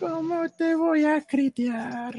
¿Cómo 0.00 0.48
te 0.50 0.74
voy 0.74 1.04
a 1.04 1.20
criticar? 1.22 2.14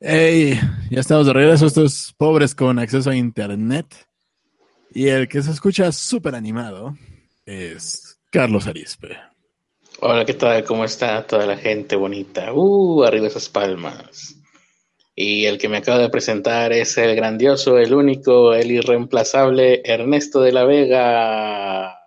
Hey, 0.00 0.58
ya 0.90 1.00
estamos 1.00 1.26
de 1.26 1.32
regreso, 1.32 1.66
estos 1.66 2.14
pobres 2.16 2.54
con 2.54 2.78
acceso 2.78 3.10
a 3.10 3.16
internet. 3.16 3.86
Y 4.92 5.08
el 5.08 5.28
que 5.28 5.42
se 5.42 5.50
escucha 5.50 5.92
súper 5.92 6.34
animado 6.34 6.96
es 7.44 8.18
Carlos 8.30 8.66
Arispe. 8.66 9.16
Hola, 10.00 10.24
¿qué 10.24 10.34
tal? 10.34 10.64
¿Cómo 10.64 10.84
está 10.84 11.26
toda 11.26 11.46
la 11.46 11.56
gente 11.56 11.96
bonita? 11.96 12.52
Uh, 12.52 13.04
arriba 13.04 13.26
esas 13.26 13.48
palmas. 13.48 14.36
Y 15.18 15.46
el 15.46 15.56
que 15.56 15.70
me 15.70 15.78
acaba 15.78 15.98
de 15.98 16.10
presentar 16.10 16.74
es 16.74 16.98
el 16.98 17.16
grandioso, 17.16 17.78
el 17.78 17.94
único, 17.94 18.52
el 18.52 18.70
irreemplazable 18.70 19.80
Ernesto 19.82 20.42
de 20.42 20.52
la 20.52 20.64
Vega. 20.64 21.98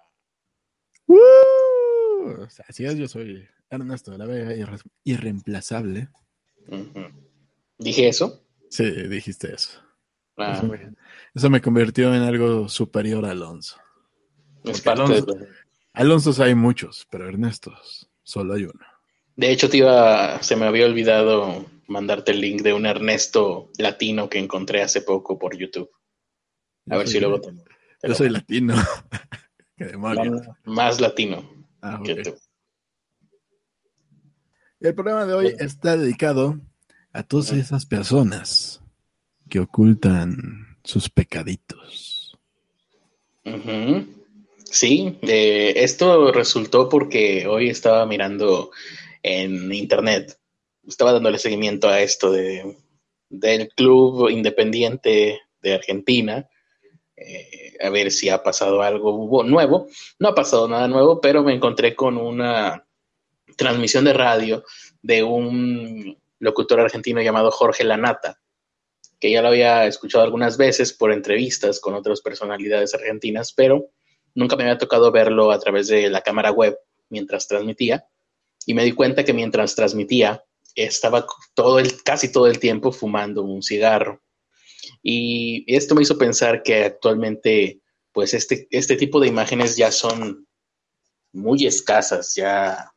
¡Uh! 1.08 2.45
Así 2.68 2.85
es, 2.85 2.95
yo 2.98 3.08
soy 3.08 3.48
Ernesto 3.68 4.12
de 4.12 4.20
la 4.20 4.27
Vega, 4.27 4.54
irreemplazable. 5.04 6.09
¿Dije 7.80 8.09
eso? 8.09 8.44
Sí, 8.70 8.84
dijiste 9.08 9.55
eso. 9.55 9.80
Ah. 10.38 10.62
Eso, 11.34 11.49
me, 11.49 11.62
convirtió 11.62 12.13
en 12.13 12.21
algo 12.21 12.70
superior 12.70 13.26
a 13.26 13.32
Alonso. 13.32 13.77
Es 14.63 14.82
parte 14.82 15.23
Alonso, 15.94 16.44
hay 16.44 16.54
muchos, 16.54 17.07
pero 17.10 17.27
Ernesto 17.27 17.73
solo 18.21 18.54
hay 18.54 18.66
uno. 18.66 18.85
De 19.35 19.49
hecho, 19.49 19.68
te 19.68 19.77
iba, 19.77 20.44
se 20.44 20.55
me 20.55 20.68
había 20.68 20.85
olvidado 20.85 21.66
mandarte 21.89 22.31
el 22.31 22.41
link 22.41 22.61
de 22.61 22.73
un 22.73 22.85
Ernesto 22.85 23.71
latino 23.77 24.29
que 24.29 24.39
encontré 24.39 24.81
hace 24.81 25.02
poco 25.02 25.38
por 25.38 25.57
YouTube. 25.57 25.90
A 26.90 26.98
ver 26.98 27.07
si 27.07 27.20
luego 27.20 27.41
te, 27.41 27.51
Yo 28.07 28.15
soy 28.15 28.29
latino. 28.29 28.76
Más, 30.65 30.99
latino 30.99 31.65
ah, 31.81 32.01
que 32.04 32.15
tú. 32.15 32.35
El 34.79 34.96
programa 34.96 35.26
de 35.26 35.34
hoy 35.34 35.55
está 35.59 35.98
dedicado 35.98 36.59
a 37.13 37.23
todas 37.23 37.51
esas 37.51 37.85
personas 37.85 38.81
que 39.49 39.59
ocultan 39.59 40.77
sus 40.84 41.09
pecaditos. 41.09 42.37
Sí, 44.63 45.18
esto 45.21 46.31
resultó 46.31 46.87
porque 46.87 47.48
hoy 47.48 47.70
estaba 47.70 48.05
mirando 48.05 48.71
en 49.24 49.74
internet 49.74 50.38
estaba 50.88 51.13
dándole 51.13 51.38
seguimiento 51.38 51.88
a 51.90 52.02
esto 52.02 52.32
de, 52.32 52.77
del 53.30 53.70
club 53.70 54.30
independiente 54.30 55.41
de 55.62 55.74
Argentina, 55.74 56.49
eh, 57.16 57.77
a 57.82 57.90
ver 57.90 58.12
si 58.12 58.30
ha 58.30 58.41
pasado 58.44 58.82
algo 58.82 59.44
nuevo. 59.44 59.88
No 60.20 60.30
ha 60.30 60.36
pasado 60.36 60.68
nada 60.68 60.88
nuevo, 60.88 61.21
pero 61.21 61.44
me 61.44 61.54
encontré 61.54 61.96
con 61.96 62.18
una 62.18 62.86
transmisión 63.58 64.06
de 64.06 64.13
radio 64.13 64.63
de 65.02 65.24
un 65.24 66.18
locutor 66.40 66.80
argentino 66.80 67.22
llamado 67.22 67.52
Jorge 67.52 67.84
Lanata, 67.84 68.40
que 69.19 69.31
ya 69.31 69.41
lo 69.41 69.50
había 69.50 69.86
escuchado 69.86 70.24
algunas 70.24 70.58
veces 70.58 70.94
por 70.94 71.12
entrevistas 71.12 71.80
con 71.80 71.94
otras 71.94 72.22
personalidades 72.22 72.94
argentinas, 72.94 73.53
pero 73.53 73.90
nunca 74.34 74.56
me 74.56 74.64
había 74.64 74.78
tocado 74.78 75.12
verlo 75.12 75.52
a 75.52 75.59
través 75.59 75.88
de 75.88 76.09
la 76.09 76.22
cámara 76.22 76.52
web 76.52 76.78
mientras 77.09 77.47
transmitía. 77.47 78.08
Y 78.66 78.74
me 78.74 78.84
di 78.84 78.94
cuenta 78.94 79.24
que 79.24 79.34
mientras 79.34 79.75
transmitía, 79.75 80.44
estaba 80.75 81.25
todo 81.53 81.79
el, 81.79 82.01
casi 82.03 82.31
todo 82.31 82.47
el 82.47 82.59
tiempo 82.59 82.91
fumando 82.91 83.44
un 83.44 83.62
cigarro. 83.62 84.22
Y 85.01 85.66
esto 85.73 85.95
me 85.95 86.01
hizo 86.01 86.17
pensar 86.17 86.63
que 86.63 86.85
actualmente, 86.85 87.81
pues 88.12 88.34
este, 88.34 88.67
este 88.72 88.95
tipo 88.95 89.19
de 89.19 89.28
imágenes 89.28 89.78
ya 89.78 89.91
son 89.91 90.47
muy 91.31 91.66
escasas, 91.66 92.34
ya 92.35 92.91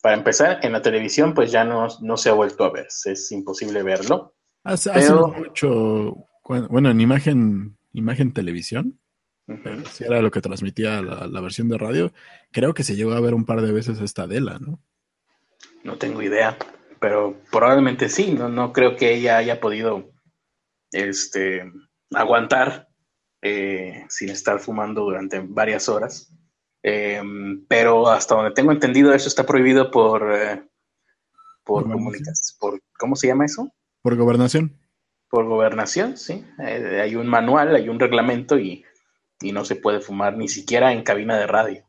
para 0.00 0.16
empezar, 0.16 0.58
en 0.62 0.72
la 0.72 0.82
televisión 0.82 1.32
pues 1.32 1.52
ya 1.52 1.64
no, 1.64 1.86
no 2.00 2.16
se 2.16 2.28
ha 2.28 2.32
vuelto 2.32 2.64
a 2.64 2.72
ver, 2.72 2.88
es 3.04 3.32
imposible 3.32 3.82
verlo. 3.82 4.34
Hace, 4.64 4.90
mucho, 5.12 6.16
bueno, 6.44 6.90
en 6.90 7.00
imagen, 7.00 7.76
imagen 7.92 8.32
televisión, 8.32 8.98
si 9.92 10.04
era 10.04 10.22
lo 10.22 10.30
que 10.30 10.40
transmitía 10.40 11.02
la, 11.02 11.26
la, 11.26 11.40
versión 11.40 11.68
de 11.68 11.78
radio, 11.78 12.12
creo 12.52 12.74
que 12.74 12.84
se 12.84 12.96
llegó 12.96 13.12
a 13.12 13.20
ver 13.20 13.34
un 13.34 13.44
par 13.44 13.60
de 13.60 13.72
veces 13.72 14.00
esta 14.00 14.22
Adela, 14.22 14.58
¿no? 14.60 14.80
No 15.84 15.98
tengo 15.98 16.22
idea 16.22 16.56
pero 17.02 17.42
probablemente 17.50 18.08
sí, 18.08 18.32
no, 18.32 18.48
no 18.48 18.72
creo 18.72 18.94
que 18.94 19.12
ella 19.12 19.36
haya 19.36 19.60
podido 19.60 20.12
este, 20.92 21.68
aguantar 22.14 22.88
eh, 23.42 24.06
sin 24.08 24.28
estar 24.28 24.60
fumando 24.60 25.02
durante 25.02 25.40
varias 25.40 25.88
horas. 25.88 26.32
Em, 26.80 27.66
pero 27.66 28.08
hasta 28.08 28.36
donde 28.36 28.52
tengo 28.52 28.70
entendido, 28.70 29.12
eso 29.12 29.26
está 29.26 29.44
prohibido 29.44 29.90
por, 29.90 30.32
eh, 30.32 30.64
por 31.64 31.90
comunicación. 31.90 32.56
Por, 32.60 32.80
¿Cómo 32.96 33.16
se 33.16 33.26
llama 33.26 33.46
eso? 33.46 33.68
Por 34.00 34.14
gobernación. 34.14 34.78
Por 35.28 35.46
gobernación, 35.46 36.16
sí. 36.16 36.46
Eh, 36.60 37.00
hay 37.02 37.16
un 37.16 37.26
manual, 37.26 37.74
hay 37.74 37.88
un 37.88 37.98
reglamento 37.98 38.60
y, 38.60 38.84
y, 39.40 39.50
no 39.50 39.64
se 39.64 39.74
puede 39.74 40.00
fumar 40.00 40.36
ni 40.36 40.46
siquiera 40.46 40.92
en 40.92 41.02
cabina 41.02 41.36
de 41.36 41.48
radio. 41.48 41.84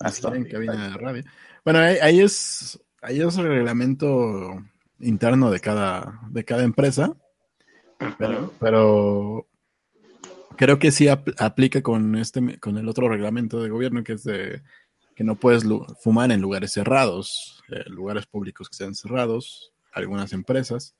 Hasta 0.00 0.34
en 0.34 0.48
cabina 0.48 0.88
de 0.88 0.98
radio. 0.98 1.22
Bueno, 1.64 1.78
ahí 1.78 2.20
es 2.20 2.80
ahí 3.02 3.20
es 3.20 3.36
el 3.36 3.48
reglamento 3.48 4.62
interno 5.00 5.50
de 5.50 5.60
cada, 5.60 6.20
de 6.30 6.44
cada 6.44 6.64
empresa, 6.64 7.14
pero, 8.18 9.46
creo 10.56 10.78
que 10.78 10.90
sí 10.90 11.08
aplica 11.08 11.82
con 11.82 12.16
este, 12.16 12.58
con 12.58 12.78
el 12.78 12.88
otro 12.88 13.08
reglamento 13.08 13.62
de 13.62 13.70
gobierno 13.70 14.04
que 14.04 14.12
es 14.14 14.24
de 14.24 14.62
que 15.14 15.24
no 15.24 15.34
puedes 15.34 15.64
fumar 16.00 16.30
en 16.30 16.40
lugares 16.40 16.72
cerrados, 16.72 17.64
eh, 17.70 17.82
lugares 17.88 18.26
públicos 18.26 18.68
que 18.68 18.76
sean 18.76 18.94
cerrados, 18.94 19.72
algunas 19.92 20.32
empresas. 20.32 20.94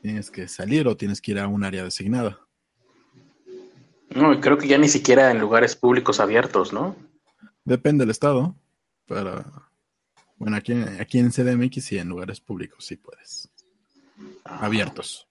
Tienes 0.00 0.30
que 0.30 0.48
salir 0.48 0.88
o 0.88 0.96
tienes 0.96 1.20
que 1.20 1.32
ir 1.32 1.38
a 1.38 1.46
un 1.46 1.62
área 1.62 1.84
designada. 1.84 2.40
No, 4.14 4.40
creo 4.40 4.56
que 4.56 4.66
ya 4.66 4.78
ni 4.78 4.88
siquiera 4.88 5.30
en 5.30 5.40
lugares 5.40 5.76
públicos 5.76 6.20
abiertos, 6.20 6.72
¿no? 6.72 6.96
Depende 7.64 8.04
del 8.04 8.12
estado, 8.12 8.56
pero 9.04 9.44
bueno, 10.38 10.56
aquí, 10.56 10.72
aquí 10.72 11.18
en 11.18 11.30
CDMX 11.30 11.92
y 11.92 11.98
en 11.98 12.08
lugares 12.08 12.40
públicos 12.40 12.84
sí 12.84 12.96
puedes. 12.96 13.50
Abiertos. 14.44 15.28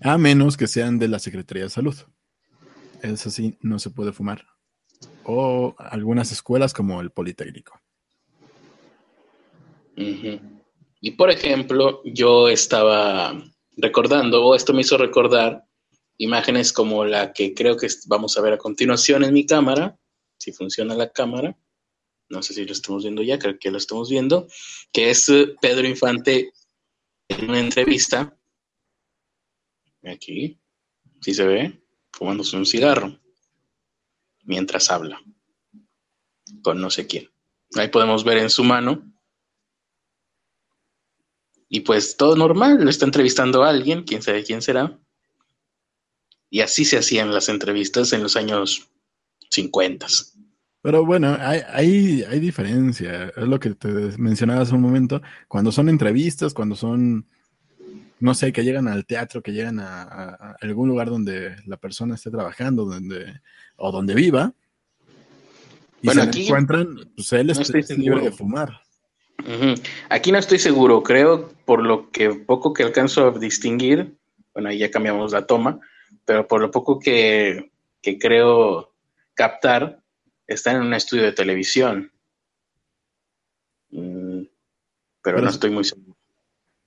A 0.00 0.18
menos 0.18 0.56
que 0.56 0.66
sean 0.66 0.98
de 0.98 1.08
la 1.08 1.18
Secretaría 1.18 1.64
de 1.64 1.70
Salud. 1.70 1.94
Es 3.02 3.26
así, 3.26 3.56
no 3.60 3.78
se 3.78 3.90
puede 3.90 4.12
fumar. 4.12 4.44
O 5.24 5.74
algunas 5.78 6.32
escuelas 6.32 6.72
como 6.72 7.00
el 7.00 7.10
Politécnico. 7.10 7.80
Y 9.96 11.10
por 11.12 11.30
ejemplo, 11.30 12.02
yo 12.04 12.48
estaba 12.48 13.40
recordando, 13.76 14.44
o 14.44 14.54
esto 14.56 14.72
me 14.72 14.80
hizo 14.80 14.98
recordar 14.98 15.64
imágenes 16.18 16.72
como 16.72 17.04
la 17.04 17.32
que 17.32 17.54
creo 17.54 17.76
que 17.76 17.88
vamos 18.06 18.36
a 18.36 18.40
ver 18.40 18.54
a 18.54 18.58
continuación 18.58 19.22
en 19.22 19.34
mi 19.34 19.46
cámara, 19.46 19.96
si 20.36 20.52
funciona 20.52 20.94
la 20.94 21.10
cámara 21.10 21.56
no 22.28 22.42
sé 22.42 22.54
si 22.54 22.64
lo 22.64 22.72
estamos 22.72 23.02
viendo 23.02 23.22
ya, 23.22 23.38
creo 23.38 23.58
que 23.58 23.70
lo 23.70 23.78
estamos 23.78 24.10
viendo, 24.10 24.48
que 24.92 25.10
es 25.10 25.28
eh, 25.28 25.54
Pedro 25.60 25.86
Infante 25.86 26.52
en 27.28 27.50
una 27.50 27.60
entrevista, 27.60 28.36
aquí, 30.04 30.58
si 31.20 31.34
se 31.34 31.44
ve, 31.46 31.82
fumándose 32.12 32.56
un 32.56 32.66
cigarro, 32.66 33.18
mientras 34.42 34.90
habla, 34.90 35.22
con 36.62 36.80
no 36.80 36.90
sé 36.90 37.06
quién. 37.06 37.30
Ahí 37.76 37.88
podemos 37.88 38.24
ver 38.24 38.38
en 38.38 38.50
su 38.50 38.62
mano. 38.62 39.10
Y 41.68 41.80
pues 41.80 42.16
todo 42.16 42.36
normal, 42.36 42.84
lo 42.84 42.90
está 42.90 43.04
entrevistando 43.04 43.64
a 43.64 43.70
alguien, 43.70 44.04
quién 44.04 44.22
sabe 44.22 44.44
quién 44.44 44.62
será. 44.62 44.98
Y 46.50 46.60
así 46.60 46.84
se 46.84 46.98
hacían 46.98 47.34
las 47.34 47.48
entrevistas 47.48 48.12
en 48.12 48.22
los 48.22 48.36
años 48.36 48.88
50. 49.50 50.06
Pero 50.84 51.06
bueno, 51.06 51.34
hay, 51.40 51.62
hay, 51.72 52.24
hay 52.28 52.40
diferencia. 52.40 53.32
Es 53.34 53.48
lo 53.48 53.58
que 53.58 53.70
te 53.70 53.88
mencionaba 54.18 54.60
hace 54.60 54.74
un 54.74 54.82
momento. 54.82 55.22
Cuando 55.48 55.72
son 55.72 55.88
entrevistas, 55.88 56.52
cuando 56.52 56.76
son, 56.76 57.26
no 58.20 58.34
sé, 58.34 58.52
que 58.52 58.64
llegan 58.64 58.86
al 58.88 59.06
teatro, 59.06 59.42
que 59.42 59.52
llegan 59.52 59.80
a, 59.80 60.56
algún 60.60 60.90
lugar 60.90 61.08
donde 61.08 61.56
la 61.64 61.78
persona 61.78 62.16
esté 62.16 62.30
trabajando, 62.30 62.84
donde, 62.84 63.40
o 63.76 63.90
donde 63.92 64.14
viva, 64.14 64.52
y 66.02 66.10
se 66.10 66.42
encuentran, 66.42 66.96
pues 67.16 67.32
él 67.32 67.48
es 67.48 67.96
libre 67.96 68.20
de 68.20 68.30
fumar. 68.30 68.82
Aquí 70.10 70.32
no 70.32 70.38
estoy 70.38 70.58
seguro, 70.58 71.02
creo, 71.02 71.50
por 71.64 71.82
lo 71.82 72.10
que 72.10 72.28
poco 72.28 72.74
que 72.74 72.82
alcanzo 72.82 73.28
a 73.28 73.38
distinguir, 73.38 74.18
bueno, 74.52 74.68
ahí 74.68 74.76
ya 74.76 74.90
cambiamos 74.90 75.32
la 75.32 75.46
toma, 75.46 75.80
pero 76.26 76.46
por 76.46 76.60
lo 76.60 76.70
poco 76.70 76.98
que, 76.98 77.72
que 78.02 78.18
creo 78.18 78.92
captar, 79.32 80.03
está 80.46 80.72
en 80.72 80.82
un 80.82 80.94
estudio 80.94 81.24
de 81.24 81.32
televisión. 81.32 82.12
Mm, 83.90 84.42
pero, 85.22 85.40
no 85.40 85.48
estoy 85.48 85.70
muy 85.70 85.84
seguro. 85.84 86.16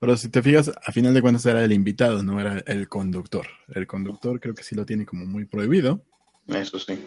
Pero 0.00 0.16
si 0.16 0.28
te 0.28 0.42
fijas, 0.42 0.70
a 0.84 0.92
final 0.92 1.12
de 1.12 1.22
cuentas 1.22 1.44
era 1.46 1.64
el 1.64 1.72
invitado, 1.72 2.22
no 2.22 2.40
era 2.40 2.62
el 2.66 2.88
conductor. 2.88 3.46
El 3.68 3.86
conductor 3.86 4.38
creo 4.38 4.54
que 4.54 4.62
sí 4.62 4.76
lo 4.76 4.86
tiene 4.86 5.04
como 5.04 5.26
muy 5.26 5.44
prohibido. 5.44 6.04
Eso 6.46 6.78
sí. 6.78 7.04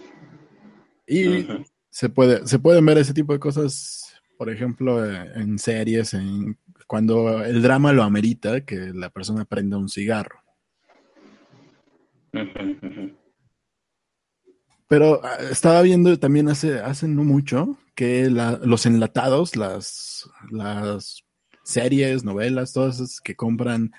Y 1.08 1.48
se, 1.90 2.10
puede, 2.10 2.46
se 2.48 2.60
pueden 2.60 2.86
ver 2.86 2.98
ese 2.98 3.14
tipo 3.14 3.32
de 3.34 3.40
cosas, 3.40 4.14
por 4.38 4.50
ejemplo, 4.50 5.06
eh, 5.06 5.32
en 5.36 5.58
series, 5.58 6.14
en, 6.14 6.58
cuando 6.86 7.44
el 7.44 7.62
drama 7.62 7.94
lo 7.94 8.04
amerita, 8.04 8.66
que 8.66 8.92
la 8.94 9.10
persona 9.10 9.46
prenda 9.46 9.78
un 9.78 9.88
cigarro. 9.88 10.42
Pero 14.92 15.22
ah, 15.24 15.38
estaba 15.50 15.82
viendo 15.84 16.20
también 16.20 16.50
hace, 16.50 16.82
hace 16.82 17.08
no 17.08 17.24
mucho 17.24 17.78
que 17.96 18.30
los 18.30 18.86
enlatados, 18.86 19.56
las, 19.56 20.30
las 20.50 21.24
series, 21.64 22.26
novelas, 22.26 22.74
todas 22.74 22.96
esas 22.96 23.22
que 23.22 23.38
compran 23.38 23.94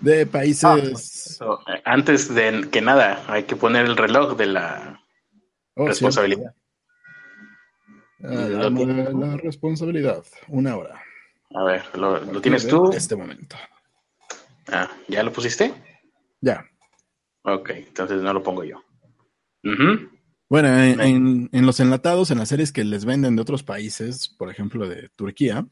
de 0.00 0.26
países. 0.26 1.38
Ah, 1.40 1.60
antes 1.84 2.34
de 2.34 2.68
que 2.72 2.80
nada, 2.80 3.22
hay 3.28 3.44
que 3.44 3.54
poner 3.54 3.86
el 3.86 3.96
reloj 3.96 4.36
de 4.36 4.46
la 4.46 5.00
oh, 5.76 5.86
responsabilidad. 5.86 6.56
Ah, 8.24 8.48
la, 9.14 9.36
responsabilidad, 9.36 10.24
una 10.48 10.76
hora. 10.76 11.00
A 11.54 11.62
ver, 11.62 11.84
¿lo, 11.96 12.40
tienes 12.40 12.66
tú? 12.66 12.90
este 12.92 13.14
momento. 13.14 13.54
Ah, 14.72 14.90
¿ya 15.06 15.22
lo 15.22 15.32
pusiste? 15.32 15.72
Ya. 16.40 16.68
Ok, 17.42 17.70
entonces 17.70 18.20
no 18.22 18.32
lo 18.32 18.42
pongo 18.42 18.64
yo. 18.64 18.82
Bueno, 19.62 20.68
en, 20.68 21.48
los 21.52 21.80
enlatados, 21.80 22.30
en 22.30 22.38
las 22.38 22.48
series 22.48 22.72
que 22.72 22.84
les 22.84 23.04
venden 23.04 23.36
de 23.36 23.42
otros 23.42 23.62
países, 23.62 24.28
por 24.28 24.50
ejemplo 24.50 24.88
de 24.88 25.08
Turquía, 25.10 25.66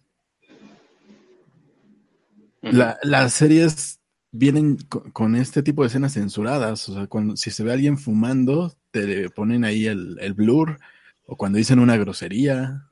las 2.62 3.32
series 3.32 4.00
vienen 4.30 4.76
con, 5.12 5.36
este 5.36 5.62
tipo 5.62 5.82
de 5.82 5.88
escenas 5.88 6.14
censuradas. 6.14 6.88
O 6.88 6.94
sea, 6.94 7.06
cuando, 7.06 7.36
si 7.36 7.50
se 7.50 7.64
ve 7.64 7.70
a 7.70 7.74
alguien 7.74 7.98
fumando, 7.98 8.72
te 8.90 9.30
ponen 9.30 9.64
ahí 9.64 9.86
el, 9.86 10.34
blur, 10.34 10.78
o 11.26 11.36
cuando 11.36 11.58
dicen 11.58 11.78
una 11.78 11.96
grosería, 11.96 12.88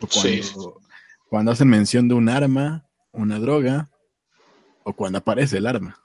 o 0.00 0.06
cuando, 0.06 0.80
cuando 1.28 1.52
hacen 1.52 1.68
mención 1.68 2.08
de 2.08 2.14
un 2.14 2.28
arma, 2.28 2.86
una 3.12 3.38
droga, 3.38 3.88
o 4.84 4.92
cuando 4.94 5.18
aparece 5.18 5.58
el 5.58 5.66
arma. 5.66 6.00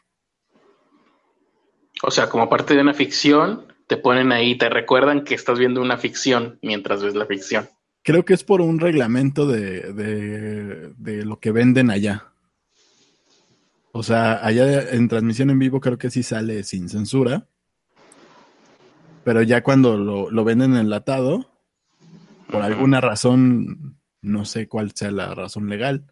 O 2.01 2.11
sea, 2.11 2.29
como 2.29 2.47
parte 2.47 2.75
de 2.75 2.81
una 2.81 2.93
ficción, 2.93 3.68
te 3.89 3.97
ponen 3.97 4.31
ahí, 4.31 4.55
te 4.55 4.69
recuerdan 4.69 5.23
que 5.23 5.33
estás 5.33 5.57
viendo 5.57 5.81
una 5.81 5.97
ficción 5.97 6.59
mientras 6.61 7.01
ves 7.01 7.15
la 7.15 7.25
ficción. 7.25 7.67
Creo 8.03 8.23
que 8.23 8.35
es 8.35 8.43
por 8.43 8.61
un 8.61 8.79
reglamento 8.79 9.47
de, 9.47 9.93
de, 9.93 10.93
de 10.95 11.25
lo 11.25 11.39
que 11.39 11.51
venden 11.51 11.89
allá. 11.89 12.27
O 13.91 14.03
sea, 14.03 14.45
allá 14.45 14.91
en 14.91 15.07
transmisión 15.07 15.49
en 15.49 15.57
vivo 15.57 15.81
creo 15.81 15.97
que 15.97 16.11
sí 16.11 16.21
sale 16.21 16.63
sin 16.63 16.87
censura. 16.87 17.47
Pero 19.23 19.41
ya 19.41 19.63
cuando 19.63 19.97
lo, 19.97 20.29
lo 20.29 20.43
venden 20.43 20.75
enlatado, 20.75 21.49
por 22.51 22.61
alguna 22.61 23.01
razón, 23.01 23.97
no 24.21 24.45
sé 24.45 24.67
cuál 24.67 24.91
sea 24.91 25.09
la 25.09 25.33
razón 25.33 25.67
legal, 25.67 26.05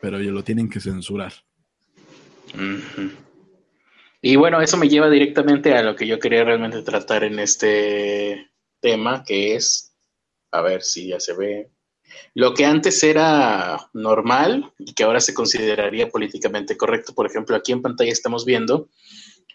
pero 0.00 0.22
ya 0.22 0.30
lo 0.30 0.42
tienen 0.42 0.70
que 0.70 0.80
censurar. 0.80 1.34
Y 4.22 4.36
bueno, 4.36 4.60
eso 4.60 4.76
me 4.76 4.88
lleva 4.88 5.08
directamente 5.08 5.74
a 5.74 5.82
lo 5.82 5.96
que 5.96 6.06
yo 6.06 6.18
quería 6.18 6.44
realmente 6.44 6.82
tratar 6.82 7.24
en 7.24 7.38
este 7.38 8.50
tema, 8.80 9.24
que 9.24 9.54
es, 9.54 9.94
a 10.50 10.60
ver 10.60 10.82
si 10.82 11.08
ya 11.08 11.20
se 11.20 11.34
ve, 11.34 11.70
lo 12.34 12.54
que 12.54 12.64
antes 12.64 13.02
era 13.02 13.88
normal 13.92 14.72
y 14.78 14.92
que 14.94 15.04
ahora 15.04 15.20
se 15.20 15.32
consideraría 15.32 16.08
políticamente 16.08 16.76
correcto. 16.76 17.14
Por 17.14 17.26
ejemplo, 17.26 17.56
aquí 17.56 17.72
en 17.72 17.82
pantalla 17.82 18.12
estamos 18.12 18.44
viendo 18.44 18.88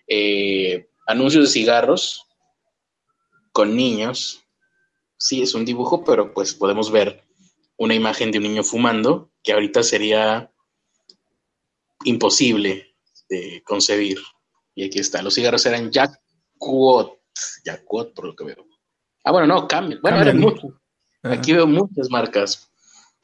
eh, 0.08 0.90
anuncios 1.06 1.46
de 1.46 1.52
cigarros 1.52 2.26
con 3.52 3.76
niños. 3.76 4.44
Sí, 5.18 5.42
es 5.42 5.54
un 5.54 5.66
dibujo, 5.66 6.04
pero 6.04 6.34
pues 6.34 6.54
podemos 6.54 6.92
ver 6.92 7.24
una 7.78 7.94
imagen 7.94 8.32
de 8.32 8.38
un 8.38 8.46
niño 8.46 8.64
fumando, 8.64 9.32
que 9.44 9.54
ahorita 9.54 9.84
sería 9.84 10.52
imposible 12.04 12.96
de 13.30 13.62
concebir. 13.66 14.18
Y 14.76 14.86
aquí 14.86 15.00
está. 15.00 15.22
Los 15.22 15.36
cigarros 15.36 15.66
eran 15.66 15.92
Jacquot. 15.92 17.20
Jacquot, 17.64 18.14
por 18.14 18.26
lo 18.26 18.36
que 18.36 18.44
veo. 18.44 18.68
Ah, 19.24 19.32
bueno, 19.32 19.48
no, 19.48 19.68
cambian. 19.68 20.00
Bueno, 20.02 20.22
eran 20.22 20.40
muchos. 20.40 20.74
Aquí 21.24 21.54
veo 21.54 21.66
muchas 21.66 22.10
marcas. 22.10 22.70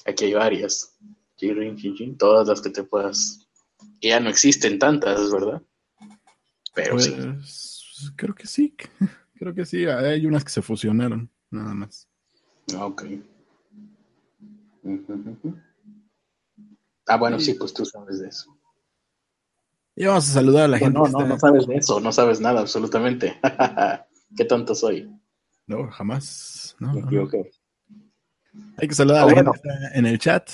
Aquí 0.05 0.25
hay 0.25 0.33
varias. 0.33 0.97
Todas 2.17 2.47
las 2.47 2.61
que 2.61 2.69
te 2.69 2.83
puedas. 2.83 3.47
Ya 4.01 4.19
no 4.19 4.29
existen 4.29 4.79
tantas, 4.79 5.31
¿verdad? 5.31 5.61
Pero 6.73 6.99
sí. 6.99 7.11
Pues, 7.11 8.11
creo 8.15 8.33
que 8.33 8.47
sí. 8.47 8.75
Creo 9.35 9.55
que 9.55 9.65
sí. 9.65 9.85
Hay 9.87 10.23
unas 10.27 10.43
que 10.43 10.51
se 10.51 10.61
fusionaron, 10.61 11.27
nada 11.49 11.73
más. 11.73 12.07
Ah, 12.75 12.85
ok. 12.85 13.05
Ah, 17.07 17.17
bueno, 17.17 17.39
sí, 17.39 17.55
pues 17.55 17.73
tú 17.73 17.83
sabes 17.83 18.19
de 18.19 18.27
eso. 18.27 18.55
Y 19.95 20.05
vamos 20.05 20.29
a 20.29 20.33
saludar 20.33 20.65
a 20.65 20.67
la 20.67 20.79
gente. 20.79 20.97
No, 20.97 21.07
no, 21.07 21.25
no 21.25 21.39
sabes 21.39 21.67
de 21.67 21.75
eso, 21.75 21.99
no 21.99 22.11
sabes 22.11 22.39
nada, 22.39 22.61
absolutamente. 22.61 23.39
Qué 24.35 24.45
tonto 24.45 24.73
soy. 24.75 25.09
No, 25.67 25.89
jamás. 25.91 26.75
No, 26.79 26.91
Hay 28.77 28.87
que 28.87 28.95
saludar 28.95 29.23
a 29.23 29.25
la 29.25 29.35
gente 29.35 29.51
en 29.93 30.05
el 30.05 30.19
chat. 30.19 30.49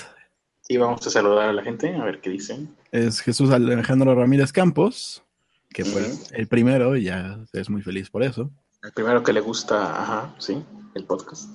Sí, 0.62 0.78
vamos 0.78 1.06
a 1.08 1.10
saludar 1.10 1.50
a 1.50 1.54
la 1.54 1.64
gente, 1.64 1.96
a 1.96 2.04
ver 2.04 2.20
qué 2.20 2.30
dicen. 2.30 2.76
Es 2.92 3.22
Jesús 3.22 3.52
Alejandro 3.52 4.14
Ramírez 4.14 4.52
Campos, 4.52 5.24
que 5.70 5.86
fue 5.86 6.12
el 6.34 6.48
primero 6.48 6.98
y 6.98 7.06
ya 7.06 7.40
es 7.54 7.70
muy 7.70 7.82
feliz 7.82 8.10
por 8.10 8.22
eso. 8.22 8.52
El 8.84 8.92
primero 8.92 9.24
que 9.24 9.32
le 9.32 9.40
gusta, 9.40 10.02
ajá, 10.02 10.36
sí, 10.40 10.62
el 10.94 11.06
podcast. 11.06 11.50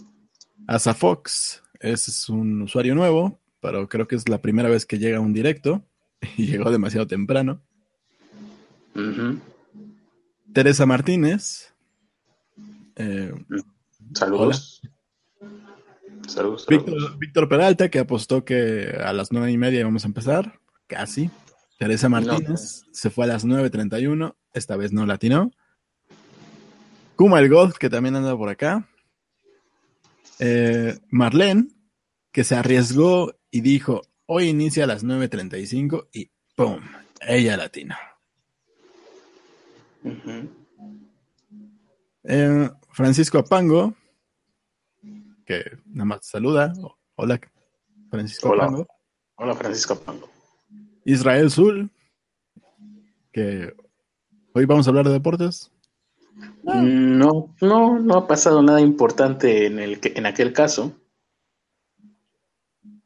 Asa 0.67 0.95
Fox 0.95 1.63
es 1.79 2.29
un 2.31 2.63
usuario 2.63 2.95
nuevo, 2.95 3.39
pero 3.61 3.89
creo 3.89 4.09
que 4.09 4.17
es 4.17 4.29
la 4.29 4.41
primera 4.41 4.71
vez 4.71 4.87
que 4.87 4.99
llega 4.99 5.19
a 5.19 5.21
un 5.21 5.35
directo 5.35 5.83
y 6.39 6.47
llegó 6.47 6.71
demasiado 6.71 7.07
temprano. 7.07 7.61
Teresa 10.53 10.87
Martínez. 10.87 11.73
Eh, 12.97 13.33
saludos. 14.15 14.83
Saludos, 16.27 16.67
Víctor, 17.19 17.49
Peralta, 17.49 17.89
que 17.91 17.99
apostó 17.99 18.45
que 18.45 18.97
a 19.05 19.13
las 19.13 19.33
nueve 19.33 19.51
y 19.51 19.59
media 19.59 19.81
íbamos 19.81 20.05
a 20.05 20.09
empezar. 20.09 20.61
Casi. 20.87 21.31
Teresa 21.79 22.09
Martínez 22.09 22.85
se 22.93 23.11
fue 23.11 23.25
a 23.25 23.29
las 23.29 23.45
9.31. 23.45 24.37
Esta 24.53 24.77
vez 24.77 24.93
no 24.93 25.05
latinó. 25.05 25.51
Kuma 27.17 27.41
el 27.41 27.49
God, 27.49 27.73
que 27.73 27.91
también 27.91 28.15
anda 28.15 28.37
por 28.37 28.49
acá. 28.49 28.89
Eh, 30.39 30.99
Marlene, 31.11 31.69
que 32.31 32.45
se 32.45 32.55
arriesgó 32.55 33.35
y 33.51 33.63
dijo, 33.63 34.03
hoy 34.27 34.49
inicia 34.49 34.85
a 34.85 34.87
las 34.87 35.05
9.35 35.05 36.09
y 36.13 36.31
¡pum! 36.55 36.81
Ella 37.21 37.57
latina. 37.57 37.99
Eh, 42.25 42.71
Francisco 42.91 43.39
Apango, 43.39 43.95
que 45.45 45.65
nada 45.87 46.05
más 46.05 46.27
saluda. 46.27 46.73
Hola, 47.17 47.41
Francisco 48.11 48.51
Hola. 48.51 48.65
Apango. 48.65 48.87
Hola, 49.37 49.55
Francisco 49.55 49.95
Apango. 49.95 50.29
Israel 51.05 51.51
Zul, 51.51 51.91
que 53.33 53.75
hoy 54.55 54.65
vamos 54.67 54.87
a 54.87 54.91
hablar 54.91 55.07
de 55.07 55.13
deportes. 55.13 55.71
No, 56.63 57.55
no, 57.61 57.99
no 57.99 58.15
ha 58.15 58.27
pasado 58.27 58.63
nada 58.63 58.81
importante 58.81 59.67
en, 59.67 59.79
el, 59.79 60.01
en 60.03 60.27
aquel 60.27 60.53
caso. 60.53 60.97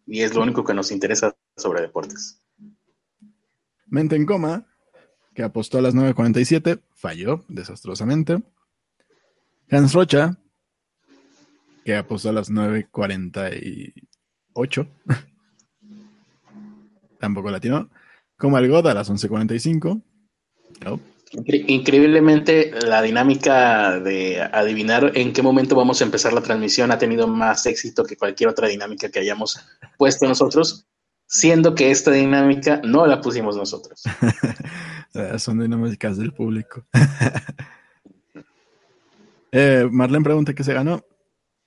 Y 0.06 0.22
es 0.22 0.34
lo 0.34 0.42
único 0.42 0.62
que 0.62 0.74
nos 0.74 0.92
interesa 0.92 1.34
sobre 1.56 1.80
deportes. 1.80 2.40
Mente 3.86 4.14
en 4.16 4.26
coma, 4.26 4.66
que 5.36 5.44
apostó 5.44 5.78
a 5.78 5.82
las 5.82 5.94
9.47, 5.94 6.80
falló 6.94 7.44
desastrosamente. 7.48 8.42
Hans 9.70 9.92
Rocha, 9.92 10.38
que 11.84 11.94
apostó 11.94 12.30
a 12.30 12.32
las 12.32 12.50
9.48, 12.50 14.88
tampoco 17.20 17.50
latinó. 17.50 17.90
Como 18.38 18.56
el 18.58 18.70
God 18.70 18.88
a 18.88 18.94
las 18.94 19.10
11.45. 19.10 20.02
Increíblemente, 21.44 22.70
la 22.86 23.02
dinámica 23.02 24.00
de 24.00 24.40
adivinar 24.40 25.12
en 25.14 25.34
qué 25.34 25.42
momento 25.42 25.76
vamos 25.76 26.00
a 26.00 26.04
empezar 26.04 26.32
la 26.32 26.40
transmisión 26.40 26.90
ha 26.92 26.98
tenido 26.98 27.28
más 27.28 27.66
éxito 27.66 28.04
que 28.04 28.16
cualquier 28.16 28.48
otra 28.48 28.68
dinámica 28.68 29.10
que 29.10 29.18
hayamos 29.18 29.60
puesto 29.98 30.26
nosotros 30.26 30.86
siendo 31.26 31.74
que 31.74 31.90
esta 31.90 32.12
dinámica 32.12 32.80
no 32.84 33.06
la 33.06 33.20
pusimos 33.20 33.56
nosotros. 33.56 34.02
Son 35.38 35.58
dinámicas 35.58 36.18
del 36.18 36.32
público. 36.32 36.86
eh, 39.52 39.88
Marlene 39.90 40.24
pregunta 40.24 40.54
qué 40.54 40.64
se 40.64 40.74
ganó. 40.74 41.04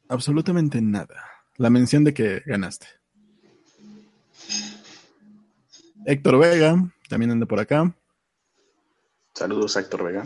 Absolutamente 0.07 0.81
nada. 0.81 1.23
La 1.57 1.69
mención 1.69 2.03
de 2.03 2.13
que 2.13 2.41
ganaste. 2.45 2.87
Héctor 6.05 6.39
Vega, 6.39 6.91
también 7.09 7.31
anda 7.31 7.45
por 7.45 7.59
acá. 7.59 7.93
Saludos, 9.33 9.75
Héctor 9.75 10.03
Vega. 10.03 10.23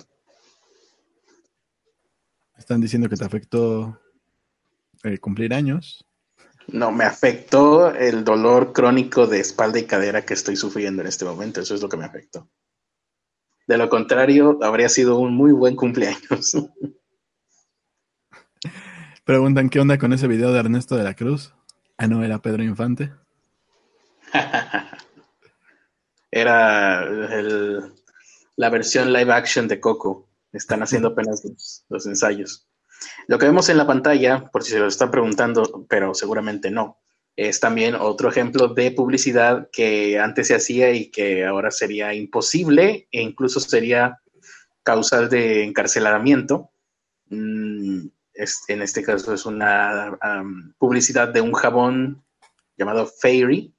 Están 2.58 2.79
diciendo 2.79 3.10
que 3.10 3.17
te 3.17 3.25
afectó 3.25 4.00
el 5.03 5.20
cumplir 5.20 5.53
años. 5.53 6.05
No, 6.67 6.91
me 6.91 7.03
afectó 7.03 7.93
el 7.93 8.24
dolor 8.24 8.72
crónico 8.72 9.27
de 9.27 9.39
espalda 9.39 9.79
y 9.79 9.86
cadera 9.86 10.24
que 10.24 10.34
estoy 10.34 10.55
sufriendo 10.55 11.01
en 11.01 11.08
este 11.08 11.25
momento. 11.25 11.60
Eso 11.60 11.75
es 11.75 11.82
lo 11.82 11.89
que 11.89 11.98
me 11.98 12.05
afectó. 12.05 12.50
De 13.67 13.77
lo 13.77 13.89
contrario, 13.89 14.60
habría 14.62 14.89
sido 14.89 15.17
un 15.17 15.36
muy 15.36 15.51
buen 15.51 15.75
cumpleaños. 15.75 16.53
Preguntan 19.25 19.70
qué 19.70 19.79
onda 19.79 19.98
con 19.98 20.12
ese 20.12 20.27
video 20.27 20.51
de 20.51 20.60
Ernesto 20.60 20.98
de 20.98 21.03
la 21.03 21.13
Cruz. 21.13 21.53
Ah, 21.98 22.08
no, 22.08 22.24
era 22.24 22.41
Pedro 22.41 22.63
Infante. 22.63 23.13
era 26.32 27.05
la 28.55 28.70
versión 28.70 29.13
live 29.13 29.32
action 29.32 29.67
de 29.67 29.79
Coco. 29.79 30.27
Están 30.51 30.84
haciendo 30.84 31.10
apenas 31.10 31.43
los, 31.89 32.05
ensayos. 32.05 32.67
Lo 33.27 33.39
que 33.39 33.46
vemos 33.46 33.70
en 33.70 33.77
la 33.77 33.88
pantalla, 33.88 34.50
por 34.51 34.63
si 34.63 34.72
se 34.72 34.79
lo 34.79 34.88
están 34.88 35.10
preguntando, 35.10 35.86
pero 35.88 36.13
seguramente 36.13 36.70
no, 36.70 36.98
es 37.35 37.59
también 37.59 37.95
otro 37.95 38.29
ejemplo 38.29 38.67
de 38.67 38.91
publicidad 38.91 39.69
que 39.71 40.19
antes 40.19 40.47
se 40.47 40.55
hacía 40.55 40.91
y 40.91 41.09
que 41.09 41.45
ahora 41.45 41.71
sería 41.71 42.13
imposible 42.13 43.07
e 43.11 43.21
incluso 43.21 43.59
sería 43.59 44.19
causal 44.83 45.29
de 45.29 45.63
encarcelamiento. 45.63 46.69
Mm, 47.29 48.07
en 48.67 48.81
este 48.81 49.03
caso 49.03 49.33
es 49.33 49.45
una 49.45 50.17
publicidad 50.77 51.29
de 51.29 51.41
un 51.41 51.53
jabón 51.53 52.23
llamado 52.77 53.05
Fairy. 53.05 53.73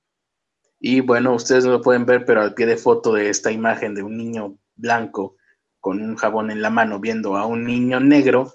Y 0.80 1.00
bueno, 1.00 1.34
ustedes 1.34 1.64
no 1.64 1.73
lo 1.73 1.80
pueden 1.80 2.06
ver, 2.06 2.25
pero 2.25 2.42
al 2.42 2.54
pie 2.54 2.66
de 2.66 2.76
foto 2.76 3.12
de 3.12 3.30
esta 3.30 3.50
imagen 3.50 3.94
de 3.94 4.02
un 4.02 4.16
niño 4.16 4.58
blanco 4.76 5.37
con 5.80 6.00
un 6.00 6.16
jabón 6.16 6.50
en 6.50 6.62
la 6.62 6.70
mano 6.70 6.99
viendo 6.99 7.37
a 7.37 7.46
un 7.46 7.64
niño 7.64 8.00
negro, 8.00 8.54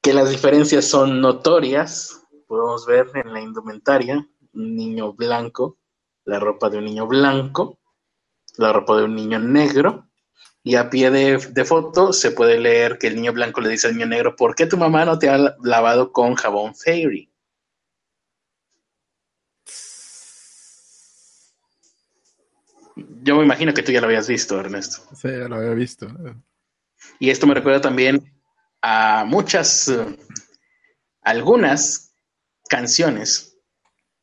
que 0.00 0.14
las 0.14 0.30
diferencias 0.30 0.84
son 0.84 1.20
notorias. 1.20 2.21
Podemos 2.52 2.84
ver 2.84 3.06
en 3.14 3.32
la 3.32 3.40
indumentaria 3.40 4.28
un 4.52 4.76
niño 4.76 5.14
blanco, 5.14 5.78
la 6.26 6.38
ropa 6.38 6.68
de 6.68 6.76
un 6.76 6.84
niño 6.84 7.06
blanco, 7.06 7.78
la 8.58 8.74
ropa 8.74 8.98
de 8.98 9.04
un 9.04 9.14
niño 9.14 9.38
negro, 9.38 10.10
y 10.62 10.74
a 10.74 10.90
pie 10.90 11.10
de, 11.10 11.64
foto 11.64 12.12
se 12.12 12.32
puede 12.32 12.60
leer 12.60 12.98
que 12.98 13.06
el 13.06 13.16
niño 13.16 13.32
blanco 13.32 13.62
le 13.62 13.70
dice 13.70 13.86
al 13.86 13.94
niño 13.94 14.04
negro, 14.04 14.36
¿por 14.36 14.54
qué 14.54 14.66
tu 14.66 14.76
mamá 14.76 15.06
no 15.06 15.18
te 15.18 15.30
ha 15.30 15.56
lavado 15.62 16.12
con 16.12 16.34
jabón 16.34 16.74
Fairy? 16.74 17.32
Yo 23.22 23.36
me 23.36 23.44
imagino 23.44 23.72
que 23.72 23.82
tú 23.82 23.92
ya 23.92 24.02
lo 24.02 24.08
habías 24.08 24.28
visto, 24.28 24.60
Ernesto. 24.60 24.98
Sí, 25.16 25.28
ya 25.28 25.48
lo 25.48 25.56
había 25.56 25.72
visto. 25.72 26.06
Y 27.18 27.30
esto 27.30 27.46
me 27.46 27.54
recuerda 27.54 27.80
también 27.80 28.30
a 28.82 29.24
muchas, 29.26 29.90
algunas 31.22 32.11
canciones 32.68 33.58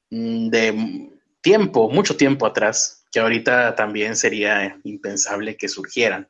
mm, 0.09 0.49
de 0.49 1.09
tiempo, 1.41 1.89
mucho 1.89 2.17
tiempo 2.17 2.45
atrás, 2.45 3.05
que 3.11 3.19
ahorita 3.19 3.75
también 3.75 4.15
sería 4.15 4.79
impensable 4.83 5.57
que 5.57 5.67
surgieran. 5.67 6.29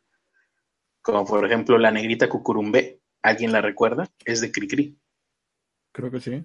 Como 1.02 1.26
por 1.26 1.46
ejemplo 1.46 1.78
la 1.78 1.92
negrita 1.92 2.30
cucurumbe, 2.30 3.02
¿alguien 3.22 3.52
la 3.52 3.62
recuerda? 3.62 4.10
Es 4.26 4.42
de 4.42 4.52
Cricri. 4.52 4.98
Creo 5.92 6.12
que 6.12 6.20
sí. 6.20 6.44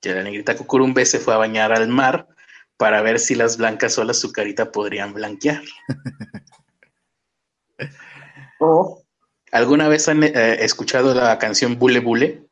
Que 0.00 0.14
la 0.14 0.22
negrita 0.22 0.56
cucurumbe 0.56 1.04
se 1.06 1.18
fue 1.18 1.34
a 1.34 1.38
bañar 1.38 1.72
al 1.72 1.88
mar 1.88 2.28
para 2.76 3.02
ver 3.02 3.18
si 3.18 3.34
las 3.34 3.56
blancas 3.56 3.94
solas 3.94 4.18
su 4.18 4.32
carita 4.32 4.70
podrían 4.70 5.12
blanquear. 5.12 5.62
o, 8.60 9.02
¿alguna 9.50 9.88
vez 9.88 10.08
han 10.08 10.22
eh, 10.22 10.64
escuchado 10.64 11.14
la 11.14 11.38
canción 11.38 11.78
Bule 11.78 12.00
Bule? 12.00 12.47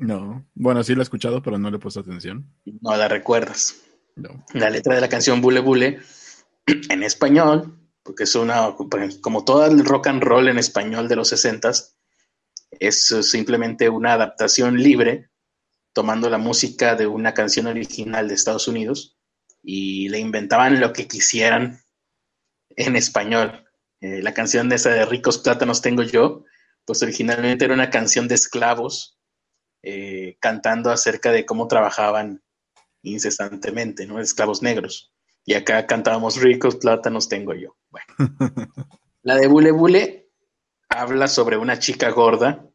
No, 0.00 0.48
bueno, 0.54 0.82
sí 0.82 0.94
la 0.94 1.00
he 1.00 1.02
escuchado, 1.02 1.42
pero 1.42 1.58
no 1.58 1.70
le 1.70 1.76
he 1.76 1.80
puesto 1.80 2.00
atención. 2.00 2.50
No 2.80 2.96
la 2.96 3.06
recuerdas. 3.06 3.82
La 4.54 4.70
letra 4.70 4.94
de 4.94 5.00
la 5.02 5.10
canción 5.10 5.42
Bule 5.42 5.60
Bule 5.60 6.00
en 6.88 7.02
español, 7.02 7.78
porque 8.02 8.24
es 8.24 8.34
una, 8.34 8.74
como 9.20 9.44
todo 9.44 9.66
el 9.66 9.84
rock 9.84 10.06
and 10.06 10.22
roll 10.22 10.48
en 10.48 10.56
español 10.56 11.06
de 11.06 11.16
los 11.16 11.28
60 11.28 11.72
es 12.70 13.06
simplemente 13.22 13.90
una 13.90 14.14
adaptación 14.14 14.78
libre, 14.82 15.28
tomando 15.92 16.30
la 16.30 16.38
música 16.38 16.94
de 16.94 17.06
una 17.06 17.34
canción 17.34 17.66
original 17.66 18.26
de 18.26 18.34
Estados 18.34 18.68
Unidos 18.68 19.18
y 19.62 20.08
le 20.08 20.18
inventaban 20.18 20.80
lo 20.80 20.94
que 20.94 21.08
quisieran 21.08 21.82
en 22.70 22.96
español. 22.96 23.66
Eh, 24.00 24.22
la 24.22 24.32
canción 24.32 24.70
de 24.70 24.76
esa 24.76 24.90
de 24.90 25.04
Ricos 25.04 25.36
Plátanos 25.36 25.82
Tengo 25.82 26.04
Yo, 26.04 26.44
pues 26.86 27.02
originalmente 27.02 27.66
era 27.66 27.74
una 27.74 27.90
canción 27.90 28.28
de 28.28 28.36
esclavos 28.36 29.19
eh, 29.82 30.36
cantando 30.40 30.90
acerca 30.90 31.32
de 31.32 31.46
cómo 31.46 31.66
trabajaban 31.66 32.42
incesantemente, 33.02 34.06
¿no? 34.06 34.20
Esclavos 34.20 34.62
negros. 34.62 35.12
Y 35.44 35.54
acá 35.54 35.86
cantábamos 35.86 36.40
ricos 36.40 36.76
plátanos 36.76 37.28
tengo 37.28 37.54
yo. 37.54 37.76
Bueno. 37.88 38.06
la 39.22 39.36
de 39.36 39.46
Bule 39.46 39.70
Bule 39.70 40.30
habla 40.88 41.28
sobre 41.28 41.56
una 41.56 41.78
chica 41.78 42.10
gorda 42.10 42.66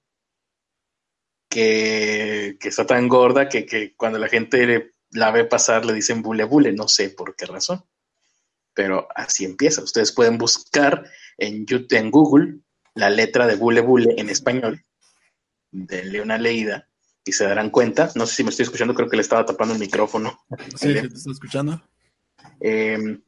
que, 1.48 2.58
está 2.60 2.86
tan 2.88 3.08
gorda 3.08 3.48
que, 3.50 3.94
cuando 3.96 4.18
la 4.18 4.28
gente 4.28 4.94
la 5.12 5.32
ve 5.32 5.46
pasar 5.46 5.86
le 5.86 5.94
dicen 5.94 6.24
Bule 6.24 6.44
Bule, 6.44 6.74
no 6.74 6.88
sé 6.88 7.12
por 7.12 7.36
qué 7.36 7.46
razón. 7.46 7.86
Pero 8.74 9.08
así 9.16 9.46
empieza. 9.46 9.84
Ustedes 9.84 10.12
pueden 10.12 10.38
buscar 10.38 11.10
en 11.38 11.66
YouTube, 11.66 11.94
en 11.98 12.12
Google, 12.12 12.60
la 12.96 13.10
letra 13.10 13.46
de 13.46 13.56
Bule 13.56 13.82
Bule 13.82 14.16
en 14.18 14.30
español. 14.30 14.84
Denle 15.72 16.22
una 16.22 16.38
leída 16.38 16.90
y 17.26 17.32
se 17.32 17.46
darán 17.46 17.72
cuenta, 17.72 18.12
no 18.16 18.28
sé 18.28 18.36
si 18.36 18.44
me 18.44 18.52
estoy 18.52 18.64
escuchando, 18.64 18.94
creo 18.94 19.10
que 19.10 19.18
le 19.18 19.24
estaba 19.24 19.46
tapando 19.46 19.74
el 19.74 19.80
micrófono. 19.80 20.40
Sí, 20.76 20.94
te 20.94 21.08
estoy 21.08 21.34
escuchando. 21.34 21.82
Em, 22.60 23.20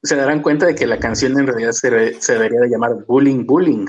se 0.00 0.16
darán 0.16 0.40
cuenta 0.40 0.66
de 0.66 0.76
que 0.76 0.86
la 0.86 1.00
canción 1.00 1.38
en 1.38 1.48
realidad 1.48 1.72
se, 1.72 1.90
debería 1.90 2.60
de 2.60 2.68
llamar 2.68 3.04
Bullying 3.04 3.44
Bullying, 3.44 3.86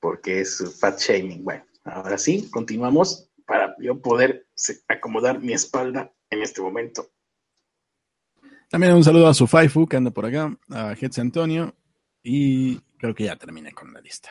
porque 0.00 0.40
es 0.40 0.76
fat 0.80 0.98
shaming. 0.98 1.44
Bueno, 1.44 1.64
ahora 1.84 2.18
sí, 2.18 2.50
continuamos 2.50 3.30
para 3.46 3.74
yo 3.78 4.02
poder 4.02 4.48
acomodar 4.88 5.40
mi 5.40 5.52
espalda 5.52 6.12
en 6.30 6.42
este 6.42 6.60
momento. 6.60 7.08
También 8.68 8.94
un 8.94 9.04
saludo 9.04 9.28
a 9.28 9.34
su 9.34 9.46
Faifu 9.46 9.86
que 9.86 9.96
anda 9.96 10.10
por 10.10 10.26
acá, 10.26 10.54
a 10.70 10.92
Hetz 10.92 11.18
Antonio, 11.18 11.74
y 12.22 12.80
creo 12.98 13.14
que 13.14 13.24
ya 13.24 13.36
terminé 13.36 13.72
con 13.72 13.92
la 13.92 14.00
lista. 14.00 14.30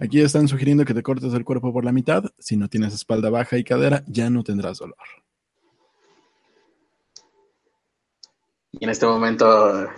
Aquí 0.00 0.20
están 0.20 0.46
sugiriendo 0.46 0.84
que 0.84 0.94
te 0.94 1.02
cortes 1.02 1.34
el 1.34 1.44
cuerpo 1.44 1.72
por 1.72 1.84
la 1.84 1.90
mitad. 1.90 2.22
Si 2.38 2.56
no 2.56 2.68
tienes 2.68 2.94
espalda 2.94 3.30
baja 3.30 3.58
y 3.58 3.64
cadera, 3.64 4.04
ya 4.06 4.30
no 4.30 4.44
tendrás 4.44 4.78
dolor. 4.78 4.96
Y 8.70 8.84
en 8.84 8.90
este 8.90 9.06
momento 9.06 9.88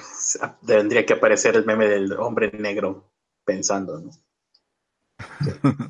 tendría 0.66 1.04
que 1.04 1.12
aparecer 1.12 1.57
el 1.57 1.66
meme 1.66 1.87
del 1.87 2.12
hombre 2.14 2.50
negro 2.52 3.11
pensando. 3.45 4.00
¿no? 4.00 4.11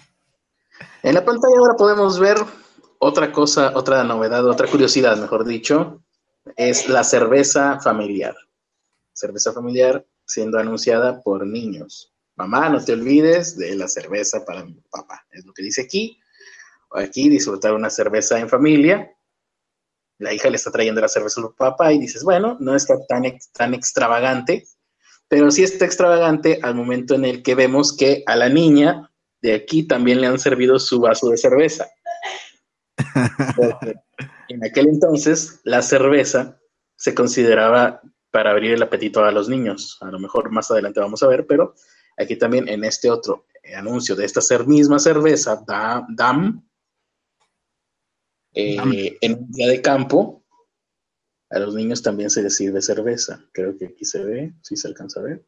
en 1.04 1.14
la 1.14 1.24
pantalla 1.24 1.56
ahora 1.58 1.74
podemos 1.76 2.18
ver 2.18 2.36
otra 2.98 3.30
cosa, 3.30 3.72
otra 3.76 4.02
novedad, 4.02 4.44
otra 4.44 4.66
curiosidad, 4.66 5.16
mejor 5.18 5.44
dicho, 5.44 6.02
es 6.56 6.88
la 6.88 7.04
cerveza 7.04 7.78
familiar. 7.78 8.34
Cerveza 9.12 9.52
familiar 9.52 10.04
siendo 10.24 10.58
anunciada 10.58 11.20
por 11.22 11.46
niños. 11.46 12.09
Mamá, 12.40 12.70
no 12.70 12.82
te 12.82 12.94
olvides 12.94 13.59
de 13.59 13.76
la 13.76 13.87
cerveza 13.87 14.47
para 14.47 14.64
mi 14.64 14.73
papá. 14.90 15.26
Es 15.30 15.44
lo 15.44 15.52
que 15.52 15.62
dice 15.62 15.82
aquí. 15.82 16.18
Aquí 16.90 17.28
disfrutar 17.28 17.75
una 17.75 17.90
cerveza 17.90 18.40
en 18.40 18.49
familia. 18.49 19.14
La 20.16 20.32
hija 20.32 20.49
le 20.49 20.56
está 20.56 20.70
trayendo 20.70 21.02
la 21.02 21.09
cerveza 21.09 21.42
al 21.42 21.52
papá 21.54 21.92
y 21.92 21.99
dices, 21.99 22.25
bueno, 22.25 22.56
no 22.59 22.75
está 22.75 22.94
tan, 23.06 23.25
tan 23.52 23.75
extravagante, 23.75 24.66
pero 25.28 25.50
sí 25.50 25.64
está 25.64 25.85
extravagante 25.85 26.61
al 26.62 26.75
momento 26.75 27.14
en 27.14 27.26
el 27.26 27.42
que 27.42 27.54
vemos 27.54 27.94
que 27.94 28.23
a 28.26 28.37
la 28.37 28.49
niña 28.49 29.12
de 29.42 29.54
aquí 29.54 29.82
también 29.82 30.23
le 30.23 30.26
han 30.26 30.38
servido 30.38 30.78
su 30.78 30.99
vaso 30.99 31.28
de 31.28 31.37
cerveza. 31.37 31.90
en 34.49 34.64
aquel 34.64 34.88
entonces 34.88 35.61
la 35.64 35.82
cerveza 35.82 36.59
se 36.97 37.14
consideraba 37.14 38.00
para 38.30 38.52
abrir 38.52 38.73
el 38.73 38.82
apetito 38.82 39.23
a 39.26 39.30
los 39.30 39.50
niños. 39.50 39.99
A 40.00 40.06
lo 40.06 40.18
mejor 40.18 40.50
más 40.50 40.70
adelante 40.70 41.00
vamos 41.00 41.23
a 41.23 41.28
ver, 41.28 41.47
pero 41.47 41.75
Aquí 42.20 42.36
también 42.36 42.68
en 42.68 42.84
este 42.84 43.10
otro 43.10 43.46
anuncio 43.74 44.14
de 44.14 44.26
esta 44.26 44.40
misma 44.64 44.98
cerveza, 44.98 45.64
DAM, 45.66 46.62
eh, 48.52 49.16
en 49.20 49.32
un 49.34 49.50
día 49.50 49.68
de 49.68 49.80
campo, 49.80 50.44
a 51.48 51.58
los 51.58 51.74
niños 51.74 52.02
también 52.02 52.28
se 52.28 52.42
les 52.42 52.56
sirve 52.56 52.82
cerveza. 52.82 53.44
Creo 53.52 53.76
que 53.78 53.86
aquí 53.86 54.04
se 54.04 54.22
ve, 54.22 54.52
si 54.62 54.76
se 54.76 54.88
alcanza 54.88 55.20
a 55.20 55.22
ver. 55.22 55.46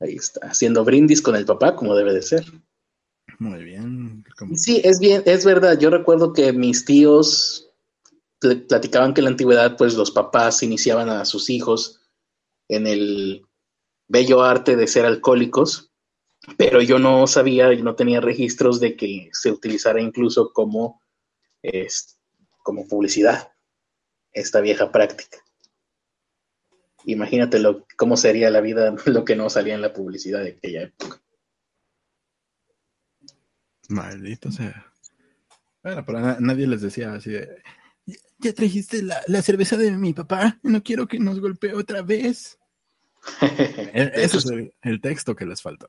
Ahí 0.00 0.16
está, 0.16 0.48
haciendo 0.48 0.84
brindis 0.84 1.22
con 1.22 1.34
el 1.34 1.46
papá, 1.46 1.74
como 1.74 1.96
debe 1.96 2.12
de 2.12 2.22
ser. 2.22 2.44
Muy 3.38 3.64
bien. 3.64 4.24
Sí, 4.54 4.82
es 4.84 4.98
bien, 4.98 5.22
es 5.24 5.46
verdad. 5.46 5.78
Yo 5.78 5.88
recuerdo 5.88 6.32
que 6.32 6.52
mis 6.52 6.84
tíos 6.84 7.72
platicaban 8.68 9.14
que 9.14 9.20
en 9.20 9.24
la 9.24 9.30
antigüedad, 9.30 9.76
pues 9.78 9.94
los 9.94 10.10
papás 10.10 10.62
iniciaban 10.62 11.08
a 11.08 11.24
sus 11.24 11.48
hijos 11.48 12.02
en 12.68 12.86
el 12.86 13.46
bello 14.08 14.42
arte 14.42 14.76
de 14.76 14.86
ser 14.86 15.06
alcohólicos, 15.06 15.92
pero 16.56 16.82
yo 16.82 16.98
no 16.98 17.26
sabía 17.26 17.72
y 17.72 17.82
no 17.82 17.94
tenía 17.94 18.20
registros 18.20 18.80
de 18.80 18.96
que 18.96 19.30
se 19.32 19.50
utilizara 19.50 20.00
incluso 20.00 20.52
como, 20.52 21.02
como 22.62 22.86
publicidad 22.86 23.52
esta 24.32 24.60
vieja 24.60 24.92
práctica. 24.92 25.38
Imagínate 27.06 27.58
lo, 27.58 27.86
cómo 27.96 28.16
sería 28.16 28.50
la 28.50 28.60
vida 28.60 28.94
lo 29.06 29.24
que 29.24 29.36
no 29.36 29.48
salía 29.50 29.74
en 29.74 29.82
la 29.82 29.92
publicidad 29.92 30.42
de 30.42 30.50
aquella 30.50 30.82
época. 30.82 31.20
Maldito 33.88 34.50
sea. 34.50 34.92
Bueno, 35.82 36.04
pero 36.06 36.40
nadie 36.40 36.66
les 36.66 36.80
decía 36.80 37.12
así 37.12 37.30
de, 37.30 37.62
ya 38.38 38.52
trajiste 38.52 39.02
la, 39.02 39.42
cerveza 39.42 39.76
de 39.76 39.90
mi 39.92 40.12
papá, 40.12 40.58
no 40.62 40.82
quiero 40.82 41.06
que 41.06 41.18
nos 41.18 41.40
golpee 41.40 41.74
otra 41.74 42.02
vez. 42.02 42.58
E, 43.40 44.10
ese 44.14 44.38
es 44.38 44.46
el, 44.82 45.00
texto 45.00 45.34
que 45.34 45.46
les 45.46 45.62
faltó. 45.62 45.88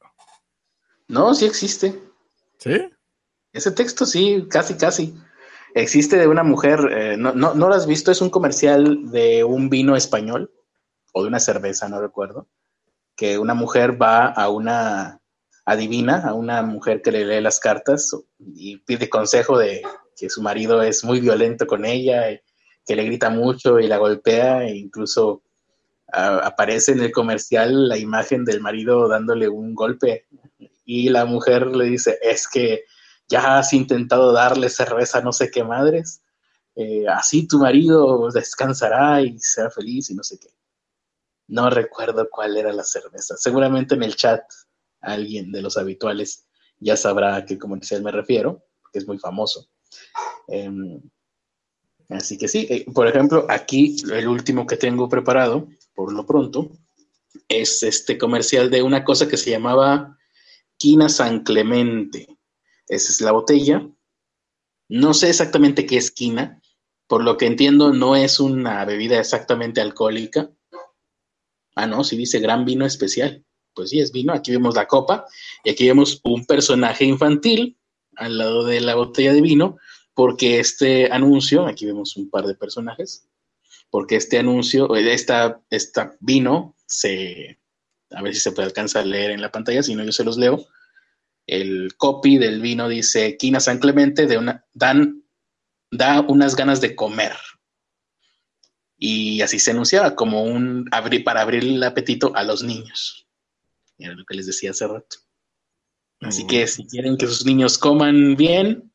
No, 1.08 1.34
sí 1.34 1.46
existe. 1.46 2.00
¿Sí? 2.60 2.90
Ese 3.52 3.72
texto 3.72 4.06
sí, 4.06 4.48
casi, 4.50 4.76
casi. 4.76 5.16
Existe 5.74 6.18
de 6.18 6.28
una 6.28 6.44
mujer, 6.44 6.80
eh, 6.92 7.18
no, 7.18 7.34
no, 7.34 7.54
no 7.54 7.68
lo 7.68 7.76
has 7.76 7.88
visto, 7.88 8.12
es 8.12 8.22
un 8.22 8.30
comercial 8.30 9.12
de 9.12 9.44
un 9.44 9.70
vino 9.70 9.96
español 9.96 10.52
o 11.14 11.24
de 11.24 11.28
una 11.28 11.40
cerveza, 11.40 11.90
no 11.90 12.00
recuerdo, 12.00 12.48
que 13.16 13.38
una 13.38 13.54
mujer 13.54 14.02
va 14.02 14.28
a 14.28 14.50
una 14.50 15.22
adivina, 15.66 16.28
a 16.28 16.34
una 16.34 16.62
mujer 16.62 17.02
que 17.02 17.12
le 17.12 17.26
lee 17.26 17.42
las 17.42 17.60
cartas 17.60 18.12
y 18.38 18.78
pide 18.78 19.10
consejo 19.10 19.58
de 19.58 19.82
que 20.16 20.30
su 20.30 20.42
marido 20.42 20.82
es 20.82 21.04
muy 21.04 21.20
violento 21.20 21.66
con 21.66 21.86
ella, 21.86 22.24
que 22.86 22.96
le 22.96 23.04
grita 23.04 23.30
mucho 23.30 23.80
y 23.80 23.88
la 23.88 23.98
golpea, 23.98 24.66
e 24.66 24.76
incluso 24.76 25.44
aparece 26.16 26.94
en 26.94 27.02
el 27.02 27.12
comercial 27.12 27.90
la 27.90 27.98
imagen 27.98 28.46
del 28.46 28.62
marido 28.62 29.08
dándole 29.08 29.50
un 29.50 29.76
golpe 29.76 30.26
y 30.86 31.10
la 31.10 31.26
mujer 31.26 31.68
le 31.68 31.86
dice, 31.86 32.20
es 32.22 32.48
que 32.48 32.86
ya 33.28 33.58
has 33.58 33.74
intentado 33.74 34.32
darle 34.32 34.70
cerveza 34.70 35.22
no 35.22 35.34
sé 35.34 35.50
qué 35.50 35.64
madres, 35.64 36.22
eh, 36.76 37.08
así 37.08 37.48
tu 37.48 37.60
marido 37.60 38.30
descansará 38.32 39.22
y 39.22 39.40
será 39.40 39.72
feliz 39.72 40.10
y 40.10 40.16
no 40.16 40.24
sé 40.24 40.38
qué. 40.40 40.50
No 41.48 41.70
recuerdo 41.70 42.28
cuál 42.30 42.58
era 42.58 42.74
la 42.74 42.84
cerveza. 42.84 43.36
Seguramente 43.38 43.96
en 43.96 44.04
el 44.04 44.16
chat 44.16 44.44
alguien 45.02 45.52
de 45.52 45.62
los 45.62 45.78
habituales 45.78 46.46
ya 46.80 46.98
sabrá 46.98 47.36
a 47.36 47.46
qué 47.46 47.58
comercial 47.58 48.04
me 48.04 48.12
refiero, 48.12 48.64
porque 48.82 49.00
es 49.00 49.08
muy 49.08 49.18
famoso. 49.18 49.70
Em, 50.48 51.02
así 52.10 52.38
que 52.38 52.48
sí, 52.48 52.68
eh, 52.70 52.86
por 52.94 53.08
ejemplo, 53.08 53.46
aquí 53.50 53.96
el 54.12 54.28
último 54.28 54.68
que 54.68 54.78
tengo 54.78 55.08
preparado, 55.08 55.68
por 55.96 56.14
lo 56.14 56.26
pronto, 56.26 56.70
es 57.48 57.84
este 57.84 58.18
comercial 58.18 58.70
de 58.70 58.84
una 58.84 59.04
cosa 59.04 59.28
que 59.28 59.38
se 59.38 59.52
llamaba 59.52 60.18
Quina 60.78 61.10
San 61.10 61.44
Clemente. 61.44 62.28
Esa 62.88 63.12
es 63.12 63.22
la 63.22 63.32
botella. 63.32 63.88
No 64.88 65.14
sé 65.14 65.30
exactamente 65.30 65.86
qué 65.86 65.98
es 65.98 66.12
quina, 66.12 66.62
por 67.08 67.24
lo 67.24 67.38
que 67.38 67.48
entiendo 67.48 67.92
no 67.94 68.16
es 68.16 68.40
una 68.40 68.86
bebida 68.86 69.20
exactamente 69.20 69.82
alcohólica. 69.82 70.52
Ah, 71.76 71.88
no, 71.88 72.04
sí 72.04 72.16
dice 72.16 72.40
gran 72.40 72.66
vino 72.66 72.86
especial. 72.86 73.44
Pues 73.74 73.90
sí, 73.90 74.00
es 74.00 74.12
vino. 74.12 74.34
Aquí 74.34 74.52
vemos 74.52 74.76
la 74.76 74.88
copa 74.88 75.26
y 75.64 75.72
aquí 75.72 75.88
vemos 75.88 76.22
un 76.24 76.46
personaje 76.46 77.06
infantil 77.06 77.78
al 78.16 78.38
lado 78.38 78.64
de 78.64 78.80
la 78.80 78.96
botella 78.96 79.34
de 79.34 79.42
vino, 79.42 79.78
porque 80.14 80.60
este 80.60 81.12
anuncio, 81.12 81.66
aquí 81.66 81.86
vemos 81.86 82.16
un 82.16 82.30
par 82.30 82.46
de 82.46 82.56
personajes, 82.56 83.28
porque 83.96 84.18
este 84.18 84.38
anuncio, 84.38 84.94
esta, 84.98 85.62
esta 85.70 86.18
vino, 86.20 86.76
se, 86.86 87.62
a 88.12 88.22
ver 88.22 88.34
si 88.34 88.42
se 88.42 88.52
puede 88.52 88.66
alcanzar 88.66 89.04
a 89.04 89.06
leer 89.06 89.32
en 89.32 89.40
la 89.40 89.54
pantalla, 89.54 89.82
si 89.82 89.96
no 89.96 90.04
yo 90.04 90.12
se 90.12 90.26
los 90.26 90.38
leo. 90.38 90.68
El 91.48 91.96
copy 91.96 92.38
del 92.38 92.60
vino 92.60 92.90
dice, 92.90 93.38
Quina 93.38 93.62
San 93.62 93.80
Clemente 93.80 94.28
de 94.28 94.38
una, 94.38 94.66
dan, 94.74 95.24
da 95.92 96.20
unas 96.20 96.58
ganas 96.58 96.82
de 96.82 96.94
comer. 96.94 97.38
Y 98.98 99.40
así 99.40 99.60
se 99.60 99.72
anunciaba 99.72 100.14
como 100.14 100.44
un 100.44 100.90
abrir, 100.92 101.24
para 101.24 101.40
abrir 101.40 101.64
el 101.64 101.82
apetito 101.82 102.36
a 102.36 102.44
los 102.44 102.64
niños. 102.64 103.30
Era 103.98 104.14
lo 104.14 104.26
que 104.26 104.36
les 104.36 104.46
decía 104.46 104.72
hace 104.72 104.90
rato. 104.90 105.20
Así 106.20 106.46
que 106.48 106.68
si 106.68 106.86
quieren 106.86 107.16
que 107.16 107.28
sus 107.28 107.46
niños 107.46 107.78
coman 107.78 108.36
bien, 108.36 108.92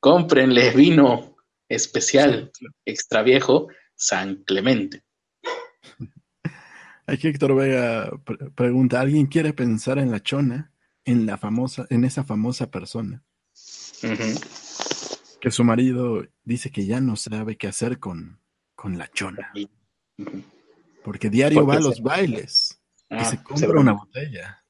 cómprenle 0.00 0.70
vino 0.70 1.36
especial, 1.68 2.50
extra 2.86 3.22
viejo, 3.22 3.68
San 4.02 4.42
Clemente. 4.42 5.04
Aquí 7.06 7.28
Héctor 7.28 7.54
Vega 7.54 8.10
pregunta, 8.56 9.00
¿alguien 9.00 9.26
quiere 9.26 9.52
pensar 9.52 9.98
en 9.98 10.10
la 10.10 10.20
chona? 10.20 10.72
En 11.04 11.24
la 11.24 11.38
famosa, 11.38 11.86
en 11.88 12.04
esa 12.04 12.24
famosa 12.24 12.68
persona. 12.68 13.22
Que 15.40 15.50
su 15.52 15.62
marido 15.62 16.26
dice 16.42 16.70
que 16.70 16.84
ya 16.84 17.00
no 17.00 17.14
sabe 17.14 17.56
qué 17.56 17.68
hacer 17.68 18.00
con, 18.00 18.40
con 18.74 18.98
la 18.98 19.08
chona. 19.08 19.52
Porque 21.04 21.30
diario 21.30 21.64
va 21.64 21.74
a 21.76 21.80
los 21.80 22.02
bailes. 22.02 22.80
y 23.08 23.14
ah, 23.14 23.24
se 23.24 23.40
compra 23.42 23.80
una 23.80 23.92
botella. 23.92 24.64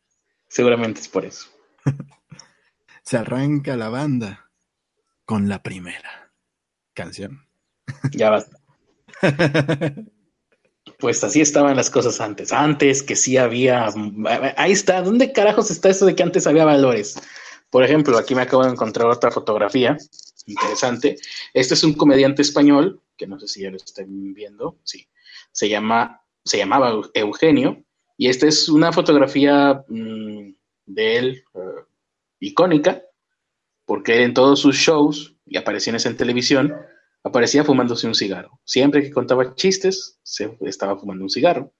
Seguramente 0.46 1.00
es 1.00 1.08
por 1.08 1.24
eso. 1.24 1.48
Se 3.02 3.16
arranca 3.16 3.76
la 3.76 3.88
banda 3.88 4.50
con 5.24 5.48
la 5.48 5.62
primera 5.62 6.32
canción. 6.94 7.48
Ya 8.12 8.30
basta. 8.30 8.61
Pues 10.98 11.22
así 11.24 11.40
estaban 11.40 11.76
las 11.76 11.90
cosas 11.90 12.20
antes. 12.20 12.52
Antes 12.52 13.02
que 13.02 13.16
sí 13.16 13.36
había. 13.36 13.88
Ahí 14.56 14.72
está. 14.72 15.02
¿Dónde 15.02 15.32
carajos 15.32 15.70
está 15.70 15.90
eso 15.90 16.06
de 16.06 16.14
que 16.14 16.22
antes 16.22 16.46
había 16.46 16.64
valores? 16.64 17.20
Por 17.70 17.84
ejemplo, 17.84 18.18
aquí 18.18 18.34
me 18.34 18.42
acabo 18.42 18.64
de 18.64 18.70
encontrar 18.70 19.08
otra 19.08 19.30
fotografía 19.30 19.96
interesante. 20.46 21.16
Este 21.54 21.74
es 21.74 21.84
un 21.84 21.94
comediante 21.94 22.42
español, 22.42 23.00
que 23.16 23.26
no 23.26 23.38
sé 23.38 23.48
si 23.48 23.62
ya 23.62 23.70
lo 23.70 23.76
están 23.76 24.34
viendo. 24.34 24.78
Sí. 24.84 25.08
Se 25.52 25.68
llama, 25.68 26.22
se 26.44 26.58
llamaba 26.58 26.92
Eugenio. 27.14 27.82
Y 28.16 28.28
esta 28.28 28.46
es 28.46 28.68
una 28.68 28.92
fotografía 28.92 29.84
mm, 29.88 30.52
de 30.86 31.16
él 31.16 31.44
eh, 31.54 31.84
icónica, 32.40 33.02
porque 33.84 34.22
en 34.22 34.34
todos 34.34 34.60
sus 34.60 34.76
shows 34.76 35.34
y 35.46 35.56
apariciones 35.56 36.06
en 36.06 36.16
televisión 36.16 36.74
aparecía 37.24 37.64
fumándose 37.64 38.06
un 38.06 38.14
cigarro. 38.14 38.60
Siempre 38.64 39.02
que 39.02 39.10
contaba 39.10 39.54
chistes, 39.54 40.18
se 40.22 40.56
estaba 40.62 40.98
fumando 40.98 41.24
un 41.24 41.30
cigarro. 41.30 41.72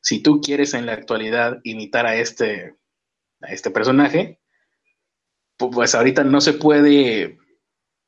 Si 0.00 0.22
tú 0.22 0.40
quieres 0.40 0.74
en 0.74 0.86
la 0.86 0.92
actualidad 0.92 1.60
imitar 1.64 2.06
a 2.06 2.16
este, 2.16 2.76
a 3.40 3.52
este 3.52 3.70
personaje, 3.70 4.40
pues 5.56 5.94
ahorita 5.94 6.24
no 6.24 6.40
se 6.40 6.54
puede 6.54 7.38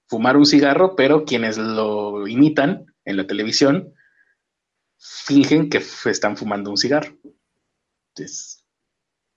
fumar 0.09 0.37
un 0.37 0.47
cigarro, 0.47 0.97
pero 0.97 1.25
quienes 1.25 1.57
lo 1.57 2.27
imitan 2.27 2.87
en 3.05 3.17
la 3.17 3.27
televisión 3.27 3.95
fingen 4.99 5.69
que 5.69 5.83
están 6.07 6.37
fumando 6.37 6.71
un 6.71 6.77
cigarro. 6.77 7.17
Entonces, 8.09 8.67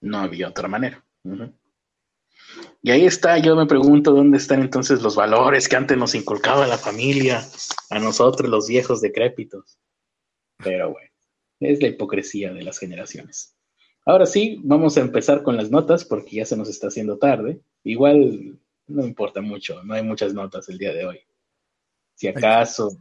no 0.00 0.18
había 0.18 0.48
otra 0.48 0.68
manera. 0.68 1.04
Y 2.82 2.90
ahí 2.90 3.04
está, 3.04 3.38
yo 3.38 3.56
me 3.56 3.66
pregunto 3.66 4.12
dónde 4.12 4.38
están 4.38 4.62
entonces 4.62 5.02
los 5.02 5.16
valores 5.16 5.68
que 5.68 5.76
antes 5.76 5.98
nos 5.98 6.14
inculcaba 6.14 6.66
la 6.66 6.78
familia, 6.78 7.42
a 7.90 7.98
nosotros 7.98 8.48
los 8.48 8.68
viejos 8.68 9.00
decrépitos. 9.00 9.78
Pero 10.58 10.92
bueno, 10.92 11.10
es 11.60 11.82
la 11.82 11.88
hipocresía 11.88 12.52
de 12.52 12.62
las 12.62 12.78
generaciones. 12.78 13.56
Ahora 14.04 14.26
sí, 14.26 14.60
vamos 14.62 14.96
a 14.96 15.00
empezar 15.00 15.42
con 15.42 15.56
las 15.56 15.70
notas 15.70 16.04
porque 16.04 16.36
ya 16.36 16.44
se 16.44 16.56
nos 16.56 16.68
está 16.68 16.86
haciendo 16.86 17.18
tarde. 17.18 17.60
Igual 17.84 18.58
no 18.86 19.04
importa 19.04 19.40
mucho, 19.40 19.82
no 19.84 19.94
hay 19.94 20.02
muchas 20.02 20.32
notas 20.32 20.68
el 20.68 20.78
día 20.78 20.94
de 20.94 21.04
hoy. 21.04 21.20
Si 22.14 22.26
acaso 22.26 22.98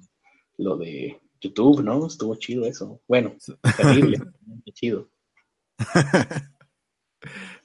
lo 0.58 0.76
de 0.76 1.20
YouTube, 1.40 1.82
¿no? 1.82 2.08
Estuvo 2.08 2.36
chido 2.36 2.66
eso. 2.66 3.02
Bueno, 3.08 3.36
terrible, 3.78 4.20
chido. 4.74 5.10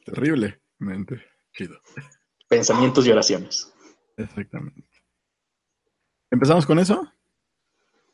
Terriblemente 0.05 1.32
chido. 1.52 1.76
Pensamientos 2.48 3.06
y 3.06 3.10
oraciones. 3.10 3.72
Exactamente. 4.16 4.84
¿Empezamos 6.30 6.66
con 6.66 6.78
eso? 6.78 7.06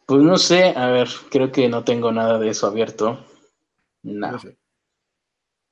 Pues 0.06 0.22
no 0.22 0.38
sé, 0.38 0.74
a 0.76 0.86
ver, 0.88 1.08
creo 1.30 1.52
que 1.52 1.68
no 1.68 1.84
tengo 1.84 2.10
nada 2.10 2.38
de 2.38 2.48
eso 2.48 2.66
abierto. 2.66 3.24
Nada. 4.02 4.40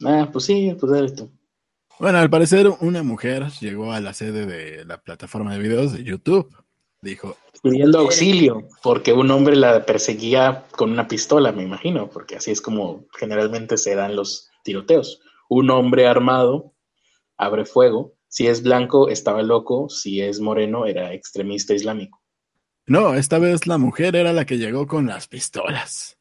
Ah, 0.04 0.28
pues 0.30 0.44
sí, 0.44 0.76
pues 0.78 0.92
dale 0.92 1.10
tú. 1.10 1.30
Bueno, 1.98 2.18
al 2.18 2.28
parecer 2.28 2.68
una 2.80 3.02
mujer 3.02 3.48
llegó 3.60 3.92
a 3.92 4.00
la 4.00 4.12
sede 4.12 4.44
de 4.44 4.84
la 4.84 4.98
plataforma 4.98 5.54
de 5.54 5.60
videos 5.60 5.92
de 5.92 6.04
YouTube. 6.04 6.54
Dijo. 7.00 7.36
Pidiendo 7.62 8.00
auxilio, 8.00 8.68
porque 8.82 9.12
un 9.12 9.30
hombre 9.30 9.56
la 9.56 9.86
perseguía 9.86 10.66
con 10.72 10.90
una 10.90 11.08
pistola, 11.08 11.52
me 11.52 11.62
imagino, 11.62 12.10
porque 12.10 12.36
así 12.36 12.50
es 12.50 12.60
como 12.60 13.06
generalmente 13.16 13.78
se 13.78 13.94
dan 13.94 14.16
los 14.16 14.50
tiroteos. 14.62 15.20
Un 15.48 15.70
hombre 15.70 16.06
armado 16.06 16.74
abre 17.36 17.64
fuego. 17.64 18.14
Si 18.28 18.46
es 18.46 18.62
blanco, 18.62 19.08
estaba 19.08 19.42
loco. 19.42 19.88
Si 19.88 20.20
es 20.20 20.40
moreno, 20.40 20.86
era 20.86 21.12
extremista 21.14 21.74
islámico. 21.74 22.20
No, 22.86 23.14
esta 23.14 23.38
vez 23.38 23.66
la 23.66 23.78
mujer 23.78 24.14
era 24.16 24.32
la 24.32 24.44
que 24.44 24.58
llegó 24.58 24.86
con 24.86 25.06
las 25.06 25.26
pistolas. 25.28 26.18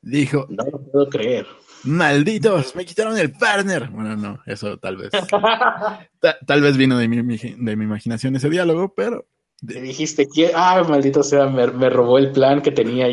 Dijo, 0.00 0.46
No 0.48 0.64
lo 0.64 0.80
puedo 0.82 1.08
creer. 1.08 1.46
malditos, 1.84 2.74
me 2.76 2.84
quitaron 2.84 3.16
el 3.18 3.32
partner. 3.32 3.88
Bueno, 3.88 4.16
no, 4.16 4.40
eso 4.46 4.78
tal 4.78 4.96
vez. 4.96 5.10
ta- 6.20 6.38
tal 6.46 6.60
vez 6.62 6.76
vino 6.76 6.98
de 6.98 7.08
mi, 7.08 7.16
de 7.36 7.76
mi 7.76 7.84
imaginación 7.84 8.36
ese 8.36 8.48
diálogo, 8.50 8.94
pero 8.94 9.26
Te 9.66 9.80
dijiste 9.80 10.28
que, 10.28 10.52
ah, 10.54 10.84
maldito 10.88 11.22
sea, 11.22 11.46
me, 11.46 11.66
me 11.68 11.90
robó 11.90 12.18
el 12.18 12.30
plan 12.32 12.62
que 12.62 12.70
tenía 12.70 13.06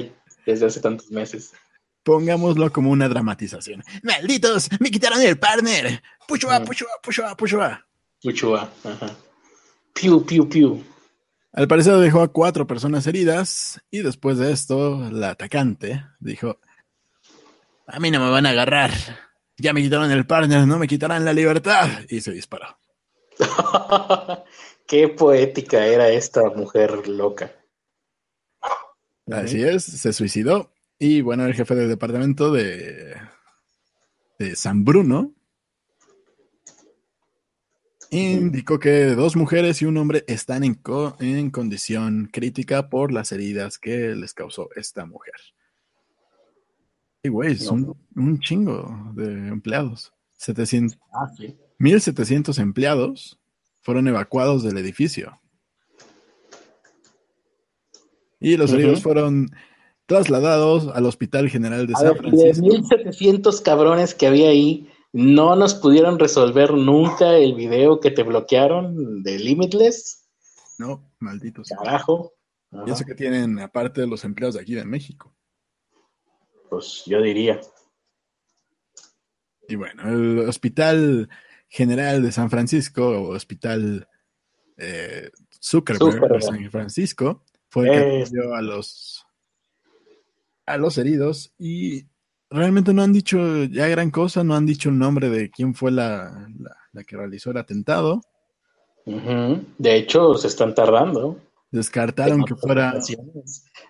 desde 0.45 0.65
hace 0.67 0.79
tantos 0.79 1.09
meses. 1.11 1.53
Pongámoslo 2.05 2.71
como 2.71 2.91
una 2.91 3.09
dramatización. 3.09 3.83
Malditos, 4.03 4.69
me 4.79 4.91
quitaron 4.91 5.21
el 5.21 5.37
partner. 5.37 6.01
Pushua, 6.27 6.59
Mm. 6.59 6.65
pushua, 6.65 6.89
pushua, 7.03 7.35
pushua. 7.35 7.85
Uchua, 8.23 8.71
ajá. 8.83 9.15
Piu, 9.93 10.25
piu, 10.25 10.47
piu. 10.47 10.83
Al 11.51 11.67
parecer 11.67 11.95
dejó 11.97 12.21
a 12.21 12.27
cuatro 12.31 12.67
personas 12.67 13.07
heridas 13.07 13.81
y 13.89 14.01
después 14.01 14.37
de 14.37 14.51
esto, 14.51 15.09
la 15.11 15.31
atacante 15.31 16.05
dijo, 16.19 16.59
a 17.87 17.99
mí 17.99 18.11
no 18.11 18.19
me 18.19 18.29
van 18.29 18.45
a 18.45 18.49
agarrar. 18.49 18.91
Ya 19.57 19.73
me 19.73 19.81
quitaron 19.81 20.11
el 20.11 20.25
partner, 20.27 20.67
no 20.67 20.77
me 20.77 20.87
quitarán 20.87 21.23
la 21.25 21.33
libertad. 21.33 21.87
Y 22.09 22.21
se 22.21 22.31
disparó. 22.31 22.77
Qué 24.87 25.07
poética 25.07 25.85
era 25.85 26.09
esta 26.09 26.41
mujer 26.49 27.07
loca. 27.07 27.51
Así 29.31 29.63
es, 29.63 29.83
se 29.85 30.13
suicidó. 30.13 30.71
Y 30.99 31.21
bueno, 31.21 31.45
el 31.45 31.53
jefe 31.53 31.75
del 31.75 31.89
departamento 31.89 32.51
de, 32.51 33.15
de 34.39 34.55
San 34.55 34.85
Bruno 34.85 35.33
indicó 38.11 38.79
que 38.79 39.07
dos 39.07 39.35
mujeres 39.35 39.81
y 39.81 39.85
un 39.85 39.97
hombre 39.97 40.23
están 40.27 40.63
en, 40.63 40.75
co- 40.75 41.17
en 41.19 41.49
condición 41.51 42.29
crítica 42.31 42.89
por 42.89 43.11
las 43.11 43.31
heridas 43.31 43.77
que 43.77 44.15
les 44.15 44.33
causó 44.33 44.69
esta 44.75 45.05
mujer. 45.05 45.33
Y 47.23 47.29
güey, 47.29 47.53
es 47.53 47.67
un, 47.67 47.97
un 48.15 48.39
chingo 48.39 49.11
de 49.15 49.47
empleados. 49.49 50.13
700, 50.37 50.97
Ah, 51.11 51.27
sí. 51.35 51.57
1.700 51.79 52.57
empleados 52.59 53.39
fueron 53.81 54.07
evacuados 54.07 54.63
del 54.63 54.77
edificio. 54.77 55.41
Y 58.39 58.57
los 58.57 58.71
heridos 58.71 59.01
fueron 59.01 59.49
trasladados 60.05 60.87
al 60.95 61.05
Hospital 61.05 61.49
General 61.49 61.87
de 61.87 61.93
A 61.93 61.97
San 61.97 62.13
ver, 62.13 62.25
y 62.27 62.31
de 62.31 62.53
Francisco. 62.53 62.65
1700 62.67 63.61
cabrones 63.61 64.13
que 64.15 64.27
había 64.27 64.49
ahí, 64.49 64.89
no 65.13 65.55
nos 65.55 65.73
pudieron 65.75 66.19
resolver 66.19 66.73
nunca 66.73 67.35
el 67.37 67.55
video 67.55 67.99
que 67.99 68.11
te 68.11 68.23
bloquearon 68.23 69.23
de 69.23 69.39
Limitless. 69.39 70.27
No, 70.77 71.09
malditos. 71.19 71.69
Carajo. 71.69 72.33
Y 72.85 72.91
eso 72.91 73.05
que 73.05 73.15
tienen, 73.15 73.59
aparte 73.59 74.01
de 74.01 74.07
los 74.07 74.25
empleados 74.25 74.55
de 74.55 74.61
aquí 74.61 74.73
de 74.75 74.83
México. 74.83 75.33
Pues 76.69 77.03
yo 77.05 77.21
diría. 77.21 77.61
Y 79.67 79.75
bueno, 79.75 80.03
el 80.09 80.39
Hospital 80.49 81.29
General 81.69 82.21
de 82.21 82.31
San 82.31 82.49
Francisco, 82.49 83.07
o 83.07 83.29
Hospital 83.35 84.07
eh, 84.77 85.29
Zuckerberg, 85.61 86.11
Zuckerberg. 86.13 86.33
de 86.33 86.41
San 86.41 86.71
Francisco, 86.71 87.43
fue 87.69 87.87
el 87.87 87.93
que 88.03 88.21
Es- 88.21 88.29
atendió 88.29 88.53
a 88.53 88.61
los, 88.61 89.24
a 90.65 90.77
los 90.77 90.97
heridos 90.97 91.53
y 91.59 92.05
realmente 92.49 92.93
no 92.93 93.01
han 93.03 93.13
dicho 93.13 93.63
ya 93.65 93.87
gran 93.87 94.11
cosa, 94.11 94.43
no 94.43 94.55
han 94.55 94.65
dicho 94.65 94.89
el 94.89 94.97
nombre 94.97 95.29
de 95.29 95.49
quién 95.49 95.73
fue 95.75 95.91
la, 95.91 96.47
la- 96.59 96.75
la 96.93 97.03
que 97.03 97.17
realizó 97.17 97.51
el 97.51 97.57
atentado. 97.57 98.21
De 99.05 99.95
hecho, 99.95 100.33
se 100.35 100.47
están 100.47 100.73
tardando. 100.73 101.39
Descartaron 101.71 102.39
En 102.39 102.45
que 102.45 102.55
fuera... 102.55 102.93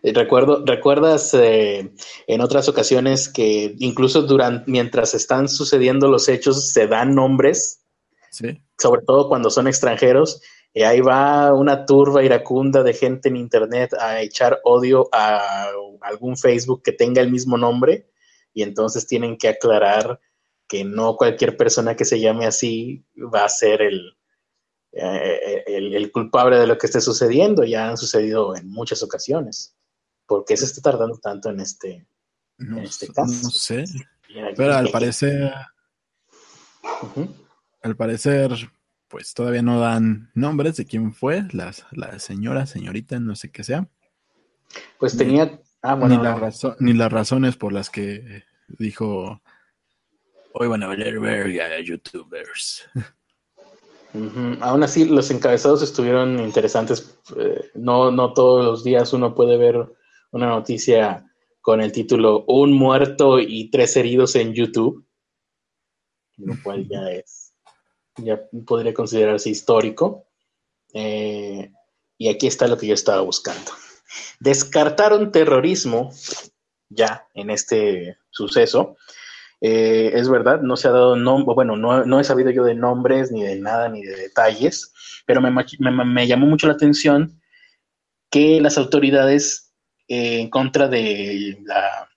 Recuerdo, 0.03 0.65
¿Recuerdas 0.65 1.33
eh, 1.33 1.93
en 2.27 2.41
otras 2.41 2.67
ocasiones 2.67 3.29
que 3.29 3.75
incluso 3.79 4.23
durante, 4.23 4.69
mientras 4.69 5.13
están 5.13 5.47
sucediendo 5.47 6.07
los 6.09 6.27
hechos 6.29 6.71
se 6.71 6.87
dan 6.87 7.15
nombres, 7.15 7.81
Sí, 8.31 8.61
sobre 8.77 9.01
todo 9.03 9.29
cuando 9.29 9.49
son 9.49 9.67
extranjeros? 9.67 10.41
Y 10.75 10.83
ahí 10.83 10.99
va 10.99 11.53
una 11.53 11.85
turba 11.85 12.21
iracunda 12.21 12.83
de 12.83 12.93
gente 12.93 13.29
en 13.29 13.37
internet 13.37 13.93
a 13.97 14.21
echar 14.21 14.59
odio 14.65 15.07
a 15.13 15.69
algún 16.01 16.35
Facebook 16.35 16.83
que 16.83 16.91
tenga 16.91 17.21
el 17.21 17.31
mismo 17.31 17.57
nombre 17.57 18.11
y 18.53 18.61
entonces 18.61 19.07
tienen 19.07 19.37
que 19.37 19.47
aclarar 19.47 20.19
que 20.67 20.83
no 20.83 21.15
cualquier 21.15 21.55
persona 21.55 21.95
que 21.95 22.03
se 22.03 22.19
llame 22.19 22.45
así 22.45 23.05
va 23.33 23.45
a 23.45 23.49
ser 23.49 23.81
el, 23.81 24.17
eh, 24.91 25.63
el, 25.65 25.95
el 25.95 26.11
culpable 26.11 26.57
de 26.57 26.67
lo 26.67 26.77
que 26.77 26.87
esté 26.87 26.99
sucediendo. 26.99 27.63
Ya 27.63 27.87
han 27.87 27.97
sucedido 27.97 28.53
en 28.53 28.69
muchas 28.69 29.01
ocasiones. 29.01 29.77
¿Por 30.27 30.43
qué 30.43 30.57
se 30.57 30.65
está 30.65 30.81
tardando 30.81 31.17
tanto 31.19 31.49
en 31.49 31.61
este? 31.61 32.05
no, 32.57 32.79
En 32.79 32.83
este 32.83 33.07
caso. 33.07 33.31
no 33.43 33.49
sé, 33.49 33.85
pero 34.55 34.73
al 34.73 34.89
parecer, 34.89 35.53
al 37.81 37.95
parecer, 37.95 38.51
pues 39.07 39.33
todavía 39.33 39.61
no 39.61 39.79
dan 39.79 40.31
nombres 40.33 40.77
de 40.77 40.85
quién 40.85 41.13
fue, 41.13 41.45
la, 41.51 41.73
la 41.91 42.19
señora, 42.19 42.65
señorita, 42.65 43.19
no 43.19 43.35
sé 43.35 43.51
qué 43.51 43.63
sea. 43.63 43.87
Pues 44.99 45.15
tenía. 45.17 45.59
Ah, 45.81 45.95
bueno, 45.95 46.17
ni, 46.17 46.23
la 46.23 46.31
no. 46.33 46.39
razo- 46.39 46.75
ni 46.79 46.93
las 46.93 47.11
razones 47.11 47.55
por 47.57 47.71
las 47.71 47.89
que 47.89 48.43
dijo 48.67 49.41
hoy 50.53 50.67
van 50.67 50.83
a 50.83 50.87
valer 50.87 51.19
verga 51.19 51.79
youtubers. 51.81 52.87
Ujú. 54.13 54.57
Aún 54.61 54.81
así, 54.83 55.05
los 55.05 55.29
encabezados 55.29 55.81
estuvieron 55.83 56.39
interesantes. 56.39 57.19
Eh, 57.37 57.71
no, 57.75 58.11
no 58.11 58.33
todos 58.33 58.63
los 58.65 58.83
días 58.83 59.11
uno 59.13 59.35
puede 59.35 59.57
ver 59.57 59.75
una 60.31 60.47
noticia 60.47 61.25
con 61.61 61.81
el 61.81 61.91
título 61.91 62.45
Un 62.47 62.71
muerto 62.73 63.39
y 63.39 63.69
tres 63.69 63.95
heridos 63.97 64.35
en 64.35 64.53
YouTube, 64.53 65.05
lo 66.37 66.53
cual 66.63 66.87
ya 66.87 67.01
es, 67.11 67.44
ya 68.17 68.41
podría 68.65 68.93
considerarse 68.93 69.49
histórico. 69.49 70.25
Eh, 70.93 71.71
y 72.17 72.29
aquí 72.29 72.47
está 72.47 72.67
lo 72.67 72.77
que 72.77 72.87
yo 72.87 72.93
estaba 72.93 73.21
buscando. 73.21 73.71
Descartaron 74.39 75.31
terrorismo 75.31 76.11
ya 76.89 77.27
en 77.33 77.49
este 77.49 78.17
suceso. 78.29 78.97
Eh, 79.61 80.11
es 80.13 80.29
verdad, 80.29 80.61
no 80.61 80.77
se 80.77 80.87
ha 80.87 80.91
dado 80.91 81.15
nombre, 81.15 81.55
bueno, 81.55 81.75
no, 81.75 82.05
no 82.05 82.19
he 82.19 82.23
sabido 82.23 82.51
yo 82.51 82.63
de 82.63 82.75
nombres, 82.75 83.31
ni 83.31 83.41
de 83.41 83.55
nada, 83.55 83.89
ni 83.89 84.03
de 84.03 84.15
detalles, 84.15 84.93
pero 85.25 85.41
me, 85.41 85.49
me 85.49 86.27
llamó 86.27 86.45
mucho 86.45 86.67
la 86.67 86.73
atención 86.73 87.41
que 88.29 88.59
las 88.59 88.77
autoridades 88.77 89.73
eh, 90.07 90.41
en 90.41 90.49
contra 90.49 90.87
de 90.87 91.57
la... 91.63 92.09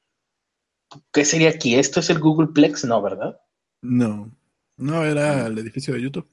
¿Qué 1.13 1.25
sería 1.25 1.51
aquí? 1.51 1.77
¿Esto 1.77 2.01
es 2.01 2.11
el 2.11 2.19
Googleplex? 2.19 2.85
No, 2.85 3.01
¿verdad? 3.01 3.41
No, 3.83 4.31
no 4.79 5.05
era 5.05 5.47
el 5.47 5.59
edificio 5.59 5.95
de 5.95 6.03
YouTube. 6.03 6.29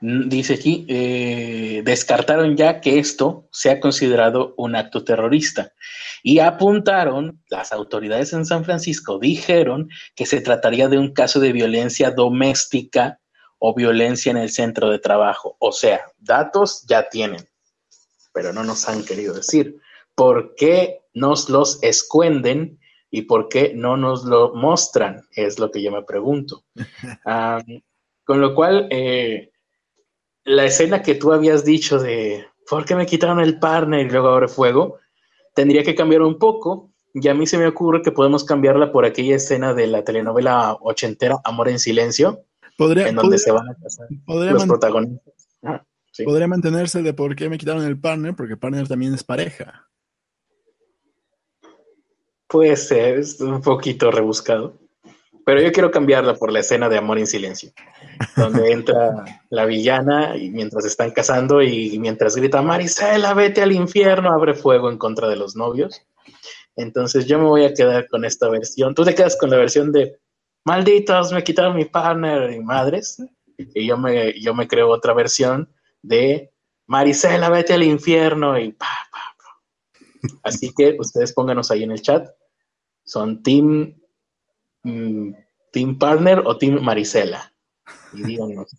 Dice 0.00 0.54
aquí, 0.54 0.86
eh, 0.88 1.82
descartaron 1.84 2.56
ya 2.56 2.80
que 2.80 2.98
esto 2.98 3.48
sea 3.52 3.80
considerado 3.80 4.54
un 4.56 4.74
acto 4.74 5.04
terrorista 5.04 5.74
y 6.22 6.38
apuntaron, 6.38 7.42
las 7.50 7.70
autoridades 7.70 8.32
en 8.32 8.46
San 8.46 8.64
Francisco 8.64 9.18
dijeron 9.18 9.90
que 10.16 10.24
se 10.24 10.40
trataría 10.40 10.88
de 10.88 10.96
un 10.96 11.12
caso 11.12 11.38
de 11.38 11.52
violencia 11.52 12.10
doméstica 12.10 13.20
o 13.58 13.74
violencia 13.74 14.30
en 14.30 14.38
el 14.38 14.50
centro 14.50 14.90
de 14.90 14.98
trabajo. 14.98 15.56
O 15.60 15.70
sea, 15.70 16.00
datos 16.18 16.86
ya 16.88 17.10
tienen, 17.10 17.46
pero 18.32 18.54
no 18.54 18.64
nos 18.64 18.88
han 18.88 19.04
querido 19.04 19.34
decir. 19.34 19.76
¿Por 20.14 20.54
qué 20.54 21.02
nos 21.12 21.50
los 21.50 21.78
esconden 21.82 22.79
y 23.10 23.22
por 23.22 23.48
qué 23.48 23.72
no 23.74 23.96
nos 23.96 24.24
lo 24.24 24.54
muestran? 24.54 25.22
Es 25.34 25.58
lo 25.58 25.70
que 25.70 25.82
yo 25.82 25.90
me 25.92 26.02
pregunto. 26.02 26.64
Con 28.24 28.40
lo 28.40 28.54
cual, 28.54 28.86
eh, 28.90 29.50
la 30.44 30.64
escena 30.64 31.02
que 31.02 31.14
tú 31.16 31.32
habías 31.32 31.64
dicho 31.64 31.98
de 31.98 32.44
¿por 32.68 32.84
qué 32.84 32.94
me 32.94 33.06
quitaron 33.06 33.40
el 33.40 33.58
partner 33.58 34.06
y 34.06 34.10
luego 34.10 34.28
abre 34.28 34.48
fuego? 34.48 34.98
Tendría 35.54 35.82
que 35.82 35.94
cambiar 35.94 36.22
un 36.22 36.38
poco. 36.38 36.92
Y 37.12 37.26
a 37.26 37.34
mí 37.34 37.44
se 37.48 37.58
me 37.58 37.66
ocurre 37.66 38.02
que 38.02 38.12
podemos 38.12 38.44
cambiarla 38.44 38.92
por 38.92 39.04
aquella 39.04 39.34
escena 39.34 39.74
de 39.74 39.88
la 39.88 40.04
telenovela 40.04 40.76
ochentera 40.80 41.40
Amor 41.42 41.68
en 41.68 41.80
Silencio, 41.80 42.44
Podría, 42.78 43.08
en 43.08 43.16
donde 43.16 43.36
podría- 43.36 43.38
se 43.44 43.50
van 43.50 43.68
a 43.68 43.74
casar 43.74 44.06
los 44.52 44.64
protagonistas. 44.66 45.34
Ah, 45.64 45.84
sí. 46.12 46.22
podría 46.22 46.46
mantenerse 46.46 47.02
de 47.02 47.12
por 47.12 47.34
qué 47.34 47.48
me 47.48 47.58
quitaron 47.58 47.82
el 47.84 47.98
partner, 47.98 48.36
porque 48.36 48.56
partner 48.56 48.86
también 48.86 49.12
es 49.12 49.24
pareja. 49.24 49.89
Puede 52.50 52.76
ser, 52.76 53.20
es 53.20 53.40
un 53.40 53.62
poquito 53.62 54.10
rebuscado. 54.10 54.74
Pero 55.46 55.62
yo 55.62 55.70
quiero 55.70 55.92
cambiarla 55.92 56.34
por 56.34 56.52
la 56.52 56.58
escena 56.58 56.88
de 56.88 56.98
Amor 56.98 57.18
en 57.18 57.28
Silencio, 57.28 57.70
donde 58.36 58.72
entra 58.72 59.24
la 59.50 59.64
villana 59.66 60.36
y 60.36 60.50
mientras 60.50 60.84
están 60.84 61.12
casando 61.12 61.62
y 61.62 61.96
mientras 62.00 62.34
grita 62.34 62.60
Marisela, 62.60 63.34
vete 63.34 63.62
al 63.62 63.70
infierno, 63.70 64.32
abre 64.32 64.54
fuego 64.54 64.90
en 64.90 64.98
contra 64.98 65.28
de 65.28 65.36
los 65.36 65.54
novios. 65.54 66.02
Entonces 66.74 67.26
yo 67.26 67.38
me 67.38 67.44
voy 67.44 67.64
a 67.64 67.72
quedar 67.72 68.08
con 68.08 68.24
esta 68.24 68.48
versión. 68.48 68.96
Tú 68.96 69.04
te 69.04 69.14
quedas 69.14 69.36
con 69.36 69.50
la 69.50 69.56
versión 69.56 69.92
de 69.92 70.18
malditos, 70.64 71.32
me 71.32 71.44
quitaron 71.44 71.76
mi 71.76 71.84
partner 71.84 72.50
y 72.52 72.58
madres. 72.58 73.22
Y 73.56 73.86
yo 73.86 73.96
me, 73.96 74.40
yo 74.40 74.54
me 74.54 74.66
creo 74.66 74.88
otra 74.88 75.14
versión 75.14 75.72
de 76.02 76.52
Marisela, 76.86 77.48
vete 77.48 77.74
al 77.74 77.84
infierno 77.84 78.58
y 78.58 78.72
pa, 78.72 78.86
pa, 79.12 79.36
pa. 79.38 80.30
Así 80.42 80.72
que 80.76 80.96
ustedes 80.98 81.32
pónganos 81.32 81.70
ahí 81.70 81.84
en 81.84 81.92
el 81.92 82.02
chat. 82.02 82.28
¿Son 83.10 83.42
Team, 83.42 84.00
mm, 84.84 85.32
team 85.72 85.98
Partner 85.98 86.42
o 86.44 86.56
Team 86.56 86.80
Marisela? 86.80 87.52
Y 88.12 88.22
díganos 88.22 88.70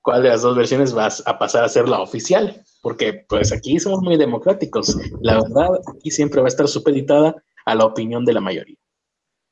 cuál 0.00 0.22
de 0.22 0.30
las 0.30 0.40
dos 0.40 0.56
versiones 0.56 0.94
vas 0.94 1.22
a 1.26 1.38
pasar 1.38 1.64
a 1.64 1.68
ser 1.68 1.86
la 1.86 2.00
oficial. 2.00 2.64
Porque 2.80 3.26
pues 3.28 3.52
aquí 3.52 3.78
somos 3.78 4.00
muy 4.00 4.16
democráticos. 4.16 4.96
La 5.20 5.34
verdad, 5.34 5.68
aquí 5.94 6.10
siempre 6.10 6.40
va 6.40 6.46
a 6.46 6.48
estar 6.48 6.66
supeditada 6.66 7.36
a 7.66 7.74
la 7.74 7.84
opinión 7.84 8.24
de 8.24 8.32
la 8.32 8.40
mayoría. 8.40 8.78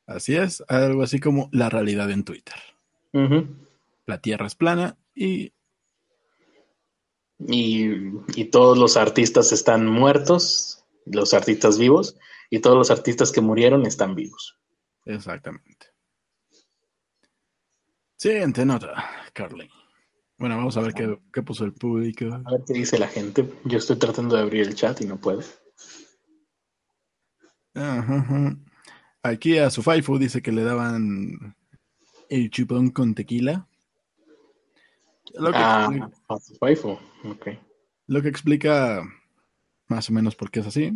Así 0.07 0.35
es, 0.35 0.65
algo 0.69 1.03
así 1.03 1.21
como 1.21 1.51
la 1.53 1.69
realidad 1.69 2.11
en 2.11 2.25
Twitter. 2.25 2.57
La 4.07 4.23
Tierra 4.23 4.47
es 4.47 4.55
plana 4.55 4.97
y... 5.15 5.53
y... 7.39 8.45
todos 8.47 8.79
los 8.79 8.97
artistas 8.97 9.53
están 9.53 9.87
muertos, 9.87 10.87
los 11.05 11.35
artistas 11.35 11.79
vivos, 11.79 12.17
y 12.51 12.61
todos 12.61 12.77
los 12.77 12.91
artistas 12.91 13.33
que 13.33 13.41
murieron 13.41 13.87
están 13.87 14.15
vivos. 14.15 14.59
Exactamente. 15.05 15.87
Siguiente 18.17 18.65
nota, 18.65 18.95
Carly. 19.33 19.69
Bueno, 20.39 20.57
vamos 20.57 20.77
a 20.77 20.81
ver 20.81 20.93
qué, 20.93 21.19
qué, 21.33 21.43
puso 21.43 21.65
el 21.65 21.73
público. 21.73 22.27
A 22.27 22.51
ver 22.51 22.63
qué 22.67 22.75
dice 22.75 22.99
la 22.99 23.09
gente. 23.09 23.49
Yo 23.65 23.79
estoy 23.79 23.97
tratando 23.97 24.37
de 24.37 24.43
abrir 24.43 24.67
el 24.67 24.75
chat 24.75 25.01
y 25.01 25.07
no 25.07 25.19
puedo. 25.19 25.43
Ajá. 27.75 28.57
Aquí 29.23 29.59
a 29.59 29.71
su 29.71 29.83
Faifu 29.83 30.19
dice 30.19 30.41
que 30.41 30.53
le 30.53 30.63
daban 30.63 31.57
el 32.29 32.51
chupón 32.51 32.91
con 32.91 33.15
tequila. 33.15 33.69
Lo 35.35 35.51
que 35.51 35.59
ah, 35.59 36.11
a 36.29 36.39
su 36.39 36.55
Faifu, 36.57 36.99
ok. 37.25 37.49
Lo 38.07 38.23
que 38.23 38.29
explica 38.29 39.03
más 39.89 40.09
o 40.09 40.13
menos 40.13 40.37
por 40.37 40.51
qué 40.51 40.61
es 40.61 40.67
así. 40.67 40.93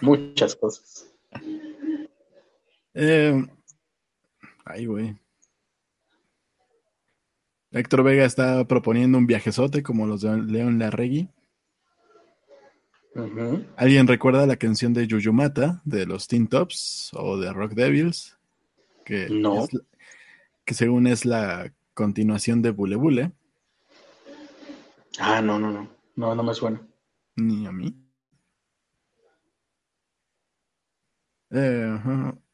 Muchas 0.00 0.56
cosas. 0.56 1.10
Eh, 2.94 3.46
ay, 4.64 4.86
güey. 4.86 5.16
Héctor 7.72 8.04
Vega 8.04 8.24
está 8.24 8.64
proponiendo 8.66 9.18
un 9.18 9.26
viajezote 9.26 9.82
como 9.82 10.06
los 10.06 10.20
de 10.20 10.40
León 10.40 10.78
Larregui. 10.78 11.28
¿Alguien 13.76 14.06
recuerda 14.06 14.46
la 14.46 14.56
canción 14.56 14.92
de 14.92 15.06
Yuyumata 15.06 15.80
de 15.84 16.06
los 16.06 16.26
Teen 16.26 16.48
Tops 16.48 17.10
o 17.14 17.38
de 17.38 17.52
Rock 17.52 17.72
Devils? 17.72 18.36
Que 19.04 19.28
no. 19.28 19.66
que 20.64 20.74
según 20.74 21.06
es 21.06 21.24
la 21.24 21.72
continuación 21.94 22.62
de 22.62 22.70
Bule 22.70 22.96
Bule. 22.96 23.32
Ah, 25.18 25.40
no, 25.40 25.58
no, 25.58 25.70
no. 25.70 25.88
No, 26.16 26.34
no 26.34 26.42
me 26.42 26.54
suena. 26.54 26.80
Ni 27.36 27.66
a 27.66 27.72
mí. 27.72 27.94
Eh, 31.54 31.98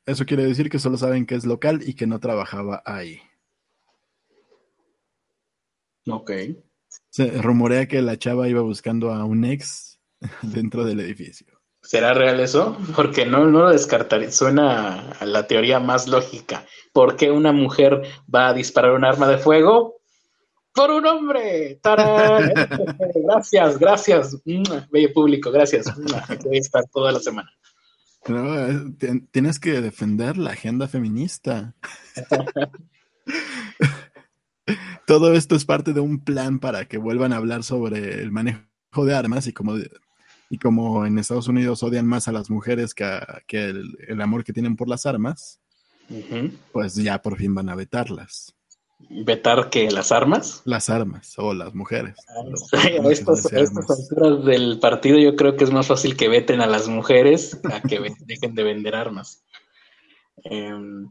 Eso 0.07 0.25
quiere 0.27 0.45
decir 0.45 0.69
que 0.69 0.79
solo 0.79 0.97
saben 0.97 1.25
que 1.27 1.35
es 1.35 1.47
local 1.47 1.81
y 1.85 1.95
que 1.95 2.07
no 2.07 2.21
trabajaba 2.21 2.83
ahí. 2.85 3.21
Ok. 6.09 6.33
Se 7.09 7.31
rumorea 7.43 7.87
que 7.87 8.03
la 8.03 8.19
chava 8.19 8.49
iba 8.49 8.61
buscando 8.63 9.13
a 9.13 9.25
un 9.25 9.45
ex 9.45 9.99
dentro 10.43 10.85
del 10.85 11.01
edificio. 11.01 11.47
¿Será 11.83 12.13
real 12.13 12.41
eso? 12.41 12.77
Porque 12.95 13.25
no, 13.25 13.47
no 13.47 13.61
lo 13.61 13.71
descartaría. 13.71 14.31
Suena 14.31 15.13
a 15.13 15.25
la 15.25 15.47
teoría 15.47 15.81
más 15.81 16.09
lógica. 16.09 16.67
¿Por 16.93 17.17
qué 17.17 17.31
una 17.31 17.53
mujer 17.53 18.03
va 18.33 18.49
a 18.49 18.53
disparar 18.53 18.93
un 18.93 19.05
arma 19.05 19.29
de 19.29 19.39
fuego? 19.39 20.01
¡Por 20.75 20.91
un 20.91 21.07
hombre! 21.07 21.81
gracias, 23.15 23.79
gracias. 23.79 24.37
Bello 24.45 25.13
público, 25.13 25.51
gracias. 25.51 25.87
Voy 26.45 26.57
a 26.57 26.61
estar 26.61 26.85
toda 26.93 27.13
la 27.13 27.21
semana. 27.21 27.51
Tienes 29.31 29.59
que 29.59 29.81
defender 29.81 30.37
la 30.37 30.51
agenda 30.51 30.89
feminista. 30.89 31.75
Todo 35.07 35.35
esto 35.35 35.57
es 35.57 35.65
parte 35.65 35.93
de 35.93 36.01
un 36.01 36.23
plan 36.23 36.59
para 36.59 36.87
que 36.87 36.99
vuelvan 36.99 37.33
a 37.33 37.37
hablar 37.37 37.65
sobre 37.65 38.21
el 38.21 38.31
manejo 38.31 38.61
de 39.05 39.15
armas 39.15 39.47
y 39.47 39.53
como 39.53 39.75
y 40.51 40.59
como 40.59 41.07
en 41.07 41.19
Estados 41.19 41.49
Unidos 41.49 41.83
odian 41.85 42.07
más 42.07 42.27
a 42.27 42.33
las 42.33 42.51
mujeres 42.51 42.93
que, 42.93 43.07
el, 43.49 44.21
amor 44.21 44.43
que 44.43 44.53
tienen 44.53 44.75
por 44.75 44.89
las 44.89 45.07
armas, 45.07 45.61
pues 46.73 46.97
ya 46.97 47.23
por 47.23 47.39
fin 47.39 47.55
van 47.55 47.69
a 47.69 47.77
vetarlas. 47.77 48.57
¿Vetar 49.09 49.71
que 49.71 49.91
las 49.91 50.13
armas? 50.13 50.63
Las 50.65 50.91
armas 50.91 51.35
o 51.39 51.53
las 51.53 51.75
mujeres. 51.75 52.15
a 52.73 53.11
estas, 53.11 53.53
alturas 53.53 54.45
del 54.45 54.79
partido 54.79 55.19
yo 55.19 55.35
creo 55.37 55.57
que 55.57 55.65
es 55.65 55.73
más 55.73 55.89
fácil 55.89 56.17
que 56.17 56.29
veten 56.29 56.61
a 56.61 56.67
las 56.67 56.87
mujeres 56.87 57.59
a 57.65 57.81
que 57.81 57.99
dejen 58.27 58.55
de 58.55 58.63
vender 58.63 58.95
armas. 58.95 59.43
Em, 60.45 61.11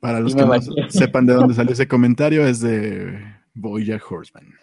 Para 0.00 0.20
los 0.20 0.34
que 0.34 0.44
no 0.44 0.54
sepan 0.88 1.26
de 1.26 1.34
dónde 1.34 1.54
salió 1.54 1.72
ese 1.72 1.86
comentario, 1.86 2.46
es 2.46 2.60
de 2.60 3.18
Boya 3.54 4.00
Horseman. 4.08 4.54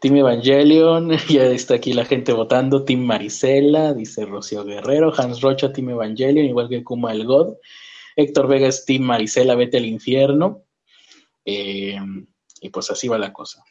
Team 0.00 0.16
Evangelion, 0.16 1.10
ya 1.28 1.44
está 1.44 1.74
aquí 1.74 1.92
la 1.92 2.04
gente 2.04 2.32
votando. 2.32 2.84
Team 2.84 3.02
Marisela, 3.02 3.94
dice 3.94 4.26
Rocío 4.26 4.64
Guerrero. 4.64 5.12
Hans 5.16 5.40
Rocha, 5.40 5.72
Team 5.72 5.90
Evangelion, 5.90 6.44
igual 6.44 6.68
que 6.68 6.82
Kuma 6.82 7.12
el 7.12 7.24
God. 7.24 7.54
Héctor 8.16 8.48
Vega 8.48 8.66
es 8.66 8.84
Team 8.84 9.04
Marisela, 9.04 9.54
vete 9.54 9.76
al 9.76 9.86
infierno. 9.86 10.64
Eh, 11.44 11.98
y 12.60 12.70
pues 12.70 12.90
así 12.90 13.08
va 13.08 13.18
la 13.18 13.32
cosa. 13.32 13.62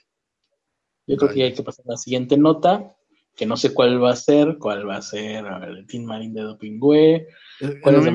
Yo 1.07 1.17
creo 1.17 1.33
que 1.33 1.43
hay 1.43 1.53
que 1.53 1.63
pasar 1.63 1.85
a 1.87 1.91
la 1.91 1.97
siguiente 1.97 2.37
nota, 2.37 2.95
que 3.35 3.45
no 3.45 3.57
sé 3.57 3.73
cuál 3.73 4.03
va 4.03 4.11
a 4.11 4.15
ser, 4.15 4.57
cuál 4.57 4.87
va 4.87 4.97
a 4.97 5.01
ser 5.01 5.45
el 5.45 5.85
Team 5.87 6.03
Marín 6.03 6.33
de 6.33 6.41
Dopingüe. 6.41 7.15
Eh, 7.15 7.27
no, 7.85 8.01
me, 8.01 8.13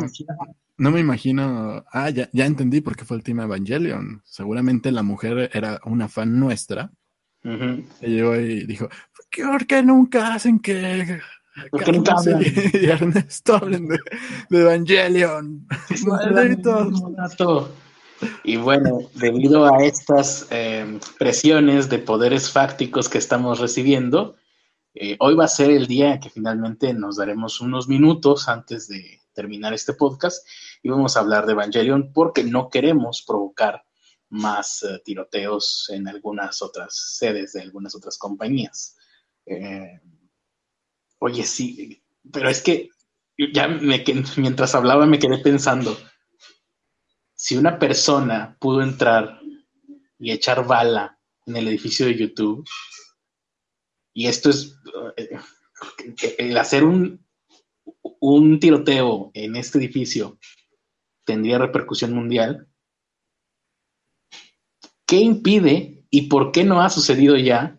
no, 0.79 0.91
me, 0.91 1.01
imagino. 1.01 1.85
Ah, 1.93 2.11
ya, 2.11 2.29
ya 2.33 2.47
entendí 2.47 2.81
por 2.81 2.97
qué 2.97 3.05
fue 3.05 3.17
el 3.17 3.23
Team 3.23 3.41
Evangelion. 3.41 4.23
Seguramente 4.25 4.93
la 4.93 5.03
mujer 5.03 5.51
era 5.53 5.81
una 5.85 6.09
fan 6.09 6.39
nuestra 6.39 6.91
y 8.01 8.09
llegó 8.09 8.37
y 8.37 8.67
dijo, 8.67 8.89
¿por 9.37 9.67
qué 9.67 9.83
nunca 9.83 10.35
hacen 10.35 10.59
que... 10.59 11.21
¿Por 11.71 11.85
qué 11.85 11.93
nunca 11.93 12.17
hablan? 12.19 12.43
Y 12.75 12.87
Ernesto 12.87 13.55
hablen 13.55 13.89
de, 13.89 13.99
Evangelion. 14.51 15.67
Y 18.45 18.57
bueno, 18.57 19.01
debido 19.15 19.67
a 19.67 19.85
estas 19.85 20.47
em, 20.51 21.01
presiones 21.19 21.89
de 21.89 21.99
poderes 21.99 22.51
fácticos 22.51 23.09
que 23.09 23.19
estamos 23.19 23.59
recibiendo, 23.59 24.37
eh, 24.95 25.17
hoy 25.21 25.35
va 25.35 25.45
a 25.45 25.49
ser 25.49 25.71
el 25.71 25.87
día 25.87 26.19
que 26.21 26.31
finalmente 26.31 26.95
nos 26.95 27.17
daremos 27.17 27.61
unos 27.61 27.89
minutos 27.89 28.49
antes 28.49 28.89
de 28.89 29.21
terminar 29.35 29.75
este 29.75 29.93
podcast 29.93 30.47
y 30.83 30.89
vamos 30.89 31.17
a 31.17 31.21
hablar 31.21 31.45
de 31.45 31.53
Evangelion 31.53 32.13
porque 32.15 32.43
no 32.43 32.71
queremos 32.71 33.23
provocar 33.27 33.85
más 34.31 34.83
eh, 34.83 35.01
tiroteos 35.05 35.91
en 35.93 36.09
algunas 36.09 36.63
otras 36.63 36.97
sedes 37.19 37.53
de 37.53 37.63
algunas 37.63 37.95
otras 37.95 38.17
compañías. 38.17 38.97
Eh, 39.45 40.01
oye, 41.19 41.45
sí, 41.45 42.03
pero 42.33 42.49
es 42.49 42.63
que 42.63 42.89
ya 43.53 43.69
mientras 43.69 44.75
hablaba 44.75 45.05
me 45.07 45.19
quedé 45.19 45.39
pensando, 45.39 45.97
si 47.47 47.57
una 47.57 47.79
persona 47.79 48.57
pudo 48.59 48.83
entrar 48.83 49.41
y 50.19 50.33
echar 50.33 50.67
bala 50.67 51.17
en 51.47 51.55
el 51.55 51.69
edificio 51.69 52.07
de 52.07 52.17
YouTube, 52.17 52.69
y 54.13 54.27
esto 54.27 54.51
es 54.51 54.77
eh, 55.17 55.39
el 56.39 56.59
hacer 56.59 56.83
un, 56.83 57.25
un 58.19 58.59
tiroteo 58.59 59.31
en 59.33 59.55
este 59.55 59.79
edificio 59.79 60.41
tendría 61.25 61.59
repercusión 61.59 62.13
mundial, 62.13 62.67
¿Qué 65.07 65.21
impide 65.21 66.05
y 66.11 66.23
por 66.23 66.51
qué 66.51 66.65
no 66.65 66.81
ha 66.81 66.91
sucedido 66.91 67.37
ya 67.37 67.79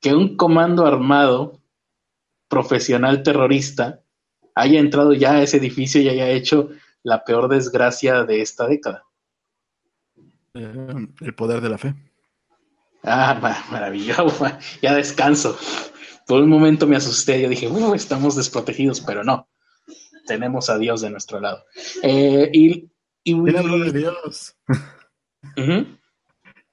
que 0.00 0.14
un 0.14 0.38
comando 0.38 0.86
armado 0.86 1.60
profesional 2.48 3.22
terrorista 3.22 4.02
haya 4.54 4.80
entrado 4.80 5.12
ya 5.12 5.32
a 5.32 5.42
ese 5.42 5.58
edificio 5.58 6.00
y 6.00 6.08
haya 6.08 6.30
hecho 6.30 6.70
la 7.02 7.24
peor 7.24 7.48
desgracia 7.48 8.24
de 8.24 8.40
esta 8.40 8.66
década? 8.66 9.04
Eh, 10.54 11.08
el 11.20 11.34
poder 11.34 11.60
de 11.60 11.68
la 11.68 11.78
fe. 11.78 11.94
Ah, 13.02 13.64
maravilloso. 13.70 14.46
Ya 14.80 14.94
descanso. 14.94 15.58
Por 16.26 16.42
un 16.42 16.48
momento 16.48 16.86
me 16.86 16.96
asusté. 16.96 17.42
Yo 17.42 17.48
dije, 17.48 17.68
uh, 17.68 17.94
estamos 17.94 18.36
desprotegidos, 18.36 19.00
pero 19.00 19.24
no. 19.24 19.48
Tenemos 20.26 20.70
a 20.70 20.78
Dios 20.78 21.00
de 21.00 21.10
nuestro 21.10 21.40
lado. 21.40 21.64
Eh, 22.02 22.48
y, 22.52 22.90
y, 23.24 23.42
de 23.42 23.92
Dios? 23.92 24.56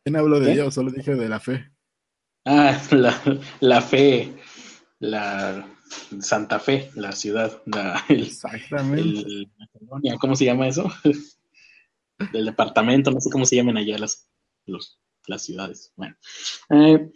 no 0.05 0.19
hablo 0.19 0.39
de 0.39 0.53
Dios? 0.53 0.73
Solo 0.73 0.91
dije 0.91 1.15
de 1.15 1.29
la 1.29 1.39
fe. 1.39 1.71
Ah, 2.45 2.79
la, 3.59 3.81
fe, 3.81 4.33
la 4.99 5.67
Santa 6.19 6.59
Fe, 6.59 6.91
la 6.95 7.11
ciudad, 7.11 7.61
la, 7.65 8.03
Exactamente. 8.09 9.47
¿cómo 10.19 10.35
se 10.35 10.45
llama 10.45 10.67
eso? 10.67 10.91
Del 12.33 12.45
departamento, 12.45 13.11
no 13.11 13.21
sé 13.21 13.29
cómo 13.29 13.45
se 13.45 13.55
llaman 13.55 13.77
allá 13.77 13.97
las, 13.97 14.27
las 15.27 15.43
ciudades. 15.43 15.93
Bueno, 15.95 16.15
eh, 16.71 17.11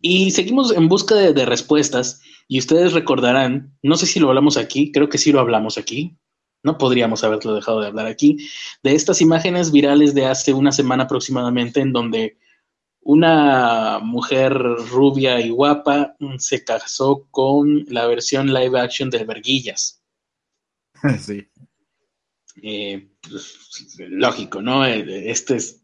Y 0.00 0.30
seguimos 0.32 0.72
en 0.72 0.88
busca 0.88 1.14
de, 1.14 1.46
respuestas 1.46 2.20
y 2.48 2.58
ustedes 2.58 2.92
recordarán, 2.92 3.76
no 3.82 3.96
sé 3.96 4.06
si 4.06 4.18
lo 4.18 4.28
hablamos 4.28 4.56
aquí, 4.56 4.90
creo 4.90 5.08
que 5.08 5.18
sí 5.18 5.30
lo 5.30 5.40
hablamos 5.40 5.78
aquí, 5.78 6.18
no 6.62 6.78
podríamos 6.78 7.22
haberlo 7.22 7.54
dejado 7.54 7.80
de 7.80 7.86
hablar 7.86 8.06
aquí, 8.06 8.38
de 8.82 8.94
estas 8.94 9.20
imágenes 9.20 9.70
virales 9.70 10.14
de 10.14 10.26
hace 10.26 10.52
una 10.52 10.72
semana 10.72 11.04
aproximadamente 11.04 11.80
en 11.80 11.92
donde 11.92 12.38
una 13.02 13.98
mujer 14.00 14.52
rubia 14.52 15.40
y 15.40 15.50
guapa 15.50 16.16
se 16.38 16.64
casó 16.64 17.26
con 17.30 17.84
la 17.88 18.06
versión 18.06 18.52
live 18.52 18.78
action 18.78 19.10
de 19.10 19.24
Verguillas. 19.24 20.02
Sí. 21.18 21.46
Eh, 22.62 23.08
pues, 23.22 23.96
lógico, 24.08 24.60
¿no? 24.60 24.84
Este 24.84 25.56
es 25.56 25.82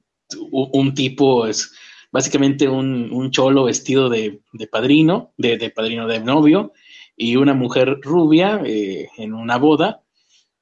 un 0.50 0.94
tipo, 0.94 1.46
es 1.46 1.72
básicamente 2.11 2.68
un, 2.68 3.31
cholo 3.31 3.64
vestido 3.64 4.09
de, 4.09 4.42
padrino, 4.70 5.33
de, 5.37 5.70
padrino 5.70 6.07
de 6.07 6.20
novio, 6.20 6.72
y 7.16 7.37
una 7.37 7.55
mujer 7.55 7.98
rubia 8.02 8.61
eh, 8.64 9.09
en 9.16 9.33
una 9.33 9.57
boda. 9.57 10.02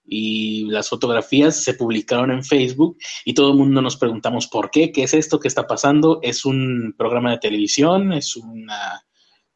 Y 0.06 0.66
las 0.66 0.88
fotografías 0.88 1.62
se 1.62 1.74
publicaron 1.74 2.30
en 2.30 2.44
Facebook 2.44 2.98
y 3.24 3.34
todo 3.34 3.52
el 3.52 3.58
mundo 3.58 3.80
nos 3.80 3.96
preguntamos 3.96 4.46
por 4.46 4.70
qué, 4.70 4.92
qué 4.92 5.04
es 5.04 5.14
esto, 5.14 5.40
qué 5.40 5.48
está 5.48 5.66
pasando, 5.66 6.20
es 6.22 6.44
un 6.44 6.94
programa 6.96 7.30
de 7.30 7.38
televisión, 7.38 8.12
es 8.12 8.36
una, 8.36 9.04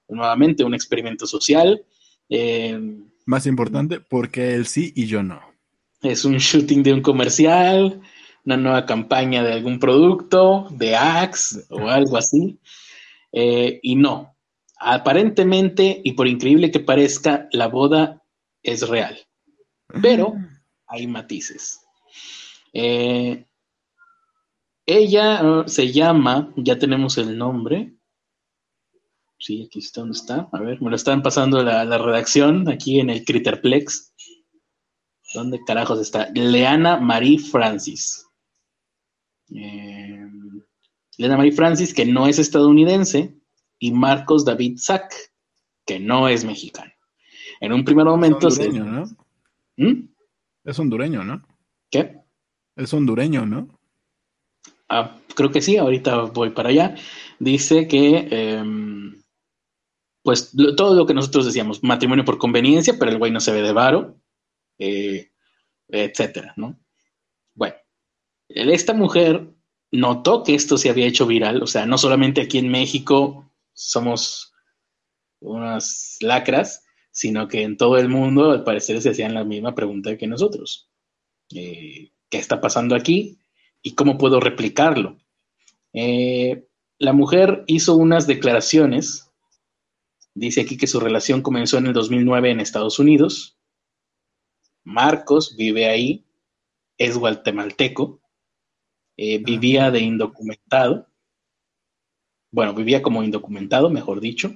nuevamente 0.08 0.64
un 0.64 0.74
experimento 0.74 1.26
social. 1.26 1.84
Eh, 2.28 2.78
Más 3.26 3.46
importante, 3.46 4.00
porque 4.00 4.54
él 4.54 4.66
sí 4.66 4.92
y 4.96 5.06
yo 5.06 5.22
no. 5.22 5.40
Es 6.02 6.24
un 6.24 6.38
shooting 6.38 6.82
de 6.82 6.92
un 6.94 7.02
comercial, 7.02 8.00
una 8.44 8.56
nueva 8.56 8.86
campaña 8.86 9.42
de 9.42 9.52
algún 9.52 9.78
producto, 9.78 10.68
de 10.70 10.96
Axe 10.96 11.64
o 11.70 11.88
algo 11.88 12.16
así. 12.16 12.58
Eh, 13.32 13.80
y 13.82 13.96
no, 13.96 14.36
aparentemente, 14.78 16.00
y 16.02 16.12
por 16.12 16.28
increíble 16.28 16.70
que 16.70 16.80
parezca, 16.80 17.48
la 17.52 17.66
boda 17.66 18.22
es 18.62 18.88
real. 18.88 19.18
Pero 20.02 20.34
hay 20.86 21.06
matices. 21.06 21.80
Eh, 22.72 23.46
ella 24.86 25.42
uh, 25.42 25.68
se 25.68 25.92
llama, 25.92 26.52
ya 26.56 26.78
tenemos 26.78 27.18
el 27.18 27.36
nombre. 27.36 27.94
Sí, 29.38 29.64
aquí 29.66 29.78
está, 29.78 30.00
¿dónde 30.00 30.18
está? 30.18 30.48
A 30.52 30.60
ver, 30.60 30.82
me 30.82 30.90
lo 30.90 30.96
están 30.96 31.22
pasando 31.22 31.62
la, 31.62 31.84
la 31.84 31.98
redacción 31.98 32.68
aquí 32.68 33.00
en 33.00 33.10
el 33.10 33.24
Critterplex. 33.24 34.12
¿Dónde 35.34 35.60
carajos 35.64 36.00
está? 36.00 36.30
Leana 36.34 36.98
Marie 36.98 37.38
Francis. 37.38 38.26
Eh, 39.54 40.26
Elena 41.18 41.36
Marie 41.36 41.52
Francis, 41.52 41.92
que 41.92 42.06
no 42.06 42.26
es 42.26 42.38
estadounidense, 42.38 43.34
y 43.78 43.92
Marcos 43.92 44.44
David 44.44 44.78
Sack, 44.78 45.12
que 45.84 45.98
no 45.98 46.28
es 46.28 46.44
mexicano. 46.44 46.92
En 47.60 47.72
un 47.72 47.84
primer 47.84 48.06
momento... 48.06 48.48
¿no? 48.48 49.04
¿Mm? 49.78 50.08
Es 50.64 50.78
hondureño, 50.78 51.24
¿no? 51.24 51.42
¿Qué? 51.90 52.20
Es 52.76 52.92
hondureño, 52.92 53.46
¿no? 53.46 53.80
Ah, 54.88 55.16
creo 55.34 55.50
que 55.50 55.62
sí, 55.62 55.76
ahorita 55.76 56.22
voy 56.24 56.50
para 56.50 56.70
allá. 56.70 56.96
Dice 57.38 57.86
que, 57.86 58.28
em, 58.30 59.22
pues, 60.22 60.52
todo 60.76 60.94
lo 60.94 61.06
que 61.06 61.14
nosotros 61.14 61.46
decíamos, 61.46 61.82
matrimonio 61.82 62.24
por 62.24 62.38
conveniencia, 62.38 62.96
pero 62.98 63.10
el 63.12 63.18
güey 63.18 63.30
no 63.30 63.40
se 63.40 63.52
ve 63.52 63.62
de 63.62 63.72
varo, 63.72 64.20
eh, 64.78 65.30
etcétera, 65.88 66.54
¿no? 66.56 66.78
Bueno, 67.54 67.76
esta 68.48 68.94
mujer 68.94 69.48
notó 69.92 70.42
que 70.42 70.54
esto 70.54 70.76
se 70.76 70.90
había 70.90 71.06
hecho 71.06 71.26
viral, 71.26 71.62
o 71.62 71.66
sea, 71.66 71.86
no 71.86 71.98
solamente 71.98 72.42
aquí 72.42 72.58
en 72.58 72.70
México 72.70 73.52
somos 73.72 74.52
unas 75.40 76.18
lacras, 76.20 76.84
sino 77.18 77.48
que 77.48 77.62
en 77.62 77.76
todo 77.76 77.98
el 77.98 78.08
mundo 78.08 78.52
al 78.52 78.62
parecer 78.62 79.02
se 79.02 79.10
hacían 79.10 79.34
la 79.34 79.42
misma 79.42 79.74
pregunta 79.74 80.16
que 80.16 80.28
nosotros. 80.28 80.88
Eh, 81.52 82.12
¿Qué 82.30 82.38
está 82.38 82.60
pasando 82.60 82.94
aquí? 82.94 83.40
¿Y 83.82 83.96
cómo 83.96 84.18
puedo 84.18 84.38
replicarlo? 84.38 85.18
Eh, 85.92 86.68
la 86.96 87.12
mujer 87.12 87.64
hizo 87.66 87.96
unas 87.96 88.28
declaraciones. 88.28 89.32
Dice 90.32 90.60
aquí 90.60 90.76
que 90.76 90.86
su 90.86 91.00
relación 91.00 91.42
comenzó 91.42 91.78
en 91.78 91.88
el 91.88 91.92
2009 91.92 92.52
en 92.52 92.60
Estados 92.60 93.00
Unidos. 93.00 93.58
Marcos 94.84 95.56
vive 95.56 95.86
ahí, 95.86 96.24
es 96.98 97.18
guatemalteco, 97.18 98.20
eh, 99.16 99.38
vivía 99.38 99.90
de 99.90 99.98
indocumentado, 99.98 101.08
bueno, 102.52 102.74
vivía 102.74 103.02
como 103.02 103.24
indocumentado, 103.24 103.90
mejor 103.90 104.20
dicho. 104.20 104.54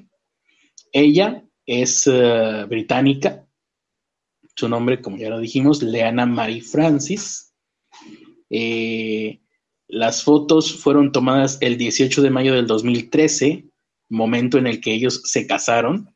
Ella 0.92 1.44
es 1.66 2.07
eh, 2.07 2.64
británica, 2.68 3.46
su 4.55 4.68
nombre, 4.68 5.01
como 5.01 5.16
ya 5.16 5.31
lo 5.31 5.38
dijimos, 5.38 5.83
Leana 5.83 6.27
Marie 6.27 6.61
Francis. 6.61 7.55
Eh, 8.51 9.40
las 9.88 10.22
fotos 10.25 10.75
fueron 10.75 11.12
tomadas 11.12 11.59
el 11.61 11.79
18 11.79 12.22
de 12.22 12.31
mayo 12.31 12.55
del 12.55 12.66
2013, 12.66 13.66
momento 14.11 14.59
en 14.59 14.66
el 14.66 14.81
que 14.81 14.92
ellos 14.92 15.22
se 15.25 15.46
casaron. 15.46 16.14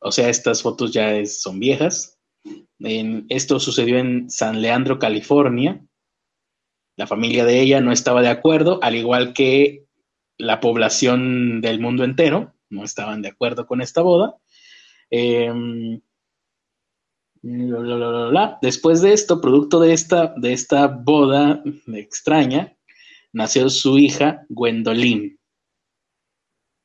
O 0.00 0.12
sea, 0.12 0.28
estas 0.28 0.62
fotos 0.62 0.92
ya 0.92 1.24
son 1.26 1.58
viejas. 1.58 2.18
esto 2.80 3.58
sucedió 3.58 3.98
en 3.98 4.30
San 4.30 4.62
Leandro, 4.62 4.98
California. 4.98 5.84
La 6.96 7.06
familia 7.06 7.44
de 7.44 7.60
ella 7.60 7.80
no 7.80 7.92
estaba 7.92 8.22
de 8.22 8.28
acuerdo, 8.28 8.80
al 8.82 8.96
igual 8.96 9.32
que 9.32 9.86
la 10.36 10.60
población 10.60 11.60
del 11.60 11.80
mundo 11.80 12.04
entero, 12.04 12.54
no 12.70 12.84
estaban 12.84 13.22
de 13.22 13.28
acuerdo 13.28 13.66
con 13.66 13.80
esta 13.80 14.02
boda. 14.02 14.36
Em, 15.10 16.00
Después 18.60 19.00
de 19.00 19.12
esto, 19.12 19.40
producto 19.40 19.80
de 19.80 19.92
esta, 19.92 20.34
de 20.36 20.52
esta 20.52 20.88
boda 20.88 21.62
extraña, 21.86 22.76
nació 23.32 23.70
su 23.70 23.98
hija 23.98 24.44
Gwendolyn. 24.48 25.38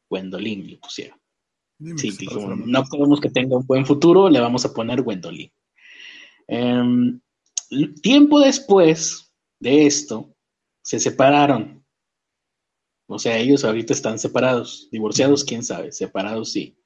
Gwendolyn 0.10 0.68
le 0.70 0.78
pusieron. 0.78 1.20
sí, 1.98 2.16
no 2.66 2.84
queremos 2.86 3.20
que 3.20 3.30
tenga 3.30 3.58
un 3.58 3.66
buen 3.66 3.86
futuro, 3.86 4.30
le 4.30 4.40
vamos 4.40 4.64
a 4.66 4.74
poner 4.74 5.02
Gwendolyn. 5.02 5.52
Em, 6.48 7.20
tiempo 8.02 8.40
después, 8.40 9.34
de 9.60 9.88
esto 9.88 10.36
se 10.84 11.00
separaron. 11.00 11.83
O 13.08 13.20
sea, 13.20 13.38
ellos 13.38 13.64
ahorita 13.64 13.94
están 13.94 14.20
separados, 14.20 14.88
divorciados, 14.92 15.44
quién 15.44 15.64
sabe, 15.64 15.92
separados 15.92 16.52
sí. 16.52 16.78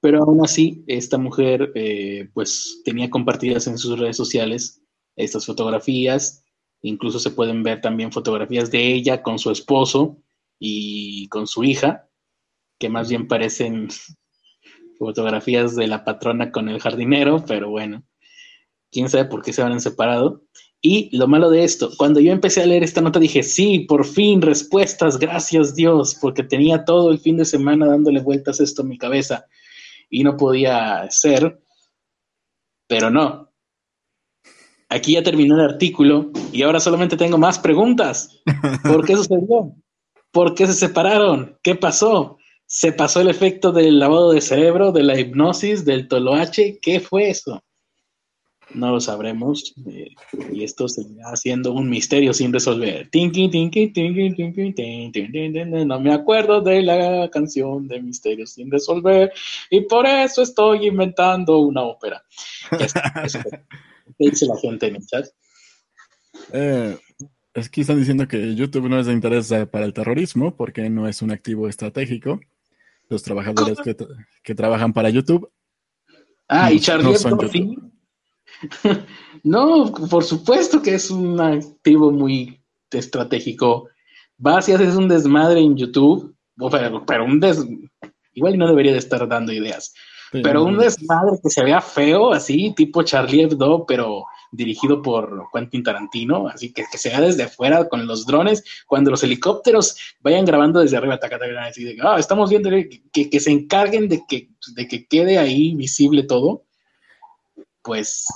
Pero 0.00 0.22
aún 0.22 0.44
así, 0.44 0.82
esta 0.86 1.18
mujer 1.18 1.72
eh, 1.74 2.28
pues 2.34 2.82
tenía 2.84 3.10
compartidas 3.10 3.66
en 3.66 3.78
sus 3.78 3.98
redes 3.98 4.16
sociales 4.16 4.82
estas 5.14 5.46
fotografías, 5.46 6.44
incluso 6.80 7.18
se 7.18 7.30
pueden 7.30 7.62
ver 7.62 7.80
también 7.80 8.12
fotografías 8.12 8.70
de 8.70 8.92
ella 8.92 9.22
con 9.22 9.38
su 9.38 9.50
esposo 9.50 10.18
y 10.58 11.28
con 11.28 11.46
su 11.46 11.64
hija, 11.64 12.08
que 12.78 12.88
más 12.88 13.08
bien 13.10 13.28
parecen 13.28 13.88
fotografías 14.98 15.76
de 15.76 15.86
la 15.86 16.04
patrona 16.04 16.50
con 16.50 16.68
el 16.68 16.80
jardinero, 16.80 17.44
pero 17.46 17.70
bueno, 17.70 18.02
quién 18.90 19.08
sabe 19.08 19.26
por 19.26 19.42
qué 19.42 19.52
se 19.52 19.62
van 19.62 19.80
separado. 19.80 20.42
Y 20.84 21.16
lo 21.16 21.28
malo 21.28 21.48
de 21.48 21.62
esto, 21.62 21.92
cuando 21.96 22.18
yo 22.18 22.32
empecé 22.32 22.60
a 22.60 22.66
leer 22.66 22.82
esta 22.82 23.00
nota 23.00 23.20
dije, 23.20 23.44
sí, 23.44 23.80
por 23.80 24.04
fin, 24.04 24.42
respuestas, 24.42 25.16
gracias 25.16 25.76
Dios, 25.76 26.16
porque 26.20 26.42
tenía 26.42 26.84
todo 26.84 27.12
el 27.12 27.20
fin 27.20 27.36
de 27.36 27.44
semana 27.44 27.86
dándole 27.86 28.20
vueltas 28.20 28.60
esto 28.60 28.82
en 28.82 28.88
mi 28.88 28.98
cabeza 28.98 29.46
y 30.10 30.24
no 30.24 30.36
podía 30.36 31.08
ser, 31.08 31.62
pero 32.88 33.10
no. 33.10 33.52
Aquí 34.88 35.12
ya 35.12 35.22
terminó 35.22 35.54
el 35.54 35.70
artículo 35.70 36.32
y 36.52 36.62
ahora 36.62 36.80
solamente 36.80 37.16
tengo 37.16 37.38
más 37.38 37.60
preguntas. 37.60 38.42
¿Por 38.82 39.06
qué 39.06 39.14
sucedió? 39.14 39.76
¿Por 40.32 40.54
qué 40.54 40.66
se 40.66 40.74
separaron? 40.74 41.58
¿Qué 41.62 41.76
pasó? 41.76 42.38
¿Se 42.66 42.92
pasó 42.92 43.20
el 43.20 43.28
efecto 43.28 43.70
del 43.70 44.00
lavado 44.00 44.32
de 44.32 44.40
cerebro, 44.40 44.90
de 44.90 45.04
la 45.04 45.18
hipnosis, 45.18 45.84
del 45.84 46.08
toloache? 46.08 46.78
¿Qué 46.82 47.00
fue 47.00 47.30
eso? 47.30 47.62
No 48.74 48.90
lo 48.90 49.00
sabremos 49.00 49.74
eh, 49.86 50.14
y 50.52 50.64
esto 50.64 50.88
seguirá 50.88 51.34
siendo 51.36 51.72
un 51.72 51.88
misterio 51.88 52.32
sin 52.32 52.52
resolver. 52.52 53.08
No 55.86 56.00
me 56.00 56.12
acuerdo 56.12 56.60
de 56.60 56.82
la 56.82 57.28
canción 57.30 57.88
de 57.88 58.00
Misterio 58.00 58.46
sin 58.46 58.70
resolver 58.70 59.32
y 59.70 59.82
por 59.82 60.06
eso 60.06 60.42
estoy 60.42 60.86
inventando 60.86 61.58
una 61.58 61.82
ópera. 61.82 62.22
¿Qué 64.18 64.30
dice 64.30 64.46
la 64.46 64.56
gente 64.56 64.86
en 64.86 64.96
el 64.96 65.06
chat? 65.06 65.26
Eh, 66.52 66.96
es 67.54 67.68
que 67.68 67.82
están 67.82 67.98
diciendo 67.98 68.26
que 68.26 68.54
YouTube 68.54 68.88
no 68.88 68.98
es 68.98 69.06
de 69.06 69.12
interés 69.12 69.52
para 69.70 69.84
el 69.84 69.92
terrorismo 69.92 70.56
porque 70.56 70.88
no 70.88 71.06
es 71.08 71.22
un 71.22 71.30
activo 71.30 71.68
estratégico. 71.68 72.40
Los 73.08 73.22
trabajadores 73.22 73.78
que, 74.42 74.54
trabajan 74.54 74.94
para 74.94 75.10
YouTube. 75.10 75.50
Ah, 76.48 76.72
y 76.72 76.80
Charlie 76.80 77.12
no 77.12 77.91
no, 79.42 79.92
por 80.10 80.24
supuesto 80.24 80.82
que 80.82 80.94
es 80.94 81.10
un 81.10 81.40
activo 81.40 82.10
muy 82.10 82.60
estratégico. 82.90 83.88
Vas 84.38 84.68
y 84.68 84.72
haces 84.72 84.96
un 84.96 85.08
desmadre 85.08 85.60
en 85.60 85.76
YouTube 85.76 86.32
pero, 87.06 87.24
un 87.24 87.40
des... 87.40 87.64
Igual 88.34 88.58
no 88.58 88.66
debería 88.66 88.92
de 88.92 88.98
estar 88.98 89.26
dando 89.28 89.52
ideas. 89.52 89.92
pero 90.30 90.64
un 90.64 90.78
desmadre 90.78 91.38
que 91.42 91.50
se 91.50 91.62
vea 91.62 91.80
feo, 91.80 92.32
así, 92.32 92.72
tipo 92.74 93.02
Charlie 93.02 93.42
Hebdo, 93.42 93.84
pero 93.86 94.24
dirigido 94.50 95.02
por 95.02 95.48
Quentin 95.52 95.82
Tarantino, 95.82 96.48
así 96.48 96.72
que, 96.72 96.84
que 96.90 96.98
se 96.98 97.10
vea 97.10 97.20
desde 97.20 97.44
afuera 97.44 97.88
con 97.88 98.06
los 98.06 98.26
drones, 98.26 98.64
cuando 98.86 99.10
los 99.10 99.22
helicópteros 99.22 99.96
vayan 100.20 100.44
grabando 100.44 100.80
desde 100.80 100.96
arriba, 100.96 101.18
taca, 101.18 101.38
así 101.66 101.84
de, 101.84 101.96
ah, 102.02 102.16
estamos 102.18 102.50
viendo 102.50 102.70
que, 102.70 103.30
que, 103.30 103.40
se 103.40 103.50
encarguen 103.50 104.08
de 104.08 104.22
que, 104.26 104.48
de 104.74 104.88
que 104.88 105.06
quede 105.06 105.38
ahí 105.38 105.74
visible 105.74 106.22
todo, 106.22 106.64
pues 107.82 108.26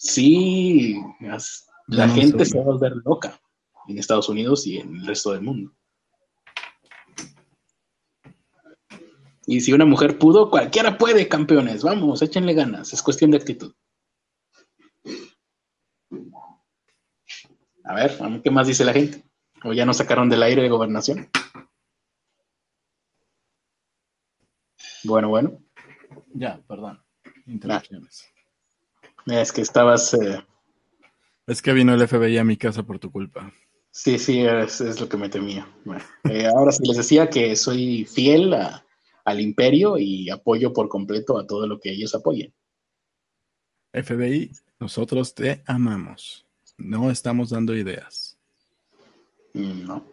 sí, 0.00 0.98
la 1.86 2.08
gente 2.08 2.46
se 2.46 2.56
va 2.56 2.62
a 2.62 2.66
volver 2.66 2.96
loca 3.04 3.38
en 3.86 3.98
Estados 3.98 4.28
Unidos 4.28 4.66
y 4.66 4.78
en 4.78 4.96
el 4.96 5.06
resto 5.06 5.32
del 5.32 5.42
mundo. 5.42 5.72
Y 9.46 9.60
si 9.60 9.72
una 9.72 9.84
mujer 9.84 10.18
pudo, 10.18 10.48
cualquiera 10.48 10.96
puede, 10.96 11.28
campeones. 11.28 11.82
Vamos, 11.82 12.22
échenle 12.22 12.54
ganas. 12.54 12.92
Es 12.92 13.02
cuestión 13.02 13.30
de 13.30 13.38
actitud. 13.38 13.74
A 17.84 17.94
ver, 17.94 18.16
¿qué 18.42 18.50
más 18.50 18.68
dice 18.68 18.84
la 18.84 18.92
gente? 18.92 19.24
¿O 19.64 19.72
ya 19.72 19.84
nos 19.84 19.98
sacaron 19.98 20.30
del 20.30 20.42
aire 20.44 20.62
de 20.62 20.68
gobernación? 20.68 21.28
Bueno, 25.04 25.28
bueno. 25.28 25.58
Ya, 26.32 26.62
perdón. 26.68 27.02
Interrupciones. 27.46 28.32
Es 29.26 29.52
que 29.52 29.60
estabas. 29.60 30.14
Eh, 30.14 30.44
es 31.46 31.62
que 31.62 31.72
vino 31.72 31.94
el 31.94 32.06
FBI 32.06 32.38
a 32.38 32.44
mi 32.44 32.56
casa 32.56 32.82
por 32.82 32.98
tu 32.98 33.10
culpa. 33.10 33.52
Sí, 33.90 34.18
sí, 34.18 34.46
es, 34.46 35.00
lo 35.00 35.08
que 35.08 35.16
me 35.16 35.28
temía. 35.28 35.66
Eh, 36.30 36.46
ahora 36.46 36.70
sí 36.70 36.86
les 36.86 36.96
decía 36.96 37.28
que 37.28 37.56
soy 37.56 38.04
fiel 38.04 38.54
al 39.24 39.40
imperio 39.40 39.98
y 39.98 40.30
apoyo 40.30 40.72
por 40.72 40.88
completo 40.88 41.38
a 41.38 41.46
todo 41.46 41.66
lo 41.66 41.80
que 41.80 41.90
ellos 41.90 42.14
apoyen. 42.14 42.54
FBI, 43.92 44.52
nosotros 44.78 45.34
te 45.34 45.62
amamos. 45.66 46.46
No 46.78 47.10
estamos 47.10 47.50
dando 47.50 47.74
ideas. 47.74 48.38
Mm, 49.54 49.86
no. 49.86 50.06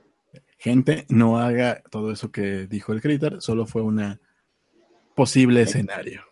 Gente, 0.58 1.05
no 1.10 1.38
haga 1.38 1.84
todo 1.91 2.12
eso 2.12 2.32
que 2.32 2.66
dijo 2.66 2.93
el 2.93 3.01
Critter, 3.01 3.41
solo 3.41 3.68
fue 3.68 3.84
una 3.84 4.20
posible 5.16 5.62
escenario. 5.62 6.24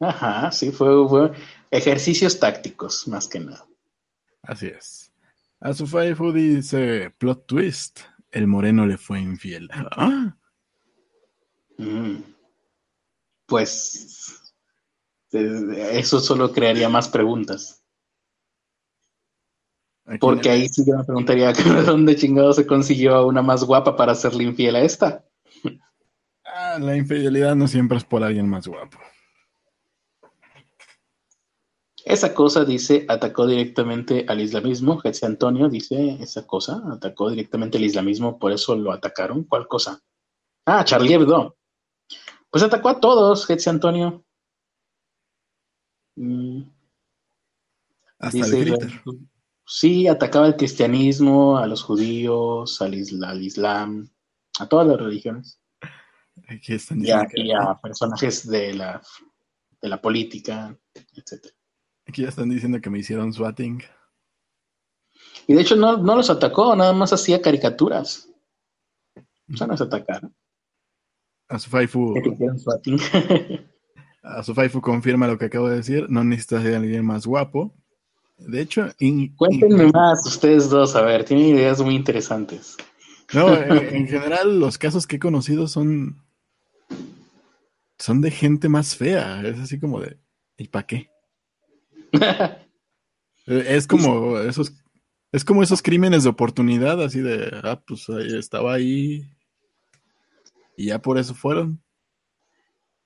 Ajá, 0.00 0.50
sí, 0.50 0.72
fue, 0.72 1.08
fue 1.08 1.32
ejercicios 1.70 2.38
tácticos, 2.38 3.06
más 3.08 3.28
que 3.28 3.40
nada. 3.40 3.66
Así 4.42 4.66
es. 4.66 5.12
A 5.60 5.74
su 5.74 5.86
Facebook 5.86 6.34
dice 6.34 7.10
plot 7.18 7.46
twist. 7.46 8.00
El 8.30 8.46
moreno 8.46 8.86
le 8.86 8.98
fue 8.98 9.20
infiel. 9.20 9.68
¿Ah? 9.72 10.36
Mm. 11.78 12.16
Pues 13.46 14.52
eso 15.30 16.20
solo 16.20 16.52
crearía 16.52 16.88
más 16.88 17.08
preguntas. 17.08 17.82
Porque 20.20 20.48
ahí 20.48 20.68
sí 20.68 20.84
yo 20.86 20.96
me 20.96 21.04
preguntaría 21.04 21.52
dónde 21.86 22.16
chingado 22.16 22.52
se 22.52 22.66
consiguió 22.66 23.14
a 23.14 23.26
una 23.26 23.42
más 23.42 23.64
guapa 23.64 23.96
para 23.96 24.12
hacerle 24.12 24.44
infiel 24.44 24.76
a 24.76 24.82
esta. 24.82 25.24
Ah, 26.44 26.78
la 26.80 26.96
infidelidad 26.96 27.54
no 27.54 27.68
siempre 27.68 27.98
es 27.98 28.04
por 28.04 28.22
alguien 28.22 28.48
más 28.48 28.66
guapo. 28.66 28.98
Esa 32.08 32.32
cosa 32.32 32.64
dice, 32.64 33.04
atacó 33.06 33.46
directamente 33.46 34.24
al 34.26 34.40
islamismo. 34.40 34.98
Jesse 34.98 35.24
Antonio 35.24 35.68
dice 35.68 36.16
esa 36.22 36.46
cosa, 36.46 36.82
atacó 36.90 37.28
directamente 37.28 37.76
al 37.76 37.84
islamismo, 37.84 38.38
por 38.38 38.50
eso 38.50 38.74
lo 38.74 38.92
atacaron. 38.92 39.44
¿Cuál 39.44 39.68
cosa? 39.68 40.00
Ah, 40.64 40.82
Charlie 40.86 41.12
Hebdo. 41.12 41.58
Pues 42.48 42.64
atacó 42.64 42.88
a 42.88 42.98
todos, 42.98 43.44
Jesse 43.44 43.68
Antonio. 43.68 44.24
Mm. 46.16 46.62
Hasta 48.20 48.38
el 48.38 49.00
Sí, 49.66 50.08
atacaba 50.08 50.46
al 50.46 50.56
cristianismo, 50.56 51.58
a 51.58 51.66
los 51.66 51.82
judíos, 51.82 52.80
al, 52.80 52.94
islam, 52.94 54.08
a 54.58 54.66
todas 54.66 54.86
las 54.86 54.96
religiones. 54.96 55.60
Aquí 56.48 56.72
están 56.72 57.04
y, 57.04 57.10
a, 57.10 57.28
y 57.34 57.52
a 57.52 57.74
personajes 57.74 58.48
de 58.48 58.72
la, 58.72 59.02
de 59.82 59.88
la 59.90 60.00
política, 60.00 60.74
etcétera. 61.12 61.57
Aquí 62.08 62.22
ya 62.22 62.28
están 62.28 62.48
diciendo 62.48 62.80
que 62.80 62.88
me 62.88 62.98
hicieron 62.98 63.32
swatting. 63.32 63.82
Y 65.46 65.54
de 65.54 65.60
hecho 65.60 65.76
no, 65.76 65.96
los 65.96 66.30
atacó, 66.30 66.74
nada 66.74 66.92
más 66.92 67.12
hacía 67.12 67.42
caricaturas. 67.42 68.28
O 69.52 69.56
sea, 69.56 69.66
no 69.66 69.74
es 69.74 69.80
atacar. 69.80 70.30
A 71.48 71.58
su 71.58 71.68
Faifu. 71.70 72.14
a 74.22 74.42
su 74.42 74.54
Faifu 74.54 74.80
confirma 74.80 75.26
lo 75.26 75.38
que 75.38 75.46
acabo 75.46 75.68
de 75.68 75.76
decir. 75.76 76.06
No 76.08 76.24
necesitas 76.24 76.62
ser 76.62 76.76
alguien 76.76 77.04
más 77.04 77.26
guapo. 77.26 77.74
De 78.38 78.60
hecho, 78.60 78.88
cuéntenme 79.36 79.90
más 79.92 80.24
ustedes 80.26 80.70
dos, 80.70 80.94
a 80.94 81.02
ver, 81.02 81.24
tienen 81.24 81.46
ideas 81.46 81.80
muy 81.80 81.96
interesantes. 81.96 82.76
No, 83.34 83.52
en, 83.54 84.06
general 84.06 84.60
los 84.60 84.78
casos 84.78 85.06
que 85.06 85.16
he 85.16 85.18
conocido 85.18 85.66
son 85.66 86.22
son 87.98 88.20
de 88.20 88.30
gente 88.30 88.68
más 88.68 88.96
fea, 88.96 89.42
es 89.42 89.58
así 89.58 89.80
como 89.80 90.00
de 90.00 90.18
¿y 90.56 90.68
para 90.68 90.86
qué? 90.86 91.10
es 93.46 93.86
como 93.86 94.38
esos 94.38 94.72
es 95.30 95.44
como 95.44 95.62
esos 95.62 95.82
crímenes 95.82 96.24
de 96.24 96.30
oportunidad, 96.30 97.02
así 97.02 97.20
de 97.20 97.50
ah, 97.62 97.82
pues 97.86 98.08
ahí 98.08 98.36
estaba 98.38 98.74
ahí 98.74 99.22
y 100.76 100.86
ya 100.86 101.00
por 101.00 101.18
eso 101.18 101.34
fueron 101.34 101.82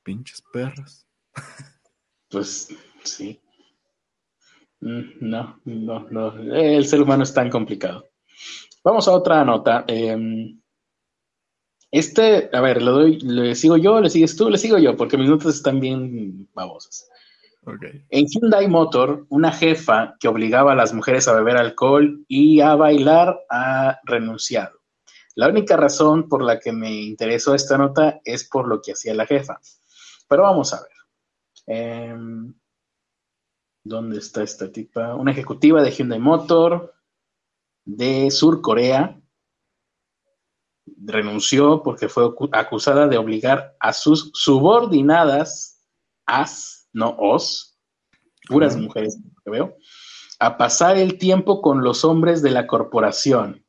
pinches 0.02 0.42
perros. 0.52 1.06
Pues 2.28 2.74
sí. 3.04 3.38
Mm, 4.80 5.02
no, 5.20 5.60
no, 5.66 6.08
no. 6.10 6.54
El 6.54 6.86
ser 6.86 7.02
humano 7.02 7.24
es 7.24 7.34
tan 7.34 7.50
complicado. 7.50 8.08
Vamos 8.82 9.06
a 9.06 9.12
otra 9.12 9.44
nota. 9.44 9.84
Em, 9.86 10.58
este, 11.90 12.48
a 12.50 12.60
ver, 12.62 12.80
le 12.80 12.90
doy, 12.90 13.20
le 13.20 13.54
sigo 13.54 13.76
yo, 13.76 14.00
le 14.00 14.08
sigues 14.08 14.34
tú, 14.34 14.48
le 14.48 14.56
sigo 14.56 14.78
yo, 14.78 14.96
porque 14.96 15.18
mis 15.18 15.28
notas 15.28 15.56
están 15.56 15.78
bien 15.78 16.48
babosas. 16.54 17.06
En 17.64 18.26
Hyundai 18.26 18.66
Motor, 18.66 19.26
una 19.28 19.52
jefa 19.52 20.16
que 20.18 20.26
obligaba 20.26 20.72
a 20.72 20.76
las 20.76 20.92
mujeres 20.92 21.28
a 21.28 21.34
beber 21.34 21.56
alcohol 21.56 22.24
y 22.26 22.60
a 22.60 22.74
bailar 22.74 23.38
ha 23.48 24.00
renunciado. 24.04 24.80
La 25.36 25.48
única 25.48 25.76
razón 25.76 26.28
por 26.28 26.42
la 26.42 26.58
que 26.58 26.72
me 26.72 26.90
interesó 26.90 27.54
esta 27.54 27.78
nota 27.78 28.20
es 28.24 28.48
por 28.48 28.66
lo 28.66 28.82
que 28.82 28.92
hacía 28.92 29.14
la 29.14 29.26
jefa. 29.26 29.60
Pero 30.28 30.42
vamos 30.42 30.74
a 30.74 30.82
ver. 30.82 30.90
Eh, 31.66 32.16
¿Dónde 33.84 34.18
está 34.18 34.42
esta 34.42 34.70
tipa? 34.70 35.14
Una 35.14 35.30
ejecutiva 35.30 35.82
de 35.82 35.90
Hyundai 35.90 36.18
Motor 36.18 36.94
de 37.84 38.30
Sur 38.30 38.60
Corea 38.60 39.20
renunció 40.84 41.82
porque 41.82 42.08
fue 42.08 42.32
acusada 42.52 43.08
de 43.08 43.18
obligar 43.18 43.76
a 43.80 43.92
sus 43.92 44.30
subordinadas, 44.34 45.80
as, 46.26 46.81
no 46.92 47.16
os, 47.18 47.78
puras 48.48 48.76
mujeres 48.76 49.18
que 49.44 49.50
veo, 49.50 49.76
a 50.38 50.56
pasar 50.56 50.98
el 50.98 51.18
tiempo 51.18 51.62
con 51.62 51.82
los 51.84 52.04
hombres 52.04 52.42
de 52.42 52.50
la 52.50 52.66
corporación. 52.66 53.64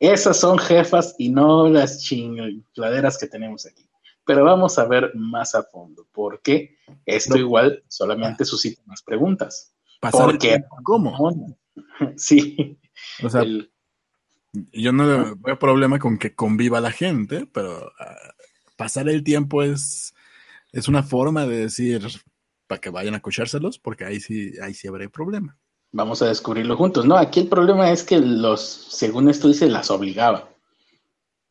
Esas 0.00 0.38
son 0.38 0.58
jefas 0.58 1.14
y 1.18 1.30
no 1.30 1.68
las 1.68 2.02
chingaderas 2.02 3.16
que 3.18 3.28
tenemos 3.28 3.64
aquí. 3.64 3.88
Pero 4.24 4.44
vamos 4.44 4.78
a 4.78 4.86
ver 4.86 5.12
más 5.14 5.54
a 5.54 5.62
fondo, 5.62 6.06
porque 6.12 6.78
esto 7.06 7.38
igual 7.38 7.84
solamente 7.88 8.44
suscita 8.44 8.82
más 8.86 9.02
preguntas. 9.02 9.74
Pasar 10.00 10.36
¿Cómo? 10.82 11.56
Sí. 12.16 12.78
O 13.22 13.30
sea, 13.30 13.44
yo 14.72 14.92
no 14.92 15.36
veo 15.36 15.58
problema 15.58 15.98
con 15.98 16.18
que 16.18 16.34
conviva 16.34 16.80
la 16.80 16.90
gente, 16.90 17.46
pero 17.52 17.92
ah, 18.00 18.34
pasar 18.76 19.08
el 19.08 19.22
tiempo 19.22 19.62
es, 19.62 20.14
es 20.72 20.88
una 20.88 21.02
forma 21.02 21.46
de 21.46 21.58
decir 21.58 22.02
para 22.66 22.80
que 22.80 22.90
vayan 22.90 23.14
a 23.14 23.20
cochárselos, 23.20 23.78
porque 23.78 24.04
ahí 24.04 24.20
sí, 24.20 24.52
ahí 24.62 24.74
sí 24.74 24.88
habrá 24.88 25.08
problema. 25.08 25.58
Vamos 25.92 26.20
a 26.22 26.26
descubrirlo 26.26 26.76
juntos. 26.76 27.06
No, 27.06 27.16
aquí 27.16 27.40
el 27.40 27.48
problema 27.48 27.90
es 27.90 28.02
que 28.02 28.18
los, 28.18 28.60
según 28.60 29.28
esto 29.28 29.48
dice, 29.48 29.68
las 29.68 29.90
obligaba. 29.90 30.48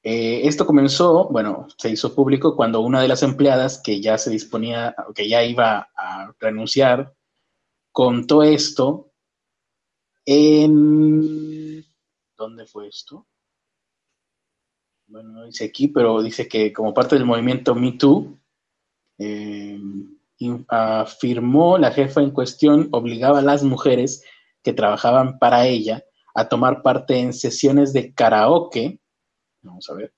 Eh, 0.03 0.47
esto 0.47 0.67
comenzó, 0.67 1.29
bueno, 1.29 1.67
se 1.77 1.89
hizo 1.89 2.13
público 2.13 2.55
cuando 2.55 2.81
una 2.81 3.01
de 3.01 3.07
las 3.07 3.23
empleadas 3.23 3.81
que 3.83 4.01
ya 4.01 4.19
se 4.19 4.29
disponía, 4.29 4.95
que 5.15 5.27
ya 5.27 5.43
iba 5.43 5.89
a 5.95 6.31
renunciar, 6.39 7.15
contó 7.91 8.43
esto 8.43 9.11
en... 10.25 11.83
¿Dónde 12.37 12.67
fue 12.67 12.87
esto? 12.87 13.25
Bueno, 15.07 15.29
no 15.29 15.45
dice 15.45 15.65
aquí, 15.65 15.87
pero 15.87 16.21
dice 16.21 16.47
que 16.47 16.71
como 16.71 16.93
parte 16.93 17.15
del 17.15 17.25
movimiento 17.25 17.73
Me 17.73 17.93
Too, 17.93 18.37
eh, 19.17 19.79
afirmó 20.67 21.77
la 21.77 21.91
jefa 21.91 22.21
en 22.21 22.31
cuestión, 22.31 22.89
obligaba 22.91 23.39
a 23.39 23.43
las 23.43 23.63
mujeres 23.63 24.23
que 24.63 24.73
trabajaban 24.73 25.39
para 25.39 25.67
ella 25.67 26.03
a 26.33 26.49
tomar 26.49 26.81
parte 26.81 27.19
en 27.19 27.33
sesiones 27.33 27.93
de 27.93 28.13
karaoke 28.13 28.99
vamos 29.65 29.89
a 29.89 29.93
ver, 29.95 30.13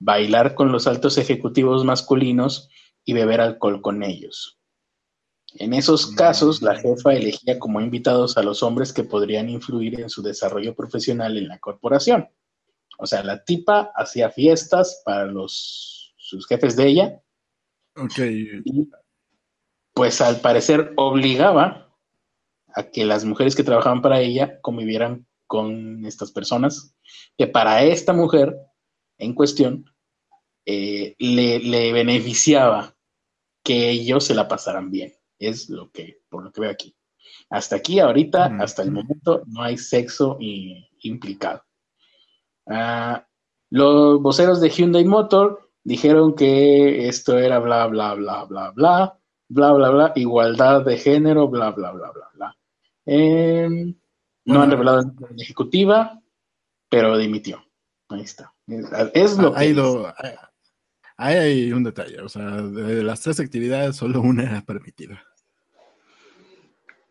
bailar 0.00 0.54
con 0.54 0.72
los 0.72 0.86
altos 0.86 1.18
ejecutivos 1.18 1.84
masculinos 1.84 2.68
y 3.04 3.12
beber 3.12 3.40
alcohol 3.40 3.80
con 3.82 4.02
ellos. 4.02 4.58
En 5.54 5.72
esos 5.74 6.12
Mm. 6.12 6.14
casos, 6.16 6.62
la 6.62 6.76
jefa 6.76 7.14
elegía 7.14 7.58
como 7.58 7.80
invitados 7.80 8.36
a 8.36 8.42
los 8.42 8.62
hombres 8.62 8.92
que 8.92 9.04
podrían 9.04 9.48
influir 9.48 10.00
en 10.00 10.10
su 10.10 10.22
desarrollo 10.22 10.74
profesional 10.74 11.36
en 11.38 11.48
la 11.48 11.58
corporación. 11.58 12.28
O 12.98 13.06
sea, 13.06 13.22
la 13.22 13.44
tipa 13.44 13.92
hacía 13.94 14.30
fiestas 14.30 15.02
para 15.04 15.26
los, 15.26 16.14
sus 16.16 16.46
jefes 16.46 16.76
de 16.76 16.86
ella 16.86 17.22
Ok. 17.96 18.18
y 18.18 18.88
pues 19.96 20.20
al 20.20 20.40
parecer 20.42 20.92
obligaba 20.96 21.90
a 22.74 22.82
que 22.90 23.06
las 23.06 23.24
mujeres 23.24 23.56
que 23.56 23.64
trabajaban 23.64 24.02
para 24.02 24.20
ella 24.20 24.60
convivieran 24.60 25.26
con 25.46 26.04
estas 26.04 26.30
personas, 26.32 26.94
que 27.38 27.46
para 27.46 27.82
esta 27.82 28.12
mujer 28.12 28.54
en 29.16 29.32
cuestión 29.34 29.86
eh, 30.66 31.14
le, 31.18 31.60
le 31.60 31.92
beneficiaba 31.92 32.94
que 33.64 33.88
ellos 33.88 34.24
se 34.24 34.34
la 34.34 34.46
pasaran 34.48 34.90
bien. 34.90 35.14
Es 35.38 35.70
lo 35.70 35.90
que, 35.90 36.20
por 36.28 36.44
lo 36.44 36.52
que 36.52 36.60
veo 36.60 36.70
aquí. 36.70 36.94
Hasta 37.48 37.76
aquí, 37.76 37.98
ahorita, 37.98 38.50
Mm. 38.50 38.60
hasta 38.60 38.82
el 38.82 38.90
momento, 38.92 39.44
no 39.46 39.62
hay 39.62 39.78
sexo 39.78 40.36
implicado. 41.00 41.62
Ah, 42.66 43.26
los 43.70 44.20
voceros 44.20 44.60
de 44.60 44.68
Hyundai 44.68 45.06
Motor 45.06 45.70
dijeron 45.82 46.34
que 46.34 47.08
esto 47.08 47.38
era 47.38 47.60
bla, 47.60 47.86
bla, 47.86 48.12
bla, 48.14 48.44
bla, 48.44 48.70
bla, 48.72 49.18
bla, 49.48 49.72
bla, 49.72 49.90
bla, 49.90 50.12
igualdad 50.16 50.84
de 50.84 50.96
género, 50.98 51.48
bla, 51.48 51.70
bla, 51.70 51.92
bla, 51.92 52.10
bla, 52.12 52.28
bla. 52.34 52.56
Em, 53.04 53.94
no 54.44 54.62
han 54.62 54.70
revelado 54.70 55.02
la 55.18 55.42
ejecutiva, 55.42 56.20
pero 56.88 57.16
dimitió. 57.18 57.64
Ahí 58.08 58.20
está. 58.22 58.52
Es, 59.14 59.36
lo 59.38 59.56
Ahí 59.56 59.70
es. 59.70 59.76
lo- 59.76 60.06
ahí 61.16 61.36
hay 61.36 61.72
un 61.72 61.82
detalle. 61.84 62.20
O 62.20 62.28
sea, 62.28 62.44
de 62.62 63.02
las 63.02 63.20
tres 63.20 63.40
actividades, 63.40 63.96
solo 63.96 64.20
una 64.20 64.42
era 64.44 64.60
permitida. 64.62 65.22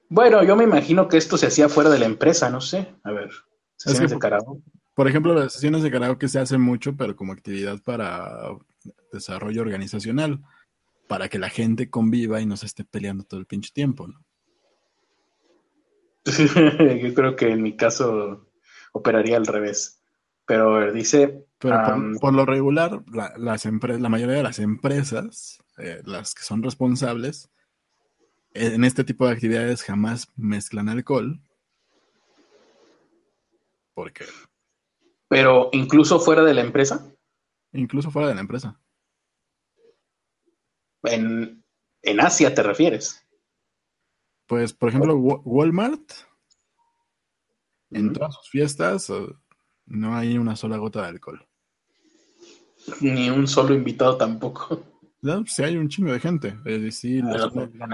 Bueno, 0.07 0.43
yo 0.43 0.55
me 0.55 0.63
imagino 0.63 1.07
que 1.07 1.17
esto 1.17 1.37
se 1.37 1.47
hacía 1.47 1.67
fuera 1.67 1.89
de 1.89 1.99
la 1.99 2.05
empresa, 2.05 2.49
no 2.49 2.61
sé. 2.61 2.93
A 3.03 3.11
ver, 3.11 3.31
sesiones 3.75 4.11
de 4.11 4.19
karaoke. 4.19 4.61
Por 4.93 5.07
ejemplo, 5.09 5.33
las 5.33 5.53
sesiones 5.53 5.83
de 5.83 5.91
karaoke 5.91 6.27
se 6.27 6.39
hacen 6.39 6.61
mucho, 6.61 6.95
pero 6.95 7.15
como 7.15 7.33
actividad 7.33 7.81
para 7.83 8.49
desarrollo 9.11 9.61
organizacional, 9.61 10.39
para 11.07 11.29
que 11.29 11.39
la 11.39 11.49
gente 11.49 11.89
conviva 11.89 12.41
y 12.41 12.45
no 12.45 12.57
se 12.57 12.65
esté 12.65 12.83
peleando 12.83 13.23
todo 13.23 13.39
el 13.39 13.45
pinche 13.45 13.71
tiempo, 13.73 14.07
¿no? 14.07 14.23
Yo 17.01 17.13
creo 17.13 17.35
que 17.35 17.49
en 17.49 17.61
mi 17.61 17.75
caso 17.75 18.49
operaría 18.93 19.37
al 19.37 19.45
revés. 19.45 20.01
Pero 20.47 20.73
ver, 20.73 20.93
dice, 20.93 21.45
Pero 21.57 21.77
por, 21.85 22.19
por 22.19 22.33
lo 22.33 22.45
regular, 22.45 23.03
la, 23.11 23.33
las 23.37 23.65
la 23.65 24.09
mayoría 24.09 24.35
de 24.35 24.43
las 24.43 24.59
empresas, 24.59 25.63
eh, 25.77 26.01
las 26.05 26.35
que 26.35 26.43
son 26.43 26.61
responsables, 26.61 27.49
en 28.53 28.83
este 28.83 29.03
tipo 29.03 29.25
de 29.25 29.33
actividades 29.33 29.83
jamás 29.83 30.31
mezclan 30.35 30.89
alcohol. 30.89 31.41
Porque 33.93 34.25
pero 35.27 35.69
incluso 35.71 36.19
fuera 36.19 36.43
de 36.43 36.53
la 36.53 36.61
empresa, 36.61 37.11
incluso 37.73 38.11
fuera 38.11 38.27
de 38.29 38.35
la 38.35 38.41
empresa. 38.41 38.79
En, 41.07 41.63
en 42.01 42.19
Asia 42.21 42.53
te 42.53 42.63
refieres. 42.63 43.21
Pues, 44.47 44.73
por 44.73 44.89
ejemplo, 44.89 45.15
Wa- 45.17 45.41
Walmart, 45.43 46.11
en 47.91 48.13
todas 48.13 48.35
sus 48.35 48.49
fiestas, 48.49 49.09
eh, 49.09 49.27
no 49.87 50.15
hay 50.15 50.37
una 50.37 50.55
sola 50.55 50.77
gota 50.77 51.01
de 51.03 51.07
alcohol. 51.07 51.45
Ni 53.01 53.29
un 53.29 53.47
solo 53.47 53.73
invitado 53.73 54.17
tampoco. 54.17 54.83
No, 55.21 55.39
pues, 55.41 55.53
sí 55.53 55.63
hay 55.63 55.77
un 55.77 55.89
chingo 55.89 56.11
de 56.11 56.19
gente. 56.19 56.55
A 56.65 56.69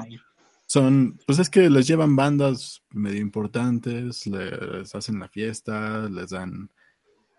ir. 0.08 0.22
son- 0.66 1.18
pues 1.26 1.40
es 1.40 1.50
que 1.50 1.70
les 1.70 1.88
llevan 1.88 2.16
bandas 2.16 2.84
medio 2.90 3.22
importantes, 3.22 4.26
les 4.28 4.94
hacen 4.96 5.20
la 5.20 5.30
fiesta, 5.30 6.10
les 6.10 6.32
dan, 6.32 6.70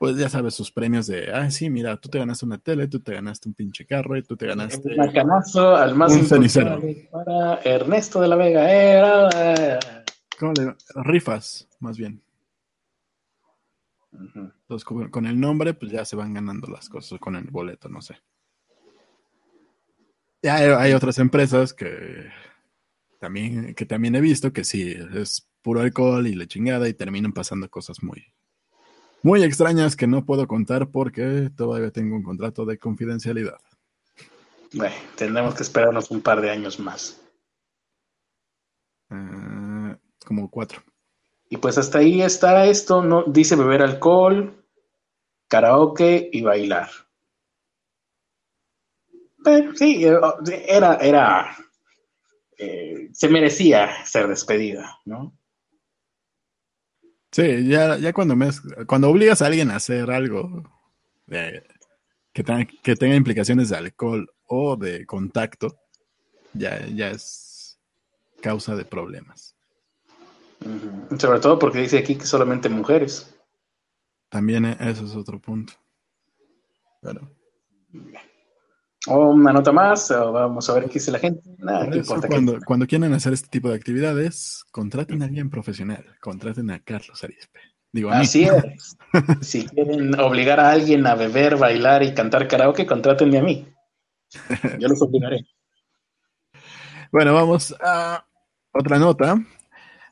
pues 0.02 0.16
ya 0.16 0.28
sabes, 0.28 0.54
sus 0.54 0.72
premios 0.72 1.06
de, 1.06 1.32
ah, 1.32 1.48
sí, 1.48 1.70
mira, 1.70 1.96
tú 1.96 2.08
te 2.08 2.18
ganaste 2.18 2.44
una 2.44 2.58
tele, 2.58 2.88
tú 2.88 2.98
te 2.98 3.14
ganaste 3.14 3.48
un 3.48 3.54
pinche 3.54 3.86
carro 3.86 4.16
y 4.16 4.24
tú 4.24 4.36
te 4.36 4.48
ganaste... 4.48 4.88
Un 4.88 4.96
macanazo 4.96 5.76
al 5.76 5.94
más 5.94 6.12
Un 6.12 6.26
cenicero. 6.26 6.82
para 7.12 7.60
Ernesto 7.62 8.20
de 8.20 8.26
la 8.26 8.34
Vega. 8.34 8.68
Era... 8.68 9.78
¿Cómo 10.36 10.54
le 10.54 10.74
Rifas, 11.04 11.68
más 11.78 11.96
bien. 11.96 12.20
Entonces, 14.10 14.84
con, 14.84 15.08
con 15.08 15.24
el 15.24 15.38
nombre, 15.38 15.72
pues 15.72 15.92
ya 15.92 16.04
se 16.04 16.16
van 16.16 16.34
ganando 16.34 16.66
las 16.66 16.88
cosas, 16.88 17.20
con 17.20 17.36
el 17.36 17.44
boleto, 17.44 17.88
no 17.88 18.02
sé. 18.02 18.16
Ya 20.42 20.56
hay, 20.56 20.70
hay 20.70 20.92
otras 20.94 21.20
empresas 21.20 21.72
que 21.72 22.28
también, 23.20 23.72
que 23.76 23.86
también 23.86 24.16
he 24.16 24.20
visto 24.20 24.52
que 24.52 24.64
sí, 24.64 24.96
es 25.14 25.48
puro 25.62 25.80
alcohol 25.80 26.26
y 26.26 26.34
la 26.34 26.48
chingada 26.48 26.88
y 26.88 26.92
terminan 26.92 27.32
pasando 27.32 27.70
cosas 27.70 28.02
muy, 28.02 28.24
muy 29.22 29.42
extrañas 29.42 29.96
que 29.96 30.06
no 30.06 30.24
puedo 30.24 30.46
contar 30.46 30.90
porque 30.90 31.50
todavía 31.56 31.90
tengo 31.90 32.16
un 32.16 32.22
contrato 32.22 32.64
de 32.64 32.78
confidencialidad. 32.78 33.58
Bueno, 34.74 34.94
tendremos 35.16 35.54
que 35.54 35.62
esperarnos 35.62 36.10
un 36.10 36.22
par 36.22 36.40
de 36.40 36.50
años 36.50 36.78
más. 36.78 37.20
Ah, 39.10 39.96
como 40.24 40.50
cuatro. 40.50 40.82
Y 41.50 41.58
pues 41.58 41.76
hasta 41.76 41.98
ahí 41.98 42.22
está 42.22 42.64
esto, 42.64 43.02
¿no? 43.02 43.24
Dice 43.24 43.56
beber 43.56 43.82
alcohol, 43.82 44.64
karaoke 45.48 46.30
y 46.32 46.40
bailar. 46.40 46.88
Pero 49.44 49.74
sí, 49.74 50.04
eh, 50.06 50.18
era, 50.66 50.96
era, 50.96 51.56
eh, 52.56 53.10
se 53.12 53.28
merecía 53.28 54.04
ser 54.06 54.28
despedida, 54.28 54.98
¿no? 55.04 55.36
Sí, 57.32 57.66
ya, 57.66 57.96
ya 57.96 58.12
cuando, 58.12 58.34
mez- 58.36 58.86
cuando 58.86 59.08
obligas 59.08 59.40
a 59.42 59.46
alguien 59.46 59.70
a 59.70 59.76
hacer 59.76 60.10
algo 60.10 60.62
eh, 61.28 61.62
que, 62.32 62.44
tenga, 62.44 62.66
que 62.82 62.94
tenga 62.94 63.16
implicaciones 63.16 63.70
de 63.70 63.76
alcohol 63.76 64.30
o 64.46 64.76
de 64.76 65.06
contacto, 65.06 65.78
ya, 66.52 66.86
ya 66.86 67.10
es 67.10 67.78
causa 68.42 68.76
de 68.76 68.84
problemas. 68.84 69.56
Sobre 71.18 71.40
todo 71.40 71.58
porque 71.58 71.78
dice 71.80 71.98
aquí 71.98 72.16
que 72.16 72.26
solamente 72.26 72.68
mujeres. 72.68 73.34
También 74.28 74.64
e- 74.66 74.76
eso 74.80 75.04
es 75.06 75.16
otro 75.16 75.40
punto. 75.40 75.72
Pero 77.00 77.30
una 79.08 79.52
nota 79.52 79.72
más, 79.72 80.10
o 80.10 80.32
vamos 80.32 80.68
a 80.68 80.74
ver 80.74 80.84
qué 80.84 80.94
dice 80.94 81.10
la 81.10 81.18
gente. 81.18 81.42
Nada, 81.58 81.94
importa. 81.94 82.28
cuando, 82.28 82.58
cuando 82.64 82.86
quieran 82.86 83.12
hacer 83.14 83.32
este 83.32 83.48
tipo 83.48 83.68
de 83.68 83.76
actividades, 83.76 84.64
contraten 84.70 85.22
a 85.22 85.26
alguien 85.26 85.50
profesional, 85.50 86.04
contraten 86.20 86.70
a 86.70 86.80
Carlos 86.80 87.22
Arispe. 87.24 87.58
Digo, 87.92 88.10
a 88.10 88.16
mí. 88.16 88.22
Así 88.22 88.44
es. 88.44 88.96
si 89.40 89.66
quieren 89.66 90.18
obligar 90.18 90.60
a 90.60 90.70
alguien 90.70 91.06
a 91.06 91.14
beber, 91.14 91.56
bailar 91.56 92.02
y 92.02 92.14
cantar 92.14 92.48
karaoke, 92.48 92.86
contrátenme 92.86 93.38
a 93.38 93.42
mí. 93.42 93.66
Yo 94.78 94.88
los 94.88 95.02
obligaré. 95.02 95.44
Bueno, 97.10 97.34
vamos 97.34 97.74
a 97.80 98.24
otra 98.72 98.98
nota. 98.98 99.36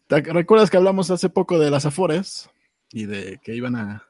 ¿Te 0.06 0.20
recuerdas 0.20 0.68
que 0.68 0.76
hablamos 0.76 1.10
hace 1.10 1.30
poco 1.30 1.58
de 1.58 1.70
las 1.70 1.86
Afores 1.86 2.50
y 2.90 3.06
de 3.06 3.40
que 3.42 3.54
iban 3.54 3.76
a... 3.76 4.09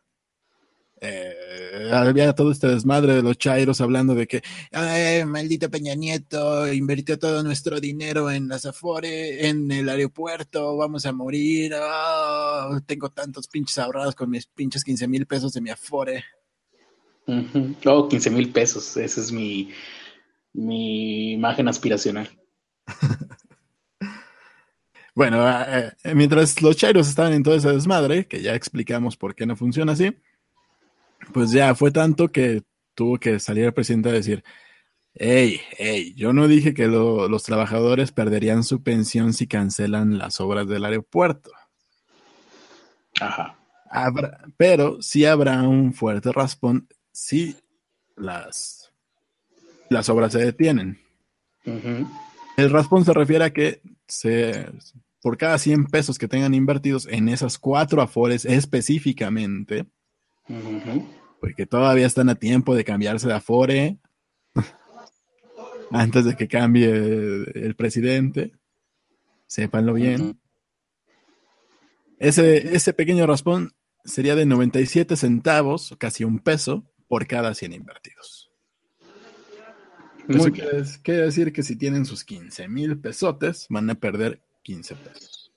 eh, 1.01 1.91
había 1.93 2.35
todo 2.35 2.53
este 2.53 2.69
desmadre 2.69 3.15
de 3.15 3.23
los 3.23 3.39
chairos 3.39 3.81
hablando 3.81 4.15
de 4.15 4.27
que 4.27 4.43
"Ay, 4.73 5.25
maldito 5.25 5.71
Peña 5.71 5.95
Nieto 5.95 6.73
invirtió 6.73 7.19
todo 7.19 7.43
nuestro 7.43 7.81
dinero 7.81 8.31
en 8.31 8.49
las 8.49 8.67
Afores, 8.67 9.45
en 9.45 9.71
el 9.71 9.89
aeropuerto, 9.89 10.77
vamos 10.77 11.07
a 11.07 11.13
morir, 11.13 11.73
ah, 11.77 12.81
tengo 12.87 13.09
tantos 13.11 13.49
pinches 13.49 13.79
ahorrados 13.79 14.15
con 14.15 14.31
mis 14.31 14.47
pinches 14.47 14.85
15 14.85 15.09
mil 15.09 15.27
pesos 15.27 15.53
de 15.53 15.61
mi 15.61 15.71
Afore. 15.71 16.25
Oh, 17.87 18.09
15 18.09 18.31
mil 18.31 18.51
pesos. 18.51 18.97
Esa 18.97 19.21
es 19.21 19.31
mi, 19.31 19.71
mi 20.53 21.33
imagen 21.33 21.69
aspiracional. 21.69 22.29
Bueno, 25.13 25.47
eh, 25.51 25.93
eh, 26.05 26.15
mientras 26.15 26.63
los 26.63 26.77
chairos 26.77 27.09
estaban 27.09 27.33
en 27.33 27.43
todo 27.43 27.55
ese 27.55 27.69
desmadre, 27.71 28.27
que 28.27 28.41
ya 28.41 28.55
explicamos 28.55 29.17
por 29.17 29.35
qué 29.35 29.45
no 29.45 29.57
funciona 29.57 29.93
así, 29.93 30.17
pues 31.33 31.51
ya 31.53 31.75
fue 31.75 31.91
tanto 31.91 32.29
que 32.29 32.63
tuvo 32.95 33.19
que 33.19 33.39
salir 33.41 33.65
el 33.65 33.73
presidente 33.75 34.09
a 34.09 34.13
decir, 34.13 34.43
hey, 35.15 35.61
hey, 35.79 36.13
yo 36.17 36.33
no 36.33 36.49
dije 36.49 36.75
que 36.75 36.87
lo- 36.87 37.29
los 37.29 37.43
trabajadores 37.43 38.13
perderían 38.13 38.63
su 38.65 38.83
pensión 38.83 39.33
si 39.33 39.47
cancelan 39.47 40.19
las 40.19 40.41
obras 40.41 40.69
del 40.69 40.85
aeropuerto. 40.85 41.51
Ajá. 43.21 43.57
Habrá- 43.91 44.45
pero 44.57 45.03
sí 45.03 45.25
habrá 45.25 45.63
un 45.63 45.93
fuerte 45.93 46.31
raspón 46.33 46.89
si 47.13 47.57
las, 48.17 48.93
las 49.89 50.09
obras 50.09 50.33
se 50.33 50.39
detienen. 50.39 51.01
El 52.57 52.71
raspón 52.71 53.05
se 53.05 53.13
refiere 53.13 53.45
a 53.45 53.53
que 53.53 53.81
se, 54.07 54.67
por 55.21 55.37
cada 55.37 55.59
100 55.59 55.87
pesos 55.87 56.19
que 56.19 56.29
tengan 56.29 56.55
invertidos 56.55 57.07
en 57.11 57.29
esas 57.29 57.59
cuatro 57.59 58.01
afores 58.01 58.45
específicamente, 58.45 59.87
Porque 61.41 61.67
todavía 61.67 62.07
están 62.07 62.29
a 62.29 62.35
tiempo 62.35 62.75
de 62.75 62.85
cambiarse 62.85 63.27
de 63.27 63.35
Afore 63.35 63.99
antes 65.91 66.25
de 66.25 66.37
que 66.37 66.49
cambie 66.49 66.91
el 66.91 67.75
presidente. 67.77 68.53
Sépanlo 69.47 69.95
bien. 69.95 70.39
Ese, 72.19 72.77
ese 72.77 72.93
pequeño 72.93 73.27
raspón 73.27 73.73
sería 74.05 74.35
de 74.35 74.47
97 74.47 75.17
centavos, 75.17 75.95
casi 75.99 76.25
un 76.25 76.39
peso, 76.39 76.85
por 77.09 77.27
cada 77.27 77.55
100 77.55 77.73
invertidos. 77.73 78.51
Eso 80.29 80.53
quiere, 80.53 80.85
quiere, 81.03 81.23
decir 81.23 81.53
que 81.53 81.65
si 81.65 81.75
tienen 81.77 82.05
sus 82.07 82.25
15 82.25 82.69
mil 82.69 83.01
pesotes, 83.01 83.67
van 83.69 83.91
a 83.91 83.97
perder 83.97 84.41
15 84.63 84.95
pesos. 84.95 85.53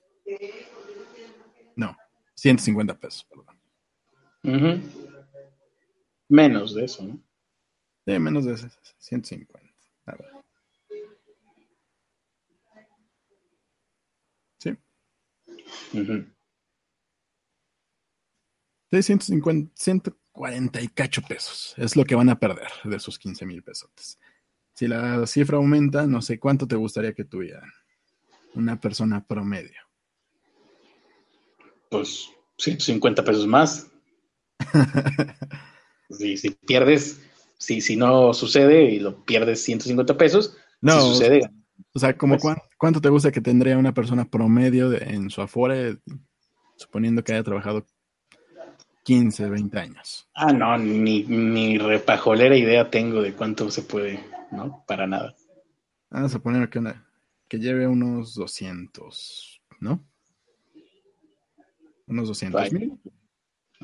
No, 1.76 1.96
150 2.34 2.98
pesos, 2.98 3.26
perdón. 3.30 3.53
Menos 6.28 6.76
de 6.76 6.86
eso, 6.86 7.04
¿no? 7.04 7.20
Sí, 8.06 8.20
menos 8.20 8.46
de 8.46 8.54
eso, 8.54 8.68
150. 8.98 9.74
A 10.06 10.12
ver. 10.12 10.30
Sí. 14.60 14.78
Sí, 18.92 19.02
150, 19.02 19.72
140 19.76 20.82
y 20.82 20.88
cacho 20.90 21.22
pesos. 21.22 21.74
Es 21.78 21.96
lo 21.96 22.04
que 22.04 22.16
van 22.16 22.30
a 22.30 22.40
perder 22.40 22.70
de 22.84 23.00
sus 23.00 23.18
15 23.18 23.46
mil 23.46 23.64
pesos. 23.64 24.20
Si 24.74 24.88
la 24.88 25.26
cifra 25.26 25.58
aumenta, 25.58 26.06
no 26.06 26.22
sé 26.22 26.40
cuánto 26.40 26.68
te 26.68 26.76
gustaría 26.76 27.14
que 27.14 27.24
tuviera 27.24 27.64
una 28.56 28.80
persona 28.80 29.26
promedio. 29.26 29.80
Pues 31.90 32.30
150 32.58 33.24
pesos 33.24 33.48
más. 33.48 33.90
si, 36.10 36.38
si, 36.38 36.52
pierdes, 36.52 37.22
si, 37.58 37.82
si 37.82 37.96
no 37.96 38.34
sucede 38.34 38.92
y 38.92 39.00
lo 39.00 39.24
pierdes 39.24 39.64
150 39.64 40.18
pesos, 40.18 40.58
no, 40.82 41.02
si 41.02 41.10
sucede. 41.10 41.42
O 41.94 42.00
sea, 42.00 42.18
como 42.18 42.38
pues 42.38 42.56
cuánto, 42.78 43.02
te 43.02 43.10
gusta 43.10 43.32
que 43.32 43.42
tendría 43.42 43.78
una 43.78 43.94
persona 43.94 44.26
promedio 44.26 44.92
en 44.94 45.30
su 45.30 45.42
afore, 45.42 45.98
suponiendo 46.76 47.24
que 47.24 47.34
haya 47.34 47.44
trabajado 47.44 47.86
15, 49.04 49.50
20 49.50 49.80
años. 49.80 50.30
Ah, 50.34 50.52
no, 50.52 50.78
ni, 50.78 51.24
ni 51.24 51.78
repajolera 51.78 52.56
idea 52.56 52.90
tengo 52.90 53.22
de 53.22 53.34
cuánto 53.34 53.70
se 53.70 53.84
puede, 53.84 54.20
¿no? 54.52 54.84
Para 54.88 55.06
nada. 55.06 55.36
Vamos 56.10 56.32
a 56.32 56.34
suponer 56.34 56.70
que, 56.70 56.82
que 57.48 57.60
lleve 57.60 57.88
unos 57.88 58.36
200, 58.36 59.62
¿no? 59.80 60.04
Unos 62.08 62.28
200 62.28 62.72
mil. 62.72 63.00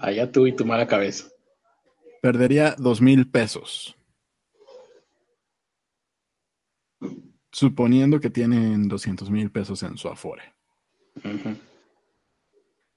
Allá 0.01 0.31
tú 0.31 0.47
y 0.47 0.55
tu 0.55 0.65
mala 0.65 0.87
cabeza. 0.87 1.27
Perdería 2.21 2.75
dos 2.77 3.01
mil 3.01 3.29
pesos. 3.29 3.95
Suponiendo 7.51 8.19
que 8.19 8.29
tienen 8.29 8.87
200 8.87 9.29
mil 9.29 9.51
pesos 9.51 9.81
en 9.83 9.97
su 9.97 10.07
afore. 10.07 10.53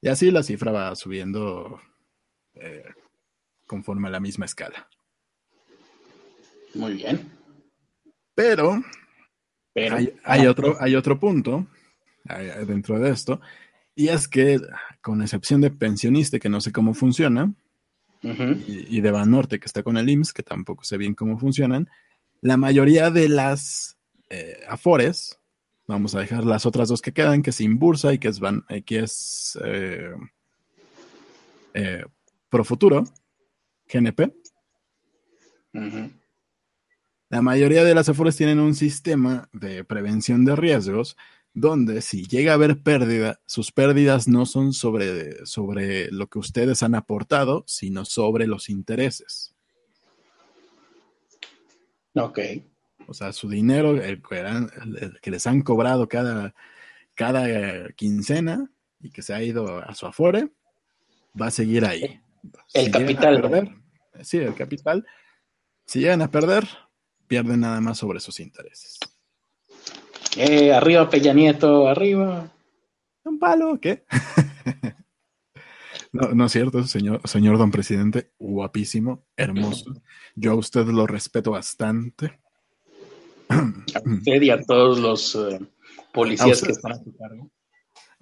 Y 0.01 0.09
así 0.09 0.31
la 0.31 0.43
cifra 0.43 0.73
va 0.73 0.95
subiendo 0.95 1.81
eh, 2.55 2.85
conforme 3.67 4.09
a 4.09 4.11
la 4.11 4.21
misma 4.21 4.45
escala. 4.45 4.89
Muy 6.75 6.95
bien. 6.95 7.31
Pero, 8.35 8.83
hay, 10.25 10.47
otro, 10.47 10.77
hay 10.81 10.97
otro 10.97 11.19
punto 11.19 11.67
dentro 12.67 12.99
de 12.99 13.11
esto, 13.11 13.41
y 13.95 14.09
es 14.09 14.29
que, 14.29 14.61
con 15.01 15.23
excepción 15.23 15.61
de 15.61 15.71
pensionista, 15.71 16.39
que 16.39 16.49
no 16.49 16.61
sé 16.61 16.73
cómo 16.73 16.95
funciona, 16.95 17.53
y, 18.23 19.01
de 19.01 19.11
Banorte, 19.11 19.59
que 19.59 19.67
está 19.67 19.83
con 19.83 19.97
el 19.97 20.09
IMSS, 20.09 20.33
que 20.33 20.43
tampoco 20.45 20.85
sé 20.85 20.97
bien 20.97 21.15
cómo 21.15 21.39
funcionan, 21.39 21.91
la 22.41 22.57
mayoría 22.57 23.11
de 23.11 23.29
las 23.29 23.99
eh, 24.31 24.61
Afores, 24.69 25.39
vamos 25.89 26.15
a 26.15 26.21
dejar 26.21 26.45
las 26.45 26.65
otras 26.65 26.89
dos 26.89 27.03
que 27.03 27.13
quedan, 27.13 27.43
que 27.43 27.51
es 27.51 27.61
Inbursa 27.61 28.13
y 28.13 28.19
que 28.19 28.29
es, 28.29 28.39
Van, 28.39 28.65
eh, 28.69 28.83
que 28.83 29.01
es 29.01 29.59
Profuturo, 32.49 33.05
GNP. 33.93 34.33
La 37.29 37.41
mayoría 37.41 37.83
de 37.83 37.95
las 37.95 38.09
Afores 38.09 38.37
tienen 38.37 38.61
un 38.61 38.75
sistema 38.75 39.49
de 39.53 39.85
prevención 39.85 40.45
de 40.45 40.55
riesgos 40.55 41.17
donde 41.55 42.01
si 42.01 42.25
llega 42.27 42.53
a 42.53 42.55
haber 42.55 42.83
pérdida, 42.83 43.41
sus 43.47 43.73
pérdidas 43.73 44.27
no 44.27 44.47
son 44.47 44.73
sobre, 44.73 45.45
sobre 45.45 46.11
lo 46.11 46.29
que 46.29 46.39
ustedes 46.39 46.83
han 46.83 46.95
aportado, 46.95 47.65
sino 47.67 48.05
sobre 48.05 48.47
los 48.47 48.71
intereses. 48.71 49.55
Ok. 52.15 52.39
O 53.07 53.15
sea, 53.15 53.33
su 53.33 53.49
dinero, 53.49 54.01
el, 54.01 54.23
que 55.21 55.31
les 55.31 55.47
han 55.47 55.63
cobrado 55.63 56.09
cada, 56.09 56.55
cada 57.15 57.91
quincena 57.93 58.71
y 59.01 59.11
que 59.11 59.23
se 59.23 59.35
ha 59.35 59.43
ido 59.43 59.79
a 59.79 59.95
su 59.95 60.07
afore, 60.07 60.51
va 61.41 61.49
a 61.49 61.51
seguir 61.51 61.85
ahí. 61.85 62.21
El 62.73 62.91
capital. 62.91 63.83
sí, 64.23 64.39
el 64.39 64.55
capital. 64.55 65.05
Si 65.85 66.01
llegan 66.01 66.23
a 66.23 66.31
perder, 66.31 66.67
pierden 67.27 67.61
nada 67.61 67.81
más 67.81 67.99
sobre 67.99 68.21
sus 68.21 68.41
intereses. 68.41 68.99
Eh, 70.37 70.73
arriba 70.73 71.09
Peña 71.09 71.33
Nieto, 71.33 71.89
arriba. 71.89 72.51
Un 73.25 73.39
palo, 73.39 73.79
¿qué? 73.81 74.05
no, 76.13 76.35
no 76.35 76.47
es 76.47 76.53
cierto, 76.53 76.85
señor, 76.85 77.21
señor 77.25 77.59
don 77.59 77.71
presidente, 77.71 78.33
guapísimo, 78.39 79.25
hermoso. 79.37 79.93
Yo 80.35 80.53
a 80.53 80.57
usted 80.57 80.87
lo 80.87 81.07
respeto 81.07 81.53
bastante. 81.53 82.41
A 83.49 84.01
usted 84.05 84.43
y 84.43 84.51
a 84.51 84.63
todos 84.63 84.99
los 84.99 85.35
eh, 85.35 85.61
policías 86.13 86.63
que 86.63 86.73
están 86.73 86.93
a 86.93 86.97
su 86.97 87.17
cargo 87.17 87.51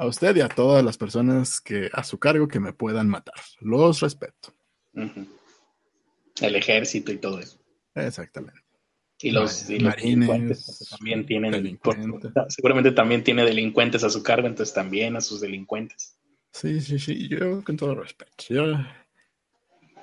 a 0.01 0.07
usted 0.07 0.35
y 0.35 0.41
a 0.41 0.49
todas 0.49 0.83
las 0.83 0.97
personas 0.97 1.61
que 1.61 1.91
a 1.93 2.03
su 2.05 2.19
cargo 2.19 2.49
que 2.49 2.59
me 2.59 2.73
puedan 2.73 3.07
matar. 3.07 3.35
Los 3.61 4.01
respeto. 4.01 4.55
El 4.95 6.57
ejército 6.57 7.13
y 7.13 7.19
todo 7.19 7.39
eso. 7.39 7.59
Exactamente. 7.95 8.63
Y 9.23 9.33
los, 9.33 9.68
marines 9.68 10.89
también 10.91 11.27
tienen, 11.27 11.79
seguramente 12.49 12.93
también 12.93 13.23
tiene 13.23 13.45
delincuentes 13.45 14.03
a 14.03 14.11
su 14.11 14.23
cargo, 14.23 14.47
entonces 14.47 14.75
también 14.75 15.14
a 15.16 15.21
sus 15.21 15.41
delincuentes. 15.41 16.16
Sí, 16.53 16.81
sí, 16.81 16.99
sí, 16.99 17.29
yo 17.29 17.62
con 17.62 17.77
todo 17.77 17.95
respeto. 17.95 18.33
Yo, 18.49 18.64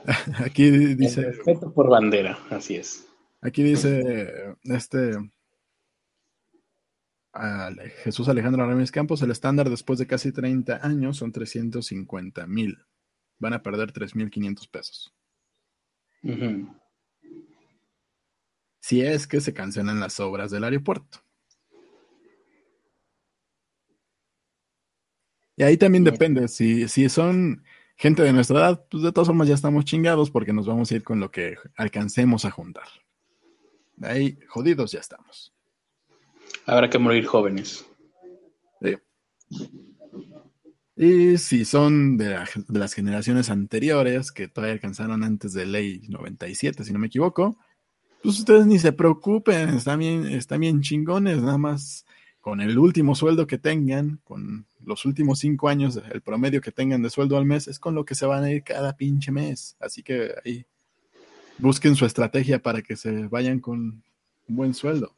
aquí 0.46 0.70
dice... 0.70 1.24
respeto 1.24 1.74
por 1.74 1.90
bandera, 1.90 2.38
así 2.50 2.76
es. 2.76 3.08
Aquí 3.42 3.64
dice, 3.64 4.56
este, 4.64 5.12
Jesús 8.04 8.28
Alejandro 8.28 8.66
Ramírez 8.66 8.92
Campos, 8.92 9.22
el 9.22 9.32
estándar 9.32 9.70
después 9.70 10.00
de 10.00 10.08
casi 10.08 10.32
30 10.32 10.86
años 10.86 11.18
son 11.18 11.32
350 11.32 12.48
mil. 12.48 12.78
Van 13.40 13.54
a 13.54 13.62
perder 13.62 13.94
3.500 13.94 14.70
pesos. 14.70 15.14
Si 18.88 19.02
es 19.02 19.28
que 19.28 19.42
se 19.42 19.54
cancelan 19.54 20.00
las 20.00 20.18
obras 20.22 20.50
del 20.50 20.64
aeropuerto. 20.64 21.20
Y 25.58 25.64
ahí 25.64 25.76
también 25.76 26.06
depende, 26.06 26.48
si, 26.48 26.88
si 26.88 27.10
son 27.10 27.66
gente 27.98 28.24
de 28.24 28.32
nuestra 28.32 28.60
edad, 28.60 28.86
pues 28.90 29.04
de 29.04 29.12
todas 29.12 29.28
formas 29.28 29.50
ya 29.50 29.56
estamos 29.56 29.84
chingados 29.84 30.32
porque 30.32 30.54
nos 30.54 30.68
vamos 30.68 30.90
a 30.90 30.96
ir 30.96 31.04
con 31.04 31.20
lo 31.20 31.30
que 31.32 31.58
alcancemos 31.76 32.46
a 32.46 32.52
juntar. 32.52 32.88
Ahí 34.04 34.40
jodidos 34.48 34.94
ya 34.94 35.02
estamos. 35.02 35.54
Habrá 36.66 36.90
que 36.90 36.98
morir 36.98 37.26
jóvenes. 37.26 37.86
Y 40.96 41.38
si 41.40 41.66
son 41.66 42.16
de, 42.16 42.40
las 42.70 42.94
generaciones 42.94 43.50
anteriores, 43.50 44.32
que 44.32 44.48
todavía 44.48 44.76
alcanzaron 44.76 45.26
antes 45.26 45.52
de 45.52 45.66
ley 45.66 46.04
97, 46.08 46.86
si 46.86 46.94
no 46.94 47.00
me 47.00 47.08
equivoco, 47.08 47.58
pues 48.24 48.40
ustedes 48.40 48.66
ni 48.66 48.80
se 48.80 48.92
preocupen, 48.92 49.70
están 49.70 50.00
bien, 50.00 50.28
están 50.28 50.60
bien 50.60 50.82
chingones, 50.82 51.42
nada 51.42 51.58
más 51.58 52.06
con 52.42 52.62
el 52.62 52.78
último 52.78 53.14
sueldo 53.14 53.46
que 53.46 53.58
tengan, 53.58 54.22
con 54.24 54.66
los 54.84 55.06
últimos 55.06 55.40
cinco 55.40 55.68
años, 55.68 56.02
el 56.12 56.22
promedio 56.22 56.62
que 56.62 56.72
tengan 56.72 57.02
de 57.02 57.10
sueldo 57.10 57.38
al 57.38 57.46
mes, 57.46 57.68
es 57.68 57.78
con 57.78 57.94
lo 57.94 58.06
que 58.06 58.16
se 58.16 58.26
van 58.26 58.44
a 58.46 58.52
ir 58.52 58.64
cada 58.64 58.96
pinche 58.96 59.32
mes. 59.32 59.76
Así 59.80 60.02
que 60.02 60.32
ahí 60.46 60.66
busquen 61.58 61.96
su 61.96 62.06
estrategia 62.06 62.62
para 62.62 62.82
que 62.82 62.96
se 62.96 63.28
vayan 63.28 63.60
con 63.60 64.02
un 64.48 64.56
buen 64.56 64.74
sueldo. 64.74 65.14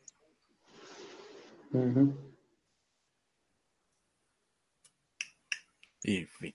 Y 6.04 6.26
fin. 6.26 6.54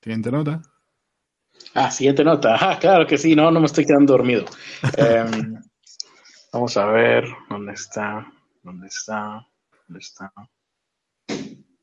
Siguiente 0.00 0.30
nota. 0.30 0.62
Ah, 1.74 1.90
siguiente 1.90 2.24
nota. 2.24 2.56
Ah, 2.58 2.78
claro 2.78 3.06
que 3.06 3.18
sí, 3.18 3.36
no, 3.36 3.50
no 3.50 3.60
me 3.60 3.66
estoy 3.66 3.84
quedando 3.84 4.14
dormido. 4.14 4.44
Em, 4.96 5.54
vamos 6.52 6.76
a 6.76 6.86
ver 6.86 7.24
dónde 7.50 7.72
está, 7.72 8.26
dónde 8.62 8.86
está, 8.86 9.46
dónde 9.86 10.00
está, 10.00 10.32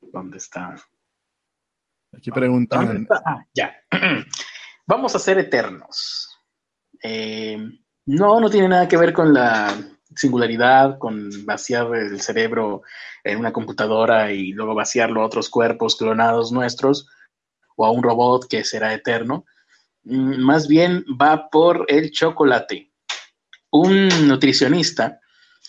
dónde 0.02 0.38
está. 0.38 0.76
Aquí 2.18 2.32
preguntan. 2.32 3.08
Ah, 3.26 3.46
ya. 3.54 3.76
Vamos 4.86 5.16
a 5.16 5.20
ser 5.20 5.40
eternos. 5.40 6.30
Eh, 7.02 7.58
no, 8.06 8.40
no 8.40 8.50
tiene 8.50 8.68
nada 8.68 8.88
que 8.88 8.98
ver 8.98 9.14
con 9.14 9.34
la 9.34 9.74
singularidad, 10.16 10.98
con 11.00 11.30
vaciar 11.46 11.94
el 11.96 12.22
cerebro 12.22 12.84
en 13.24 13.40
una 13.40 13.54
computadora 13.54 14.32
y 14.32 14.52
luego 14.52 14.76
vaciarlo 14.76 15.22
a 15.22 15.26
otros 15.26 15.50
cuerpos 15.50 15.96
clonados 15.96 16.52
nuestros 16.52 17.08
o 17.76 17.86
a 17.86 17.92
un 17.92 18.04
robot 18.04 18.48
que 18.48 18.64
será 18.64 18.94
eterno. 18.94 19.46
Mm, 20.04 20.42
más 20.42 20.68
bien 20.68 21.06
va 21.22 21.50
por 21.50 21.86
el 21.88 22.12
chocolate. 22.12 22.92
Un 23.72 24.28
nutricionista, 24.28 25.20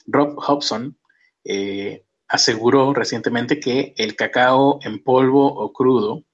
Rob 0.06 0.38
Hobson, 0.38 0.98
eh, 1.44 2.04
aseguró 2.28 2.92
recientemente 2.94 3.60
que 3.60 3.94
el 3.96 4.16
cacao 4.16 4.78
en 4.82 5.02
polvo 5.02 5.46
o 5.46 5.72
crudo 5.72 6.24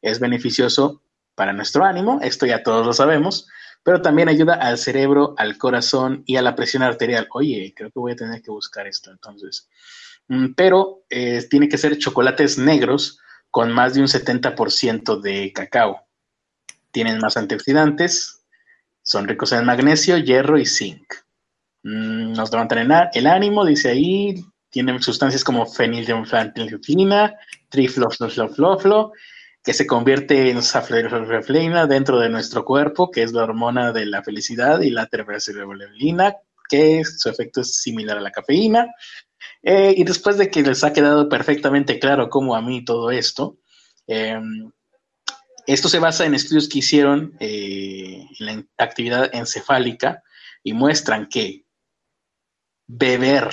es 0.00 0.18
beneficioso 0.18 1.02
para 1.34 1.52
nuestro 1.52 1.84
ánimo, 1.84 2.20
esto 2.22 2.46
ya 2.46 2.62
todos 2.62 2.84
lo 2.86 2.92
sabemos, 2.92 3.48
pero 3.82 4.02
también 4.02 4.28
ayuda 4.28 4.54
al 4.54 4.78
cerebro, 4.78 5.34
al 5.38 5.58
corazón 5.58 6.22
y 6.26 6.36
a 6.36 6.42
la 6.42 6.54
presión 6.54 6.82
arterial. 6.82 7.28
Oye, 7.32 7.72
creo 7.76 7.90
que 7.90 7.98
voy 7.98 8.12
a 8.12 8.16
tener 8.16 8.42
que 8.42 8.50
buscar 8.50 8.86
esto 8.86 9.10
entonces. 9.10 9.68
Mm, 10.28 10.54
pero 10.54 11.04
eh, 11.10 11.46
tiene 11.50 11.68
que 11.68 11.78
ser 11.78 11.98
chocolates 11.98 12.58
negros 12.58 13.18
con 13.50 13.72
más 13.72 13.94
de 13.94 14.00
un 14.00 14.08
70% 14.08 15.20
de 15.20 15.52
cacao. 15.52 16.06
Tienen 16.92 17.18
más 17.18 17.36
antioxidantes, 17.36 18.42
son 19.02 19.26
ricos 19.26 19.52
en 19.52 19.64
magnesio, 19.64 20.16
hierro 20.18 20.58
y 20.58 20.66
zinc. 20.66 21.14
Mm, 21.82 22.32
nos 22.32 22.52
levantan 22.52 23.10
el 23.12 23.26
ánimo, 23.26 23.64
dice 23.64 23.90
ahí, 23.90 24.44
tienen 24.70 25.02
sustancias 25.02 25.42
como 25.44 25.66
fenilfenilfenilfenina, 25.66 27.34
trifloflofloflo, 27.68 29.12
que 29.62 29.74
se 29.74 29.86
convierte 29.86 30.50
en 30.50 30.62
saflorefleina 30.62 31.86
dentro 31.86 32.18
de 32.18 32.28
nuestro 32.28 32.64
cuerpo, 32.64 33.10
que 33.10 33.22
es 33.22 33.32
la 33.32 33.44
hormona 33.44 33.92
de 33.92 34.06
la 34.06 34.22
felicidad, 34.22 34.80
y 34.80 34.90
la 34.90 35.06
terperocerolina, 35.06 36.36
que 36.68 37.04
su 37.04 37.28
efecto 37.28 37.60
es 37.60 37.76
similar 37.80 38.18
a 38.18 38.22
la 38.22 38.30
cafeína. 38.30 38.86
Eh, 39.62 39.94
y 39.96 40.04
después 40.04 40.38
de 40.38 40.50
que 40.50 40.62
les 40.62 40.82
ha 40.84 40.92
quedado 40.92 41.28
perfectamente 41.28 41.98
claro 41.98 42.30
cómo 42.30 42.56
a 42.56 42.62
mí 42.62 42.84
todo 42.84 43.10
esto, 43.10 43.58
em, 44.06 44.70
esto 45.66 45.88
se 45.88 45.98
basa 45.98 46.24
en 46.26 46.34
estudios 46.34 46.68
que 46.68 46.80
hicieron 46.80 47.36
eh, 47.40 48.26
en 48.38 48.46
la 48.46 48.64
actividad 48.84 49.30
encefálica 49.34 50.22
y 50.62 50.72
muestran 50.72 51.28
que 51.28 51.64
beber 52.86 53.50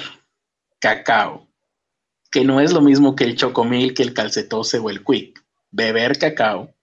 cacao, 0.80 1.48
que 2.32 2.44
no 2.44 2.60
es 2.60 2.74
lo 2.74 2.82
mismo 2.82 3.16
que 3.16 3.24
el 3.24 3.36
chocomil, 3.36 3.94
que 3.94 4.04
el 4.04 4.14
calcetose 4.14 4.80
o 4.80 4.90
el 4.90 5.04
quick, 5.04 5.44
beber 5.72 6.18
cacao 6.18 6.74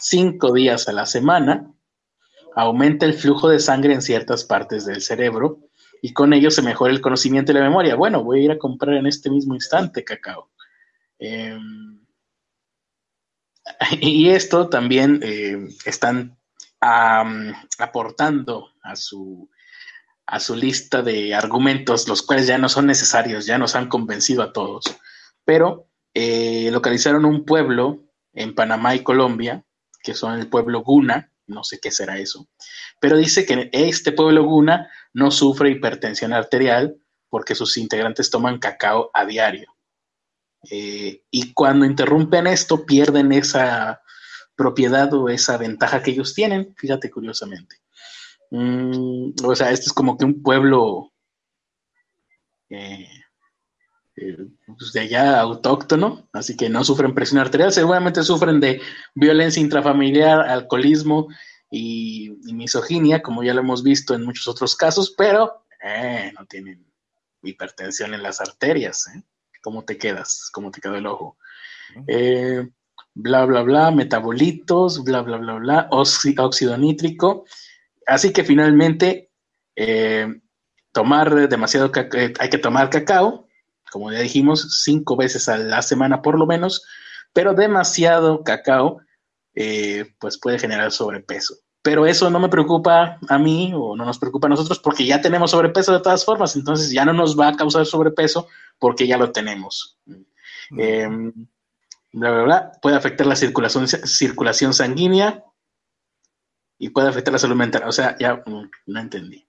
cinco 0.00 0.52
días 0.52 0.88
a 0.88 0.92
la 0.92 1.06
semana 1.06 1.72
aumenta 2.54 3.06
el 3.06 3.14
flujo 3.14 3.48
de 3.48 3.60
sangre 3.60 3.94
en 3.94 4.02
ciertas 4.02 4.44
partes 4.44 4.84
del 4.84 5.02
cerebro 5.02 5.60
y 6.02 6.12
con 6.12 6.32
ello 6.32 6.50
se 6.50 6.62
mejora 6.62 6.92
el 6.92 7.00
conocimiento 7.00 7.52
y 7.52 7.54
la 7.56 7.62
memoria. 7.62 7.96
Bueno, 7.96 8.22
voy 8.22 8.40
a 8.40 8.44
ir 8.44 8.50
a 8.52 8.58
comprar 8.58 8.96
en 8.96 9.06
este 9.06 9.30
mismo 9.30 9.54
instante 9.54 10.04
cacao. 10.04 10.50
Em, 11.18 11.87
y 14.00 14.30
esto 14.30 14.68
también 14.68 15.20
eh, 15.22 15.68
están 15.84 16.38
aportando 16.80 18.68
a 18.82 18.94
su, 18.94 19.50
a 20.26 20.38
su 20.38 20.54
lista 20.54 21.02
de 21.02 21.34
argumentos, 21.34 22.06
los 22.06 22.22
cuales 22.22 22.46
ya 22.46 22.58
no 22.58 22.68
son 22.68 22.86
necesarios, 22.86 23.46
ya 23.46 23.58
nos 23.58 23.74
han 23.74 23.88
convencido 23.88 24.42
a 24.42 24.52
todos. 24.52 24.84
Pero 25.44 25.88
eh, 26.14 26.70
localizaron 26.70 27.24
un 27.24 27.44
pueblo 27.44 28.04
en 28.32 28.54
Panamá 28.54 28.94
y 28.94 29.02
Colombia, 29.02 29.64
que 30.02 30.14
son 30.14 30.38
el 30.38 30.48
pueblo 30.48 30.82
Guna, 30.82 31.32
no 31.46 31.64
sé 31.64 31.80
qué 31.80 31.90
será 31.90 32.18
eso, 32.18 32.46
pero 33.00 33.16
dice 33.16 33.46
que 33.46 33.70
este 33.72 34.12
pueblo 34.12 34.44
Guna 34.44 34.90
no 35.12 35.30
sufre 35.30 35.70
hipertensión 35.70 36.32
arterial 36.32 36.96
porque 37.30 37.54
sus 37.54 37.76
integrantes 37.76 38.30
toman 38.30 38.58
cacao 38.58 39.10
a 39.14 39.24
diario. 39.24 39.74
Eh, 40.70 41.22
y 41.30 41.52
cuando 41.52 41.86
interrumpen 41.86 42.46
esto, 42.46 42.84
pierden 42.84 43.32
esa 43.32 44.02
propiedad 44.56 45.12
o 45.14 45.28
esa 45.28 45.56
ventaja 45.56 46.02
que 46.02 46.10
ellos 46.10 46.34
tienen, 46.34 46.74
fíjate 46.76 47.10
curiosamente. 47.10 47.76
Mm, 48.50 49.32
o 49.44 49.54
sea, 49.54 49.70
este 49.70 49.86
es 49.86 49.92
como 49.92 50.16
que 50.16 50.24
un 50.24 50.42
pueblo 50.42 51.12
eh, 52.70 53.08
eh, 54.16 54.36
pues, 54.66 54.92
de 54.92 55.00
allá 55.00 55.40
autóctono, 55.40 56.28
así 56.32 56.56
que 56.56 56.68
no 56.68 56.82
sufren 56.82 57.14
presión 57.14 57.40
arterial, 57.40 57.72
seguramente 57.72 58.22
sufren 58.22 58.58
de 58.60 58.80
violencia 59.14 59.62
intrafamiliar, 59.62 60.40
alcoholismo 60.40 61.28
y, 61.70 62.30
misoginia, 62.52 63.22
como 63.22 63.44
ya 63.44 63.54
lo 63.54 63.60
hemos 63.60 63.82
visto 63.82 64.14
en 64.14 64.24
muchos 64.24 64.48
otros 64.48 64.74
casos, 64.74 65.14
pero 65.16 65.64
no 66.34 66.46
tienen 66.46 66.84
hipertensión 67.42 68.14
en 68.14 68.22
las 68.22 68.40
arterias. 68.40 69.06
¿eh? 69.14 69.22
¿Cómo 69.62 69.84
te 69.84 69.98
quedas? 69.98 70.50
¿Cómo 70.52 70.70
te 70.70 70.80
quedó 70.80 70.96
el 70.96 71.06
ojo? 71.06 71.36
bla, 73.14 73.44
bla, 73.46 73.62
bla, 73.62 73.90
metabolitos, 73.90 75.02
bla, 75.02 75.22
bla, 75.22 75.38
bla, 75.38 75.54
bla, 75.54 75.88
óxido 75.90 76.76
nítrico. 76.76 77.44
Así 78.06 78.32
que 78.32 78.44
finalmente, 78.44 79.30
tomar 80.92 81.48
demasiado, 81.48 81.90
hay 82.38 82.50
que 82.50 82.58
tomar 82.58 82.90
cacao, 82.90 83.48
como 83.90 84.12
ya 84.12 84.20
dijimos, 84.20 84.82
cinco 84.82 85.16
veces 85.16 85.48
a 85.48 85.58
la 85.58 85.82
semana 85.82 86.22
por 86.22 86.38
lo 86.38 86.46
menos, 86.46 86.84
pero 87.32 87.54
demasiado 87.54 88.42
cacao, 88.44 89.00
eh, 89.54 90.14
pues 90.18 90.38
puede 90.38 90.58
generar 90.58 90.92
sobrepeso. 90.92 91.56
Pero 91.82 92.06
eso 92.06 92.28
no 92.28 92.40
me 92.40 92.48
preocupa 92.48 93.18
a 93.28 93.38
mí 93.38 93.72
o 93.74 93.96
no 93.96 94.04
nos 94.04 94.18
preocupa 94.18 94.46
a 94.46 94.50
nosotros 94.50 94.78
porque 94.78 95.06
ya 95.06 95.20
tenemos 95.20 95.52
sobrepeso 95.52 95.92
de 95.92 96.00
todas 96.00 96.24
formas, 96.24 96.56
entonces 96.56 96.90
ya 96.90 97.04
no 97.04 97.12
nos 97.12 97.38
va 97.38 97.48
a 97.48 97.56
causar 97.56 97.86
sobrepeso 97.86 98.48
porque 98.78 99.06
ya 99.06 99.16
lo 99.16 99.30
tenemos. 99.30 99.98
Em, 100.76 101.32
bla, 102.12 102.30
bla, 102.30 102.42
bla. 102.42 102.72
Puede 102.82 102.96
afectar 102.96 103.26
la 103.26 103.36
circulación, 103.36 103.86
circulación 103.88 104.74
sanguínea 104.74 105.44
y 106.78 106.90
puede 106.90 107.08
afectar 107.08 107.32
la 107.32 107.38
salud 107.38 107.56
mental. 107.56 107.84
O 107.86 107.92
sea, 107.92 108.16
ya 108.18 108.42
mm, 108.44 108.70
no 108.86 109.00
entendí. 109.00 109.46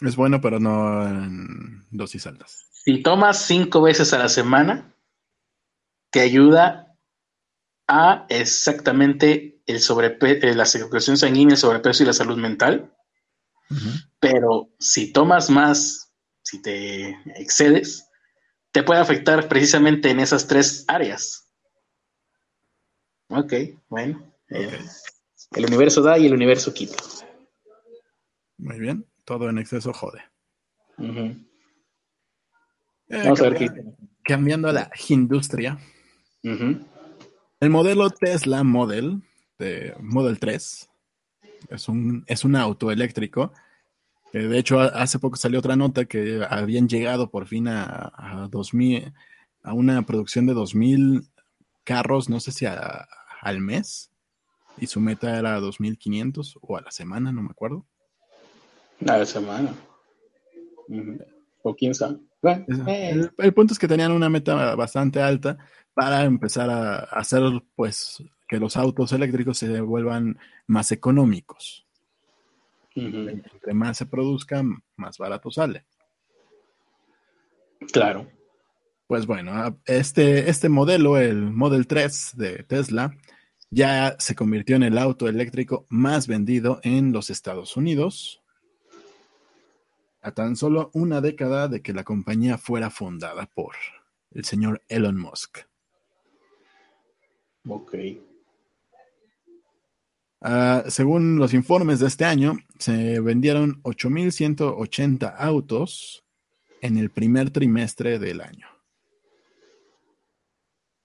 Es 0.00 0.16
bueno, 0.16 0.40
pero 0.40 0.58
no 0.58 1.06
en 1.06 1.86
dosis 1.90 2.26
altas. 2.26 2.66
Si 2.72 3.02
tomas 3.02 3.44
cinco 3.46 3.82
veces 3.82 4.12
a 4.12 4.18
la 4.18 4.28
semana, 4.28 4.92
te 6.10 6.20
ayuda 6.20 6.91
a 7.92 8.26
exactamente 8.30 9.60
el 9.66 9.76
eh, 9.76 10.54
la 10.54 10.64
circulación 10.64 11.18
sanguínea, 11.18 11.54
el 11.54 11.58
sobrepeso 11.58 12.02
y 12.02 12.06
la 12.06 12.14
salud 12.14 12.38
mental. 12.38 12.90
Pero 14.18 14.70
si 14.78 15.12
tomas 15.12 15.50
más, 15.50 16.12
si 16.42 16.60
te 16.60 17.10
excedes, 17.36 18.08
te 18.70 18.82
puede 18.82 19.00
afectar 19.00 19.48
precisamente 19.48 20.10
en 20.10 20.20
esas 20.20 20.46
tres 20.46 20.84
áreas. 20.88 21.50
Ok, 23.28 23.52
bueno. 23.88 24.32
Eh, 24.48 24.78
el 25.52 25.66
universo 25.66 26.02
da 26.02 26.18
y 26.18 26.26
el 26.26 26.34
universo 26.34 26.72
quita. 26.72 26.96
Muy 28.58 28.78
bien, 28.78 29.06
todo 29.24 29.50
en 29.50 29.58
exceso 29.58 29.92
jode. 29.92 30.22
Eh, 30.98 31.36
Vamos 33.08 33.40
a 33.40 33.50
ver 33.50 33.54
qué 33.54 33.70
Cambiando 34.24 34.68
a 34.68 34.72
la 34.72 34.90
industria. 35.08 35.78
El 37.62 37.70
modelo 37.70 38.10
Tesla 38.10 38.64
Model, 38.64 39.22
de 39.56 39.94
Model 40.00 40.40
3, 40.40 40.90
es 41.70 41.88
un, 41.88 42.24
es 42.26 42.44
un 42.44 42.56
auto 42.56 42.90
eléctrico. 42.90 43.52
de 44.32 44.58
hecho, 44.58 44.80
hace 44.80 45.20
poco 45.20 45.36
salió 45.36 45.60
otra 45.60 45.76
nota 45.76 46.06
que 46.06 46.44
habían 46.50 46.88
llegado 46.88 47.30
por 47.30 47.46
fin 47.46 47.68
a, 47.68 48.12
a 48.16 48.48
2000, 48.50 49.12
a 49.62 49.74
una 49.74 50.02
producción 50.02 50.46
de 50.46 50.54
2000 50.54 51.28
carros, 51.84 52.28
no 52.28 52.40
sé 52.40 52.50
si 52.50 52.66
al 52.66 53.60
mes, 53.60 54.10
y 54.76 54.88
su 54.88 54.98
meta 54.98 55.38
era 55.38 55.60
2500 55.60 56.58
o 56.62 56.76
a 56.76 56.80
la 56.80 56.90
semana, 56.90 57.30
no 57.30 57.42
me 57.44 57.50
acuerdo. 57.52 57.86
A 59.06 59.18
la 59.18 59.24
semana. 59.24 59.72
O 61.62 61.76
quién 61.76 61.94
sabe. 61.94 62.18
Eh. 62.42 63.30
el, 63.38 63.54
punto 63.54 63.72
es 63.72 63.78
que 63.78 63.86
tenían 63.86 64.10
una 64.10 64.28
meta 64.28 64.74
bastante 64.74 65.22
alta 65.22 65.58
para 65.94 66.24
empezar 66.24 66.70
a, 66.70 66.96
hacer 66.96 67.42
pues 67.76 68.22
que 68.48 68.58
los 68.58 68.76
autos 68.76 69.12
eléctricos 69.12 69.58
se 69.58 69.80
vuelvan 69.80 70.38
más 70.66 70.92
económicos. 70.92 71.86
Entre 72.94 73.72
más 73.72 73.96
se 73.96 74.06
produzca, 74.06 74.62
más 74.96 75.16
barato 75.18 75.50
sale. 75.50 75.86
Claro. 77.92 78.28
Pues 79.06 79.26
bueno, 79.26 79.78
este, 79.86 80.50
este 80.50 80.68
modelo, 80.68 81.16
el 81.18 81.36
Model 81.36 81.86
3 81.86 82.32
de 82.36 82.62
Tesla, 82.64 83.14
ya 83.70 84.16
se 84.18 84.34
convirtió 84.34 84.76
en 84.76 84.82
el 84.82 84.98
auto 84.98 85.28
eléctrico 85.28 85.86
más 85.88 86.26
vendido 86.26 86.80
en 86.82 87.12
los 87.12 87.30
Estados 87.30 87.76
Unidos 87.76 88.41
a 90.22 90.32
tan 90.32 90.56
solo 90.56 90.90
una 90.94 91.20
década 91.20 91.68
de 91.68 91.82
que 91.82 91.92
la 91.92 92.04
compañía 92.04 92.56
fuera 92.56 92.90
fundada 92.90 93.46
por 93.46 93.74
el 94.30 94.44
señor 94.44 94.82
Elon 94.88 95.18
Musk. 95.18 95.58
Ok. 97.68 97.94
Ah, 100.40 100.84
según 100.88 101.38
los 101.38 101.54
informes 101.54 102.00
de 102.00 102.06
este 102.06 102.24
año, 102.24 102.56
se 102.78 103.20
vendieron 103.20 103.82
8.180 103.82 105.34
autos 105.36 106.24
en 106.80 106.96
el 106.96 107.10
primer 107.10 107.50
trimestre 107.50 108.18
del 108.18 108.40
año. 108.40 108.66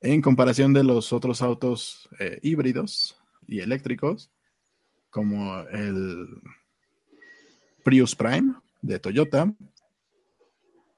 En 0.02 0.22
comparación 0.22 0.74
de 0.74 0.84
los 0.84 1.12
otros 1.12 1.42
autos 1.42 2.08
eh, 2.20 2.40
híbridos 2.44 3.20
y 3.48 3.60
eléctricos, 3.60 4.32
como 5.10 5.60
el 5.70 6.42
Prius 7.84 8.16
Prime 8.16 8.56
de 8.82 9.00
Toyota 9.00 9.54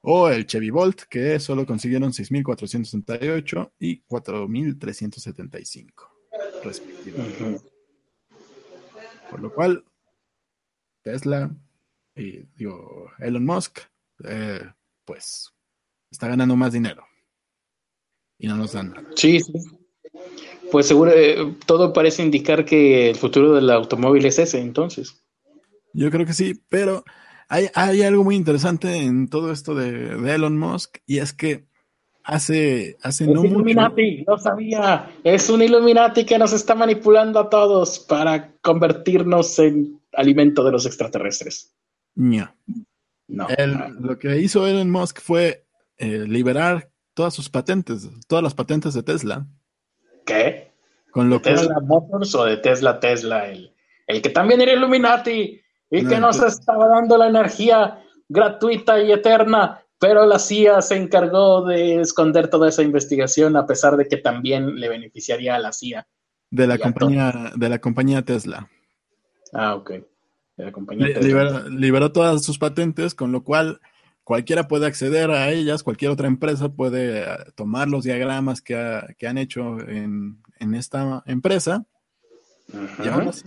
o 0.02 0.30
el 0.30 0.46
Chevy 0.46 0.70
Bolt, 0.70 1.04
que 1.04 1.40
solo 1.40 1.66
consiguieron 1.66 2.12
6.468 2.12 3.72
y 3.80 4.02
4.375, 4.04 5.92
respectivamente. 6.64 7.70
Por 9.30 9.42
lo 9.42 9.54
cual, 9.54 9.84
Tesla 11.04 11.52
y 12.16 12.44
digo, 12.56 13.12
Elon 13.20 13.46
Musk, 13.46 13.80
eh, 14.26 14.62
pues 15.06 15.54
está 16.12 16.28
ganando 16.28 16.56
más 16.56 16.74
dinero. 16.74 17.06
Y 18.38 18.48
no 18.48 18.56
nos 18.56 18.74
dan 18.74 18.92
nada. 18.92 19.10
Sí, 19.16 19.40
sí. 19.40 19.54
Pues 20.72 20.88
seguro, 20.88 21.12
eh, 21.12 21.56
todo 21.66 21.94
parece 21.94 22.24
indicar 22.24 22.64
que 22.66 23.10
el 23.10 23.16
futuro 23.16 23.54
del 23.54 23.70
automóvil 23.70 24.26
es 24.26 24.40
ese, 24.40 24.60
entonces. 24.60 25.24
Yo 25.94 26.12
creo 26.12 26.26
que 26.26 26.34
sí, 26.34 26.62
pero 26.70 27.04
hay, 27.50 27.68
hay 27.76 28.04
algo 28.04 28.24
muy 28.24 28.36
interesante 28.36 28.95
en 28.97 29.28
todo 29.28 29.52
esto 29.52 29.76
de, 29.76 30.16
de 30.16 30.36
Elon 30.36 30.58
Musk 30.58 31.00
y 31.06 31.18
es 31.18 31.34
que 31.34 31.66
hace, 32.24 32.97
hace 33.02 33.24
es 33.26 33.30
no 33.30 33.43
Illuminati, 33.43 34.24
no 34.28 34.38
sabía. 34.38 35.10
Es 35.24 35.50
un 35.50 35.62
Illuminati 35.64 36.26
que 36.26 36.38
nos 36.38 36.54
está 36.54 36.76
manipulando 36.76 37.39
a 37.39 37.50
todos 37.50 38.00
para 38.00 38.54
convertirnos 38.62 39.58
en 39.60 40.00
alimento 40.14 40.64
de 40.64 40.72
los 40.72 40.86
extraterrestres. 40.86 41.74
mucho. 42.16 42.54
No. 43.28 43.47
Él- 43.58 43.78
lo 44.00 44.18
que 44.18 44.39
hizo 44.39 44.66
Elon 44.66 44.89
Musk 44.89 45.20
fue 45.22 45.66
eh, 45.97 46.26
liberar 46.28 46.89
todas 47.14 47.34
sus 47.34 47.50
patentes, 47.50 48.10
todas 48.28 48.43
las 48.43 48.54
patentes 48.56 48.93
de 48.93 49.04
Tesla, 49.04 49.45
¿Qué? 50.26 50.72
con 51.12 51.30
¿De 51.30 51.36
lo 51.36 51.41
cual 51.41 51.56
Tesla 51.56 51.80
Motors 51.82 52.34
o 52.36 52.45
de 52.45 52.58
Tesla 52.58 53.00
Tesla? 53.00 53.50
El, 53.52 53.74
el 54.08 54.22
que 54.22 54.30
también 54.30 54.62
era 54.62 54.74
Illuminati 54.74 55.60
y 55.92 56.02
No, 56.04 56.10
que 56.10 56.20
nos 56.20 56.42
estaba 56.42 56.88
dando 56.88 57.18
la 57.18 57.28
energía 57.28 58.04
gratuita 58.28 59.02
y 59.02 59.12
eterna, 59.12 59.82
pero 60.00 60.26
la 60.26 60.40
CIA 60.40 60.82
se 60.82 60.96
encargó 60.96 61.66
de 61.66 62.00
esconder 62.02 62.48
toda 62.50 62.70
esa 62.70 62.84
investigación 62.84 63.56
a 63.58 63.66
pesar 63.66 63.98
de 63.98 64.08
que 64.08 64.18
también 64.18 64.76
le 64.80 64.88
beneficiaría 64.90 65.56
a 65.56 65.60
la 65.60 65.72
CIA. 65.74 66.08
de 66.52 66.68
la 66.68 66.78
compañía, 66.78 67.52
de 67.56 67.70
la 67.70 67.80
compañía 67.80 68.22
Tesla. 68.24 68.70
Ah, 69.54 69.76
ok. 69.76 69.90
De 70.58 70.66
la 70.66 70.72
compañía 70.72 71.08
Li- 71.08 71.14
Tesla. 71.14 71.28
liberó, 71.28 71.70
liberó 71.70 72.12
todas 72.12 72.44
sus 72.44 72.58
patentes, 72.60 73.14
con 73.16 73.32
lo 73.32 73.44
cual 73.44 73.80
cualquiera 74.24 74.68
puede 74.68 74.86
acceder 74.86 75.32
a 75.32 75.50
ellas, 75.50 75.82
cualquier 75.84 76.12
otra 76.12 76.28
empresa 76.28 76.70
puede 76.70 77.22
eh, 77.24 77.26
tomar 77.56 77.88
los 77.88 78.04
diagramas 78.04 78.62
que, 78.62 78.76
ha- 78.78 79.08
que 79.18 79.28
han 79.28 79.38
hecho 79.40 79.80
en, 79.80 80.42
en 80.60 80.76
esta 80.76 81.24
empresa 81.26 81.84
y 83.04 83.08
aún, 83.08 83.28
así, 83.30 83.46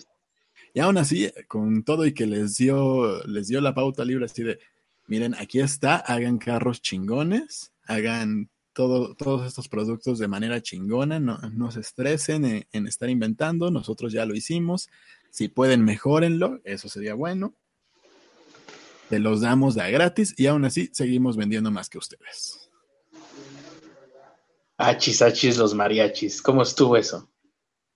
y 0.75 0.81
aún 0.81 0.97
así, 0.97 1.31
con 1.49 1.83
todo 1.83 2.07
y 2.07 2.15
que 2.15 2.27
les 2.27 2.57
dio, 2.57 3.23
les 3.27 3.49
dio 3.49 3.61
la 3.61 3.75
pauta 3.75 4.05
libre 4.05 4.25
así 4.25 4.43
de, 4.43 4.59
miren, 5.07 5.35
aquí 5.35 5.61
está, 5.61 5.97
hagan 5.97 6.39
carros 6.39 6.81
chingones, 6.81 7.73
hagan 7.87 8.51
todo, 8.73 9.15
todos 9.15 9.47
estos 9.47 9.69
productos 9.69 10.19
de 10.19 10.29
manera 10.29 10.63
chingona, 10.63 11.21
no, 11.21 11.39
no 11.53 11.71
se 11.71 11.81
estresen 11.81 12.67
en, 12.71 12.87
estar 12.87 13.11
inventando, 13.11 13.71
nosotros 13.71 14.13
ya 14.13 14.25
lo 14.25 14.35
hicimos, 14.35 14.89
si 15.31 15.49
pueden 15.49 15.85
mejórenlo, 15.85 16.61
eso 16.65 16.89
sería 16.89 17.15
bueno. 17.15 17.55
Te 19.11 19.19
los 19.19 19.43
damos 19.43 19.77
a 19.77 19.91
gratis 19.91 20.35
y 20.39 20.47
aún 20.47 20.65
así 20.65 20.89
seguimos 20.93 21.37
vendiendo 21.37 21.71
más 21.71 21.91
que 21.91 21.99
ustedes. 21.99 22.71
Achis, 24.79 25.21
achis, 25.21 25.59
los 25.59 25.75
mariachis. 25.75 26.41
¿Cómo 26.41 26.63
estuvo 26.63 26.97
eso? 26.97 27.32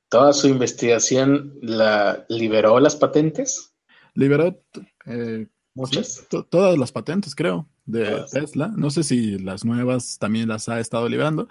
¿Toda 0.09 0.33
su 0.33 0.49
investigación 0.49 1.59
la 1.63 2.25
liberó 2.29 2.79
las 2.81 2.97
patentes? 2.97 3.75
Liberó 4.15 4.63
eh, 5.07 5.47
Muchas. 5.77 6.27
Sí, 6.31 6.39
todas 6.49 6.79
las 6.79 6.91
patentes, 6.91 7.35
creo, 7.35 7.69
de 7.85 8.11
Todas. 8.11 8.31
Tesla. 8.31 8.73
No 8.75 8.91
sé 8.91 9.03
si 9.05 9.39
las 9.39 9.65
nuevas 9.65 10.19
también 10.19 10.49
las 10.49 10.71
ha 10.71 10.81
estado 10.81 11.07
liberando, 11.07 11.49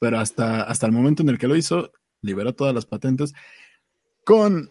pero 0.00 0.18
hasta, 0.18 0.62
hasta 0.62 0.86
el 0.86 0.92
momento 0.92 1.22
en 1.22 1.28
el 1.28 1.38
que 1.38 1.46
lo 1.46 1.54
hizo, 1.54 1.92
liberó 2.20 2.52
todas 2.52 2.74
las 2.74 2.84
patentes 2.84 3.32
con, 4.24 4.70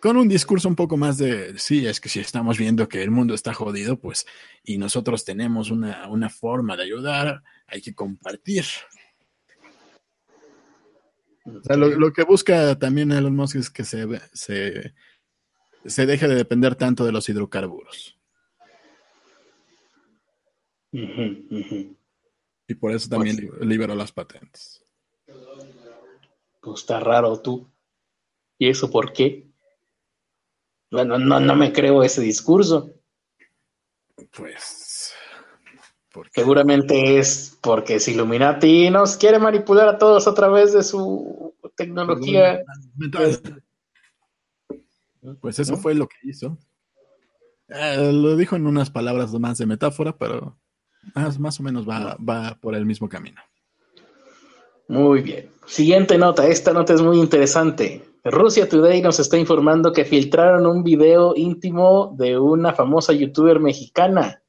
con 0.00 0.16
un 0.16 0.28
discurso 0.28 0.66
un 0.66 0.76
poco 0.76 0.96
más 0.96 1.18
de, 1.18 1.58
sí, 1.58 1.86
es 1.86 2.00
que 2.00 2.08
si 2.08 2.20
estamos 2.20 2.56
viendo 2.56 2.88
que 2.88 3.02
el 3.02 3.10
mundo 3.10 3.34
está 3.34 3.52
jodido, 3.52 4.00
pues, 4.00 4.26
y 4.64 4.78
nosotros 4.78 5.26
tenemos 5.26 5.70
una, 5.70 6.08
una 6.08 6.30
forma 6.30 6.74
de 6.76 6.84
ayudar, 6.84 7.42
hay 7.66 7.82
que 7.82 7.94
compartir. 7.94 8.64
O 11.46 11.62
sea, 11.62 11.76
lo, 11.76 11.88
lo 11.90 12.12
que 12.12 12.24
busca 12.24 12.76
también 12.78 13.12
Elon 13.12 13.34
Musk 13.36 13.56
es 13.56 13.70
que 13.70 13.84
se, 13.84 14.04
se, 14.32 14.94
se 15.84 16.06
deje 16.06 16.26
de 16.28 16.34
depender 16.34 16.74
tanto 16.74 17.04
de 17.04 17.12
los 17.12 17.28
hidrocarburos. 17.28 18.18
Y 22.68 22.74
por 22.74 22.92
eso 22.92 23.08
también 23.08 23.36
li- 23.36 23.50
liberó 23.66 23.94
las 23.94 24.12
patentes. 24.12 24.82
Pues 26.60 26.80
está 26.80 26.98
raro 27.00 27.40
tú. 27.40 27.70
¿Y 28.58 28.68
eso 28.68 28.90
por 28.90 29.12
qué? 29.12 29.46
Bueno, 30.90 31.18
no, 31.18 31.38
no 31.38 31.54
me 31.54 31.72
creo 31.72 32.02
ese 32.02 32.20
discurso. 32.22 32.90
Pues. 34.36 35.12
Seguramente 36.32 37.18
es 37.18 37.58
porque 37.60 38.00
si 38.00 38.12
Illuminati 38.12 38.90
nos 38.90 39.16
quiere 39.16 39.38
manipular 39.38 39.88
a 39.88 39.98
todos 39.98 40.26
a 40.26 40.34
través 40.34 40.72
de 40.72 40.82
su 40.82 41.54
tecnología. 41.76 42.62
Mental. 42.96 43.62
Pues 45.40 45.58
eso 45.58 45.76
fue 45.76 45.94
lo 45.94 46.06
que 46.06 46.16
hizo. 46.22 46.56
Eh, 47.68 48.12
lo 48.12 48.36
dijo 48.36 48.56
en 48.56 48.66
unas 48.66 48.90
palabras 48.90 49.32
más 49.32 49.58
de 49.58 49.66
metáfora, 49.66 50.16
pero 50.16 50.56
más, 51.14 51.38
más 51.38 51.58
o 51.58 51.62
menos 51.62 51.88
va, 51.88 52.16
va 52.16 52.58
por 52.60 52.74
el 52.74 52.86
mismo 52.86 53.08
camino. 53.08 53.40
Muy 54.88 55.22
bien. 55.22 55.50
Siguiente 55.66 56.16
nota. 56.16 56.46
Esta 56.46 56.72
nota 56.72 56.94
es 56.94 57.02
muy 57.02 57.18
interesante. 57.18 58.04
Rusia 58.24 58.68
Today 58.68 59.02
nos 59.02 59.20
está 59.20 59.36
informando 59.36 59.92
que 59.92 60.04
filtraron 60.04 60.66
un 60.66 60.82
video 60.82 61.34
íntimo 61.36 62.14
de 62.16 62.38
una 62.38 62.72
famosa 62.72 63.12
youtuber 63.12 63.60
mexicana. 63.60 64.42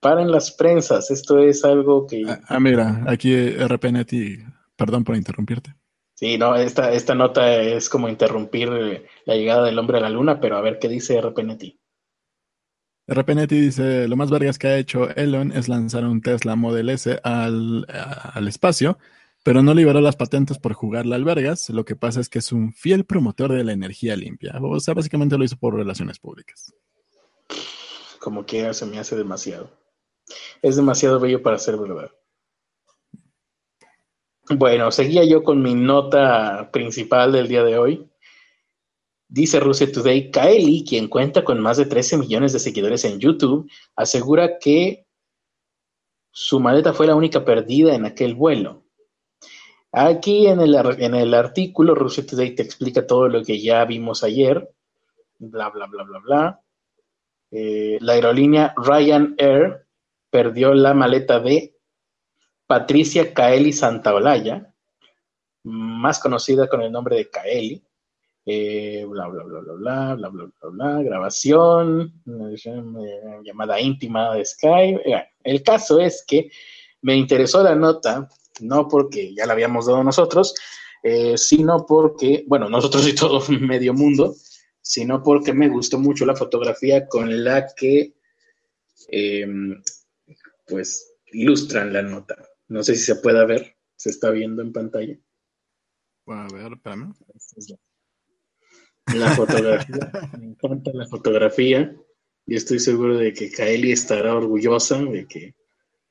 Paren 0.00 0.30
las 0.30 0.50
prensas. 0.52 1.10
Esto 1.10 1.38
es 1.38 1.64
algo 1.64 2.06
que. 2.06 2.24
Ah, 2.26 2.40
ah, 2.48 2.60
mira, 2.60 3.04
aquí 3.06 3.34
RPNet 3.34 4.12
y 4.12 4.38
perdón 4.76 5.04
por 5.04 5.16
interrumpirte. 5.16 5.74
Sí, 6.14 6.36
no, 6.36 6.54
esta, 6.54 6.92
esta 6.92 7.14
nota 7.14 7.54
es 7.56 7.88
como 7.88 8.08
interrumpir 8.08 8.68
eh, 8.72 9.06
la 9.24 9.34
llegada 9.34 9.64
del 9.66 9.78
hombre 9.78 9.98
a 9.98 10.00
la 10.02 10.10
luna, 10.10 10.38
pero 10.40 10.56
a 10.56 10.60
ver 10.60 10.78
qué 10.78 10.88
dice 10.88 11.18
RPNT. 11.20 11.64
RPNet 13.08 13.50
dice, 13.50 14.06
lo 14.06 14.16
más 14.16 14.30
vergas 14.30 14.58
que 14.58 14.68
ha 14.68 14.78
hecho 14.78 15.08
Elon 15.16 15.50
es 15.52 15.68
lanzar 15.68 16.04
un 16.04 16.20
Tesla 16.20 16.56
Model 16.56 16.90
S 16.90 17.18
al, 17.24 17.86
a- 17.88 18.32
al 18.34 18.48
espacio, 18.48 18.98
pero 19.42 19.62
no 19.62 19.74
liberó 19.74 20.00
las 20.00 20.16
patentes 20.16 20.58
por 20.58 20.74
jugarla 20.74 21.16
al 21.16 21.24
vergas. 21.24 21.70
Lo 21.70 21.84
que 21.84 21.96
pasa 21.96 22.20
es 22.20 22.28
que 22.28 22.38
es 22.38 22.52
un 22.52 22.72
fiel 22.72 23.04
promotor 23.04 23.52
de 23.52 23.64
la 23.64 23.72
energía 23.72 24.14
limpia. 24.14 24.58
O 24.62 24.78
sea, 24.78 24.94
básicamente 24.94 25.36
lo 25.38 25.44
hizo 25.44 25.56
por 25.56 25.74
relaciones 25.74 26.18
públicas. 26.18 26.72
Como 28.20 28.44
quiera, 28.44 28.72
se 28.74 28.86
me 28.86 28.98
hace 28.98 29.16
demasiado. 29.16 29.79
Es 30.62 30.76
demasiado 30.76 31.20
bello 31.20 31.42
para 31.42 31.58
ser 31.58 31.76
verdad. 31.76 32.10
Bueno, 34.52 34.90
seguía 34.90 35.24
yo 35.24 35.44
con 35.44 35.62
mi 35.62 35.74
nota 35.74 36.70
principal 36.72 37.30
del 37.32 37.46
día 37.46 37.62
de 37.62 37.78
hoy. 37.78 38.10
Dice 39.28 39.60
Rusia 39.60 39.90
Today, 39.90 40.32
Kaeli, 40.32 40.84
quien 40.84 41.06
cuenta 41.06 41.44
con 41.44 41.60
más 41.60 41.76
de 41.76 41.86
13 41.86 42.18
millones 42.18 42.52
de 42.52 42.58
seguidores 42.58 43.04
en 43.04 43.20
YouTube, 43.20 43.70
asegura 43.94 44.58
que 44.58 45.06
su 46.32 46.58
maleta 46.58 46.92
fue 46.92 47.06
la 47.06 47.14
única 47.14 47.44
perdida 47.44 47.94
en 47.94 48.06
aquel 48.06 48.34
vuelo. 48.34 48.82
Aquí 49.92 50.48
en 50.48 50.60
el, 50.60 50.74
en 50.98 51.14
el 51.14 51.34
artículo, 51.34 51.94
Rusia 51.94 52.26
Today 52.26 52.54
te 52.54 52.62
explica 52.62 53.06
todo 53.06 53.28
lo 53.28 53.44
que 53.44 53.60
ya 53.60 53.84
vimos 53.84 54.24
ayer, 54.24 54.68
bla, 55.38 55.70
bla, 55.70 55.86
bla, 55.86 56.02
bla, 56.02 56.18
bla. 56.18 56.60
Eh, 57.52 57.98
la 58.00 58.12
aerolínea 58.12 58.74
Ryanair 58.76 59.86
perdió 60.30 60.74
la 60.74 60.94
maleta 60.94 61.40
de 61.40 61.76
Patricia 62.66 63.34
Kaeli 63.34 63.72
Santaolalla, 63.72 64.72
más 65.64 66.18
conocida 66.20 66.68
con 66.68 66.82
el 66.82 66.92
nombre 66.92 67.16
de 67.16 67.30
Kaeli. 67.30 67.84
Eh, 68.46 69.04
bla, 69.08 69.28
bla, 69.28 69.44
bla, 69.44 69.60
bla, 69.60 69.72
bla, 69.74 70.14
bla, 70.14 70.28
bla, 70.28 70.44
bla, 70.60 70.70
bla, 70.70 71.02
grabación, 71.02 72.22
eh, 72.26 73.40
llamada 73.44 73.80
íntima 73.80 74.34
de 74.34 74.44
Skype. 74.44 75.02
El 75.44 75.62
caso 75.62 76.00
es 76.00 76.24
que 76.26 76.50
me 77.02 77.16
interesó 77.16 77.62
la 77.62 77.74
nota, 77.74 78.28
no 78.60 78.88
porque 78.88 79.34
ya 79.34 79.46
la 79.46 79.52
habíamos 79.52 79.86
dado 79.86 80.02
nosotros, 80.02 80.54
eh, 81.02 81.36
sino 81.36 81.86
porque, 81.86 82.44
bueno, 82.46 82.68
nosotros 82.68 83.06
y 83.08 83.14
todo 83.14 83.42
medio 83.60 83.94
mundo, 83.94 84.34
sino 84.80 85.22
porque 85.22 85.52
me 85.52 85.68
gustó 85.68 85.98
mucho 85.98 86.24
la 86.24 86.36
fotografía 86.36 87.06
con 87.08 87.44
la 87.44 87.66
que, 87.74 88.14
pues, 90.70 91.14
ilustran 91.32 91.92
la 91.92 92.02
nota. 92.02 92.36
No 92.68 92.82
sé 92.82 92.94
si 92.94 93.02
se 93.02 93.16
puede 93.16 93.44
ver, 93.44 93.76
se 93.96 94.10
está 94.10 94.30
viendo 94.30 94.62
en 94.62 94.72
pantalla. 94.72 95.18
A 96.26 96.46
ver, 96.52 96.72
espérame. 96.72 97.12
La 99.14 99.34
fotografía, 99.34 100.10
me 100.38 100.46
encanta 100.46 100.92
la 100.94 101.06
fotografía 101.06 101.96
y 102.46 102.54
estoy 102.54 102.78
seguro 102.78 103.18
de 103.18 103.32
que 103.32 103.50
Kaeli 103.50 103.92
estará 103.92 104.34
orgullosa 104.34 105.02
de 105.02 105.26
que 105.26 105.56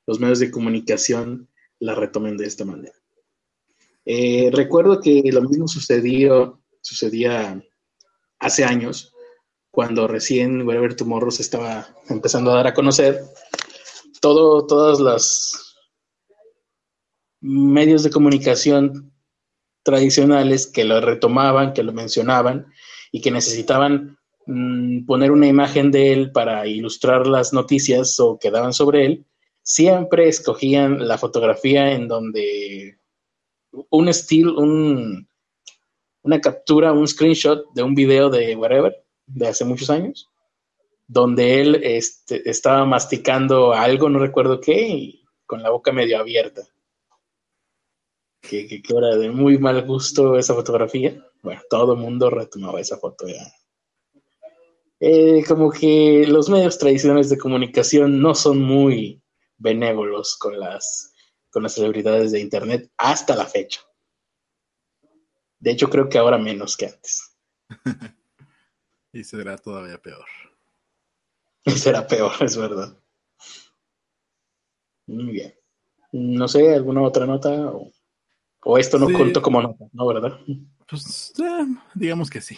los 0.05 0.19
medios 0.19 0.39
de 0.39 0.51
comunicación 0.51 1.49
la 1.79 1.95
retomen 1.95 2.35
de 2.35 2.45
esta 2.45 2.65
manera. 2.65 2.95
Eh, 4.05 4.49
recuerdo 4.51 4.99
que 4.99 5.21
lo 5.31 5.41
mismo 5.41 5.67
sucedió, 5.67 6.61
sucedía 6.81 7.63
hace 8.39 8.63
años, 8.65 9.13
cuando 9.71 10.07
recién 10.07 10.67
Wherever 10.67 10.95
Tomorrow 10.95 11.31
se 11.31 11.43
estaba 11.43 11.87
empezando 12.09 12.51
a 12.51 12.55
dar 12.55 12.67
a 12.67 12.73
conocer. 12.73 13.21
Todo, 14.21 14.65
todas 14.67 14.99
las 14.99 15.75
medios 17.41 18.03
de 18.03 18.09
comunicación 18.09 19.13
tradicionales 19.83 20.67
que 20.67 20.83
lo 20.83 20.99
retomaban, 21.01 21.73
que 21.73 21.83
lo 21.83 21.93
mencionaban 21.93 22.67
y 23.11 23.21
que 23.21 23.31
necesitaban 23.31 24.17
mm, 24.45 25.05
poner 25.05 25.31
una 25.31 25.47
imagen 25.47 25.91
de 25.91 26.13
él 26.13 26.31
para 26.31 26.67
ilustrar 26.67 27.27
las 27.27 27.53
noticias 27.53 28.19
o 28.19 28.37
que 28.37 28.51
daban 28.51 28.73
sobre 28.73 29.05
él, 29.05 29.25
siempre 29.63 30.27
escogían 30.27 31.07
la 31.07 31.17
fotografía 31.17 31.93
en 31.93 32.07
donde 32.07 32.97
un 33.89 34.09
estilo, 34.09 34.59
un, 34.59 35.27
una 36.23 36.41
captura, 36.41 36.91
un 36.91 37.07
screenshot 37.07 37.71
de 37.73 37.83
un 37.83 37.95
video 37.95 38.29
de 38.29 38.55
whatever, 38.55 38.95
de 39.27 39.47
hace 39.47 39.63
muchos 39.63 39.89
años, 39.89 40.27
donde 41.09 41.59
él 41.59 41.81
este, 41.83 42.47
estaba 42.47 42.85
masticando 42.85 43.73
algo, 43.73 44.09
no 44.09 44.19
recuerdo 44.19 44.61
qué, 44.61 44.87
y 44.87 45.25
con 45.47 45.63
la 45.63 45.71
boca 45.71 45.91
medio 45.91 46.19
abierta. 46.19 46.61
Que, 48.39 48.67
que, 48.67 48.81
era 48.95 49.17
de 49.17 49.31
muy 49.31 49.57
mal 49.57 49.83
gusto 49.87 50.37
esa 50.37 50.53
fotografía. 50.53 51.19
Bueno, 51.41 51.61
todo 51.67 51.93
el 51.93 51.99
mundo 51.99 52.29
retomaba 52.29 52.79
esa 52.79 52.97
foto 52.97 53.27
ya. 53.27 53.51
Eh, 54.99 55.43
como 55.47 55.71
que 55.71 56.25
los 56.27 56.47
medios 56.47 56.77
tradicionales 56.77 57.29
de 57.29 57.39
comunicación 57.39 58.21
no 58.21 58.35
son 58.35 58.59
muy 58.59 59.19
benévolos 59.57 60.37
con 60.37 60.59
las, 60.59 61.11
con 61.49 61.63
las 61.63 61.73
celebridades 61.73 62.31
de 62.31 62.39
Internet 62.39 62.91
hasta 62.97 63.35
la 63.35 63.45
fecha. 63.45 63.81
De 65.57 65.71
hecho, 65.71 65.89
creo 65.89 66.07
que 66.07 66.19
ahora 66.19 66.37
menos 66.37 66.77
que 66.77 66.85
antes. 66.85 67.35
y 69.11 69.23
será 69.23 69.57
todavía 69.57 69.97
peor. 69.99 70.25
Será 71.77 72.07
peor, 72.07 72.31
es 72.41 72.57
verdad. 72.57 72.97
Muy 75.07 75.31
bien. 75.33 75.53
No 76.11 76.47
sé, 76.47 76.73
¿alguna 76.73 77.01
otra 77.01 77.25
nota? 77.25 77.71
O, 78.63 78.77
esto 78.77 78.97
no 78.99 79.11
contó 79.11 79.41
como 79.41 79.61
nota, 79.61 79.85
¿no? 79.93 80.07
¿Verdad? 80.07 80.39
Pues 80.87 81.33
eh, 81.39 81.65
digamos 81.93 82.29
que 82.29 82.41
sí. 82.41 82.57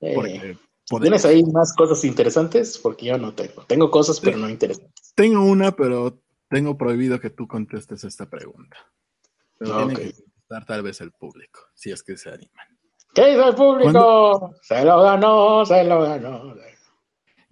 Eh, 0.00 0.56
¿Tienes 1.00 1.24
ahí 1.24 1.44
más 1.44 1.74
cosas 1.74 2.04
interesantes? 2.04 2.78
Porque 2.78 3.06
yo 3.06 3.18
no 3.18 3.34
tengo. 3.34 3.64
Tengo 3.66 3.90
cosas, 3.90 4.20
pero 4.20 4.38
no 4.38 4.48
interesantes. 4.48 5.12
Tengo 5.14 5.44
una, 5.44 5.72
pero 5.72 6.20
tengo 6.48 6.76
prohibido 6.76 7.20
que 7.20 7.30
tú 7.30 7.46
contestes 7.46 8.02
esta 8.04 8.28
pregunta. 8.28 8.76
Pero 9.58 9.88
dar 10.48 10.64
tal 10.64 10.82
vez 10.82 11.00
el 11.00 11.12
público, 11.12 11.60
si 11.74 11.92
es 11.92 12.02
que 12.02 12.16
se 12.16 12.30
animan. 12.30 12.66
¿Qué 13.14 13.26
dice 13.26 13.48
el 13.48 13.54
público? 13.54 14.54
Se 14.62 14.84
lo 14.84 15.02
ganó, 15.02 15.64
se 15.64 15.84
lo 15.84 16.02
ganó. 16.02 16.54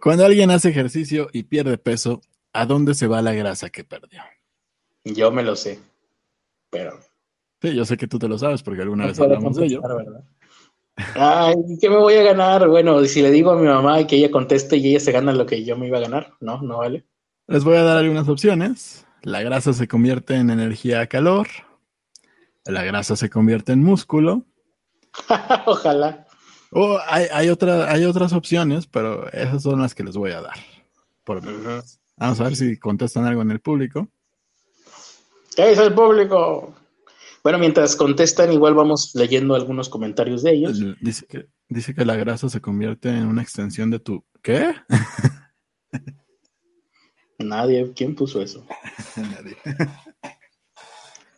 Cuando 0.00 0.24
alguien 0.24 0.50
hace 0.50 0.68
ejercicio 0.68 1.28
y 1.32 1.44
pierde 1.44 1.76
peso, 1.78 2.20
¿a 2.52 2.66
dónde 2.66 2.94
se 2.94 3.06
va 3.06 3.20
la 3.22 3.32
grasa 3.32 3.70
que 3.70 3.84
perdió? 3.84 4.22
Yo 5.04 5.30
me 5.32 5.42
lo 5.42 5.56
sé, 5.56 5.80
pero... 6.70 6.98
Sí, 7.60 7.74
yo 7.74 7.84
sé 7.84 7.96
que 7.96 8.06
tú 8.06 8.18
te 8.18 8.28
lo 8.28 8.38
sabes 8.38 8.62
porque 8.62 8.82
alguna 8.82 9.06
vez 9.06 9.18
hablamos 9.18 9.56
de 9.56 9.66
ello. 9.66 9.82
Ay, 11.14 11.56
¿qué 11.80 11.88
me 11.88 11.96
voy 11.96 12.14
a 12.14 12.22
ganar? 12.22 12.68
Bueno, 12.68 13.04
si 13.04 13.22
le 13.22 13.30
digo 13.30 13.50
a 13.50 13.56
mi 13.56 13.66
mamá 13.66 14.06
que 14.06 14.16
ella 14.16 14.30
conteste 14.30 14.76
y 14.76 14.90
ella 14.90 15.00
se 15.00 15.12
gana 15.12 15.32
lo 15.32 15.46
que 15.46 15.64
yo 15.64 15.76
me 15.76 15.88
iba 15.88 15.98
a 15.98 16.02
ganar, 16.02 16.32
no, 16.40 16.62
no 16.62 16.78
vale. 16.78 17.04
Les 17.48 17.64
voy 17.64 17.76
a 17.76 17.82
dar 17.82 17.98
algunas 17.98 18.28
opciones. 18.28 19.06
La 19.22 19.42
grasa 19.42 19.72
se 19.72 19.88
convierte 19.88 20.34
en 20.34 20.50
energía 20.50 21.00
a 21.00 21.06
calor, 21.06 21.48
la 22.64 22.84
grasa 22.84 23.16
se 23.16 23.28
convierte 23.28 23.72
en 23.72 23.82
músculo. 23.82 24.44
Ojalá. 25.66 26.27
O 26.70 26.98
hay, 27.06 27.26
hay, 27.32 27.48
otra, 27.48 27.90
hay 27.90 28.04
otras 28.04 28.32
opciones, 28.32 28.86
pero 28.86 29.30
esas 29.32 29.62
son 29.62 29.80
las 29.80 29.94
que 29.94 30.04
les 30.04 30.16
voy 30.16 30.32
a 30.32 30.42
dar. 30.42 30.56
Vamos 32.16 32.40
a 32.40 32.44
ver 32.44 32.56
si 32.56 32.78
contestan 32.78 33.26
algo 33.26 33.42
en 33.42 33.50
el 33.50 33.60
público. 33.60 34.08
¿Qué 35.54 35.70
dice 35.70 35.84
el 35.84 35.94
público? 35.94 36.74
Bueno, 37.42 37.58
mientras 37.58 37.96
contestan, 37.96 38.52
igual 38.52 38.74
vamos 38.74 39.14
leyendo 39.14 39.54
algunos 39.54 39.88
comentarios 39.88 40.42
de 40.42 40.52
ellos. 40.52 40.80
Dice 41.00 41.26
que, 41.26 41.46
dice 41.68 41.94
que 41.94 42.04
la 42.04 42.16
grasa 42.16 42.48
se 42.48 42.60
convierte 42.60 43.08
en 43.08 43.26
una 43.26 43.42
extensión 43.42 43.90
de 43.90 44.00
tu. 44.00 44.24
¿Qué? 44.42 44.74
Nadie. 47.38 47.92
¿Quién 47.94 48.14
puso 48.14 48.42
eso? 48.42 48.66
Nadie. 49.16 49.56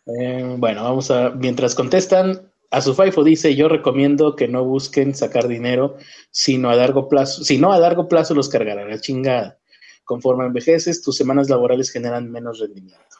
Eh, 0.06 0.56
bueno, 0.58 0.82
vamos 0.82 1.10
a, 1.10 1.30
mientras 1.30 1.74
contestan, 1.74 2.50
a 2.70 2.80
su 2.80 2.94
FIFO 2.94 3.24
dice, 3.24 3.56
yo 3.56 3.68
recomiendo 3.68 4.36
que 4.36 4.46
no 4.46 4.64
busquen 4.64 5.14
sacar 5.14 5.48
dinero, 5.48 5.96
sino 6.30 6.70
a 6.70 6.76
largo 6.76 7.08
plazo, 7.08 7.42
si 7.42 7.58
no 7.58 7.72
a 7.72 7.78
largo 7.78 8.06
plazo 8.06 8.34
los 8.34 8.48
cargarán 8.48 8.88
la 8.88 9.00
chingada. 9.00 9.58
Conforme 10.04 10.46
envejeces, 10.46 11.02
tus 11.02 11.16
semanas 11.16 11.50
laborales 11.50 11.90
generan 11.90 12.30
menos 12.30 12.60
rendimiento. 12.60 13.16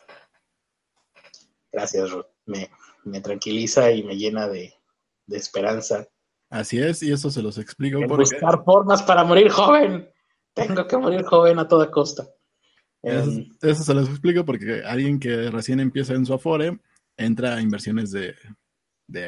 Gracias, 1.73 2.11
Ruth. 2.11 2.27
Me, 2.47 3.21
tranquiliza 3.21 3.91
y 3.93 4.03
me 4.03 4.17
llena 4.17 4.49
de, 4.49 4.75
esperanza. 5.29 6.07
Así 6.49 6.81
es, 6.81 7.03
y 7.03 7.13
eso 7.13 7.31
se 7.31 7.43
los 7.43 7.59
explico. 7.59 8.01
Buscar 8.07 8.65
formas 8.65 9.03
para 9.03 9.25
morir 9.25 9.51
joven. 9.51 10.09
Tengo 10.53 10.87
que 10.87 10.97
morir 10.97 11.25
joven 11.25 11.59
a 11.59 11.69
toda 11.69 11.91
costa. 11.91 12.29
Em, 13.03 13.49
eso, 13.63 13.83
se 13.83 13.95
los 13.95 14.09
explico 14.09 14.45
porque 14.45 14.83
alguien 14.85 15.19
que 15.19 15.51
recién 15.51 15.81
empieza 15.81 16.15
en 16.15 16.27
su 16.27 16.35
Afore 16.35 16.79
entra 17.17 17.55
a 17.55 17.61
inversiones 17.61 18.11
de, 18.11 18.35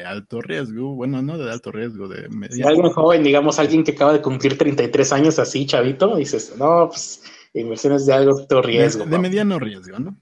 alto 0.05 0.41
riesgo, 0.41 0.95
bueno, 0.95 1.21
no 1.21 1.37
de 1.37 1.51
alto 1.51 1.71
riesgo, 1.71 2.07
de 2.07 2.29
mediano. 2.29 2.69
alguien 2.69 2.89
joven, 2.89 3.23
digamos, 3.23 3.59
alguien 3.59 3.83
que 3.83 3.91
acaba 3.91 4.13
de 4.13 4.21
cumplir 4.21 4.57
33 4.57 5.13
años 5.13 5.39
así, 5.39 5.65
chavito, 5.65 6.15
dices, 6.15 6.55
no, 6.57 6.87
pues 6.89 7.23
inversiones 7.53 8.05
de 8.05 8.13
alto 8.13 8.61
riesgo. 8.61 9.05
De, 9.05 9.19
mediano 9.19 9.59
riesgo, 9.59 9.99
¿no? 9.99 10.17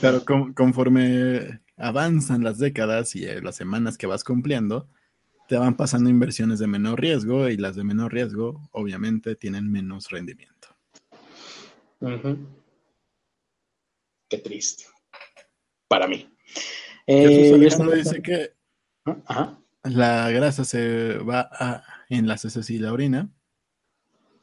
Pero 0.00 0.24
conforme 0.54 1.60
avanzan 1.76 2.42
las 2.42 2.58
décadas 2.58 3.14
y 3.16 3.24
eh, 3.24 3.42
las 3.42 3.56
semanas 3.56 3.98
que 3.98 4.06
vas 4.06 4.24
cumpliendo, 4.24 4.88
te 5.48 5.56
van 5.56 5.76
pasando 5.76 6.08
inversiones 6.08 6.58
de 6.58 6.66
menor 6.66 7.00
riesgo 7.00 7.48
y 7.48 7.56
las 7.56 7.76
de 7.76 7.84
menor 7.84 8.12
riesgo 8.12 8.68
obviamente 8.72 9.36
tienen 9.36 9.70
menos 9.70 10.08
rendimiento. 10.10 10.68
Qué 14.28 14.38
triste. 14.38 14.84
Para 15.88 16.08
mí. 16.08 16.28
Eh, 17.06 17.58
dice 17.58 18.22
que 18.22 18.54
la 19.82 20.30
grasa 20.30 20.64
se 20.64 21.18
va 21.18 21.82
en 22.08 22.26
las 22.26 22.44
heces 22.44 22.70
y 22.70 22.78
la 22.78 22.92
orina. 22.92 23.30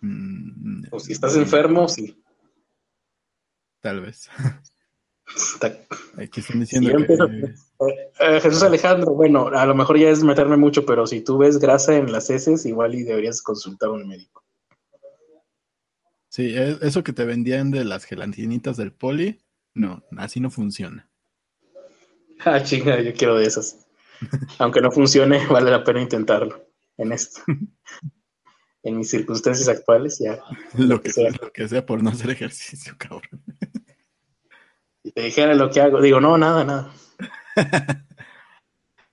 Mm, 0.01 0.85
o 0.91 0.99
si 0.99 1.13
estás 1.13 1.35
enfermo, 1.35 1.87
sí. 1.87 2.23
Tal 3.79 4.01
vez. 4.01 4.29
Aquí 6.17 6.39
están 6.41 6.59
diciendo 6.59 6.89
eh, 6.89 7.55
eh, 8.19 8.39
Jesús 8.41 8.63
Alejandro, 8.63 9.13
bueno, 9.13 9.47
a 9.47 9.65
lo 9.65 9.75
mejor 9.75 9.97
ya 9.97 10.09
es 10.09 10.23
meterme 10.23 10.57
mucho, 10.57 10.85
pero 10.85 11.07
si 11.07 11.21
tú 11.21 11.37
ves 11.37 11.57
grasa 11.57 11.95
en 11.95 12.11
las 12.11 12.29
heces, 12.29 12.65
igual 12.65 12.95
y 12.95 13.03
deberías 13.03 13.41
consultar 13.41 13.89
a 13.89 13.93
un 13.93 14.07
médico. 14.07 14.43
Sí, 16.27 16.53
e, 16.55 16.77
eso 16.81 17.03
que 17.03 17.13
te 17.13 17.25
vendían 17.25 17.71
de 17.71 17.85
las 17.85 18.05
gelatinitas 18.05 18.77
del 18.77 18.91
poli, 18.91 19.41
no, 19.73 20.03
así 20.17 20.39
no 20.39 20.49
funciona. 20.49 21.10
Ah, 22.45 22.63
chinga, 22.63 22.99
yo 23.01 23.13
quiero 23.13 23.37
de 23.37 23.45
esas. 23.45 23.77
Aunque 24.59 24.81
no 24.81 24.91
funcione, 24.91 25.45
vale 25.49 25.71
la 25.71 25.83
pena 25.83 26.01
intentarlo 26.01 26.65
en 26.97 27.11
esto. 27.11 27.41
en 28.83 28.97
mis 28.97 29.09
circunstancias 29.09 29.67
actuales, 29.69 30.19
ya. 30.19 30.39
Lo 30.77 31.01
que, 31.01 31.11
sea. 31.11 31.29
Lo 31.41 31.51
que 31.51 31.67
sea 31.67 31.85
por 31.85 32.01
no 32.01 32.09
hacer 32.09 32.31
ejercicio, 32.31 32.95
cabrón. 32.97 33.43
Y 35.03 35.11
te 35.11 35.21
dijera 35.23 35.55
lo 35.55 35.69
que 35.69 35.81
hago, 35.81 36.01
digo, 36.01 36.19
no, 36.19 36.37
nada, 36.37 36.63
nada. 36.63 36.93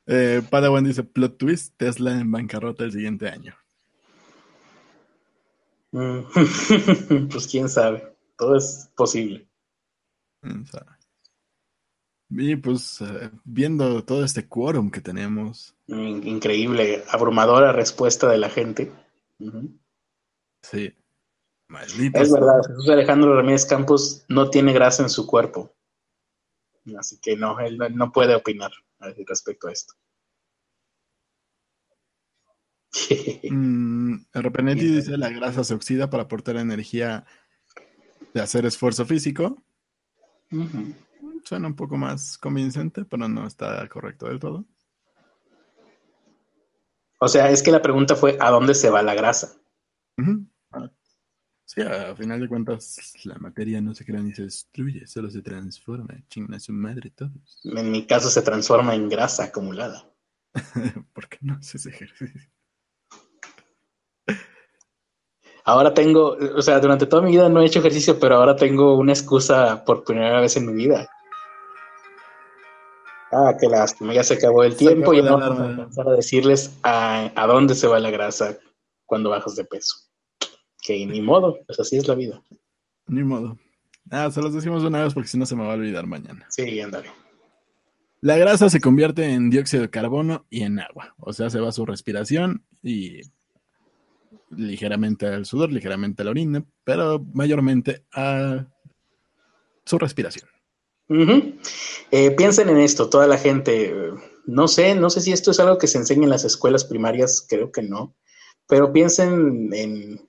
eh, 0.07 0.43
Padawan 0.49 0.85
dice, 0.85 1.03
plot 1.03 1.39
twist, 1.39 1.75
Tesla 1.77 2.13
en 2.13 2.31
bancarrota 2.31 2.85
el 2.85 2.93
siguiente 2.93 3.29
año. 3.29 3.55
Mm. 5.93 7.29
pues 7.31 7.47
quién 7.47 7.69
sabe, 7.71 8.15
todo 8.37 8.57
es 8.57 8.91
posible. 8.95 9.49
Y 12.31 12.57
pues 12.57 13.01
eh, 13.01 13.31
viendo 13.45 14.05
todo 14.05 14.25
este 14.25 14.47
quórum 14.47 14.91
que 14.91 15.01
tenemos. 15.01 15.75
Increíble, 15.87 17.03
abrumadora 17.11 17.73
respuesta 17.73 18.29
de 18.29 18.39
la 18.39 18.51
gente. 18.51 18.93
Sí. 20.63 20.93
Es 22.15 22.33
verdad, 22.33 22.63
Jesús 22.67 22.89
Alejandro 22.89 23.37
Ramírez 23.37 23.67
Campos 23.67 24.25
no 24.29 24.49
tiene 24.51 24.73
grasa 24.73 25.03
en 25.03 25.11
su 25.11 25.27
cuerpo. 25.27 25.75
Así 26.99 27.19
que 27.21 27.37
no, 27.37 27.61
él 27.61 27.79
no 27.95 28.11
puede 28.13 28.35
opinar 28.35 28.73
respecto 29.27 29.69
a 29.69 29.73
esto. 29.73 29.95
mm, 33.51 34.15
Repenetti 34.33 34.87
dice 34.87 35.19
la 35.19 35.29
grasa 35.29 35.63
se 35.63 35.75
oxida 35.75 36.09
para 36.09 36.25
aportar 36.25 36.57
energía 36.57 37.27
de 38.33 38.41
hacer 38.41 38.65
esfuerzo 38.65 39.05
físico. 39.05 39.63
Suena 41.49 41.67
un 41.67 41.77
poco 41.77 41.97
más 41.97 42.37
convincente, 42.37 43.07
pero 43.07 43.27
no 43.27 43.47
está 43.47 43.89
correcto 43.89 44.27
del 44.27 44.39
todo. 44.39 44.67
O 47.19 47.27
sea, 47.27 47.49
es 47.49 47.63
que 47.63 47.71
la 47.71 47.81
pregunta 47.81 48.17
fue 48.17 48.37
¿a 48.39 48.51
dónde 48.51 48.75
se 48.75 48.91
va 48.91 49.01
la 49.01 49.15
grasa? 49.15 49.59
Sí, 51.65 51.81
a 51.81 52.15
final 52.15 52.41
de 52.41 52.49
cuentas, 52.49 53.15
la 53.25 53.39
materia 53.39 53.81
no 53.81 53.95
se 53.95 54.05
crea 54.05 54.21
ni 54.21 54.35
se 54.35 54.43
destruye, 54.43 55.07
solo 55.07 55.31
se 55.31 55.41
transforma. 55.41 56.23
Chinga 56.29 56.61
su 56.61 56.75
madre 56.75 57.13
todos. 57.17 57.63
En 57.65 57.93
mi 57.93 58.07
caso 58.07 58.29
se 58.29 58.43
transforma 58.43 58.95
en 58.95 59.09
grasa 59.09 59.45
acumulada. 59.45 60.05
¿Por 61.15 61.31
qué 61.31 61.39
no 61.41 61.55
haces 61.55 61.87
ejercicio? 61.87 62.43
Ahora 65.65 65.95
tengo, 65.95 66.37
o 66.57 66.61
sea, 66.61 66.79
durante 66.79 67.07
toda 67.07 67.23
mi 67.23 67.31
vida 67.31 67.49
no 67.49 67.63
he 67.63 67.67
hecho 67.67 67.79
ejercicio, 67.79 68.21
pero 68.21 68.37
ahora 68.37 68.55
tengo 68.55 68.99
una 68.99 69.13
excusa 69.13 69.83
por 69.87 70.05
primera 70.05 70.43
vez 70.43 70.55
en 70.59 70.67
mi 70.67 70.75
vida. 70.75 71.09
Ah, 73.31 73.55
qué 73.61 73.69
lástima, 73.69 74.15
ya 74.15 74.25
se 74.25 74.35
acabó 74.35 74.65
el 74.65 74.75
tiempo 74.77 75.13
y 75.13 75.23
no 75.23 75.39
vamos 75.39 75.61
a 75.61 75.67
empezar 75.67 76.09
a 76.09 76.13
decirles 76.13 76.79
a, 76.83 77.31
a 77.35 77.47
dónde 77.47 77.75
se 77.75 77.87
va 77.87 78.01
la 78.01 78.11
grasa 78.11 78.57
cuando 79.05 79.31
bajas 79.31 79.55
de 79.57 79.65
peso 79.65 80.09
que 80.89 81.05
ni 81.05 81.21
modo, 81.21 81.59
pues 81.67 81.79
así 81.81 81.99
es 81.99 82.09
la 82.09 82.15
vida. 82.15 82.43
Ni 83.09 83.23
modo. 83.23 83.59
Ah, 84.11 84.31
se 84.31 84.41
los 84.41 84.55
decimos 84.55 84.83
una 84.85 85.05
vez 85.05 85.13
porque 85.13 85.29
si 85.29 85.37
no 85.37 85.45
se 85.45 85.55
me 85.55 85.63
va 85.63 85.73
a 85.73 85.77
olvidar 85.77 86.07
mañana. 86.07 86.47
Sí, 86.49 86.81
ándale. 86.81 87.11
La 88.23 88.39
grasa 88.39 88.71
se 88.71 88.81
convierte 88.81 89.33
en 89.33 89.51
dióxido 89.51 89.83
de 89.83 89.91
carbono 89.91 90.47
y 90.49 90.63
en 90.63 90.81
agua. 90.81 91.15
O 91.19 91.35
sea, 91.35 91.51
se 91.51 91.61
va 91.61 91.69
a 91.69 91.73
su 91.73 91.85
respiración 91.85 92.65
y 92.83 93.21
ligeramente 94.51 95.27
al 95.27 95.45
sudor, 95.45 95.71
ligeramente 95.71 96.23
a 96.23 96.25
la 96.25 96.31
orina, 96.31 96.65
pero 96.85 97.23
mayormente 97.35 98.07
a 98.13 98.67
su 99.85 99.99
respiración. 99.99 100.49
Eh, 101.09 102.31
piensen 102.33 102.69
en 102.69 102.79
esto, 102.79 103.09
toda 103.09 103.27
la 103.27 103.39
gente, 103.39 103.95
no 104.47 104.69
sé, 104.69 104.95
no 104.95 105.09
sé 105.11 105.21
si 105.21 105.33
esto 105.33 105.51
es 105.51 105.61
algo 105.61 105.79
que 105.79 105.87
se 105.87 105.99
enseña 105.99 106.25
en 106.25 106.31
las 106.31 106.45
escuelas 106.45 106.85
primarias, 106.85 107.47
creo 107.49 107.73
que 107.73 107.83
no, 107.83 108.15
pero 108.67 108.93
piensen 108.93 109.71
en 109.73 110.29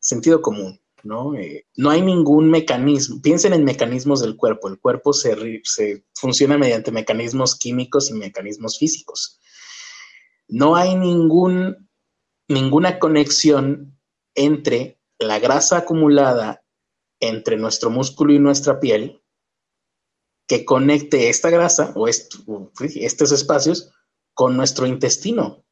sentido 0.00 0.40
común, 0.40 0.80
¿no? 1.02 1.34
Eh, 1.34 1.66
no 1.76 1.90
hay 1.90 2.00
ningún 2.00 2.50
mecanismo, 2.50 3.20
piensen 3.20 3.52
en 3.52 3.64
mecanismos 3.64 4.20
del 4.20 4.36
cuerpo, 4.36 4.68
el 4.68 4.78
cuerpo 4.78 5.12
se, 5.12 5.60
se 5.64 6.04
funciona 6.14 6.56
mediante 6.56 6.90
mecanismos 6.90 7.56
químicos 7.56 8.10
y 8.10 8.14
mecanismos 8.14 8.78
físicos. 8.78 9.38
No 10.48 10.76
hay 10.76 10.94
ningún, 10.94 11.90
ninguna 12.48 12.98
conexión 12.98 13.98
entre 14.34 14.98
la 15.18 15.38
grasa 15.38 15.78
acumulada 15.78 16.62
entre 17.20 17.58
nuestro 17.58 17.90
músculo 17.90 18.32
y 18.32 18.38
nuestra 18.38 18.80
piel 18.80 19.20
que 20.48 20.64
conecte 20.64 21.28
esta 21.28 21.50
grasa 21.50 21.92
o 21.94 22.08
estos 22.08 23.32
espacios 23.32 23.92
con 24.34 24.56
nuestro 24.56 24.86
intestino. 24.86 25.64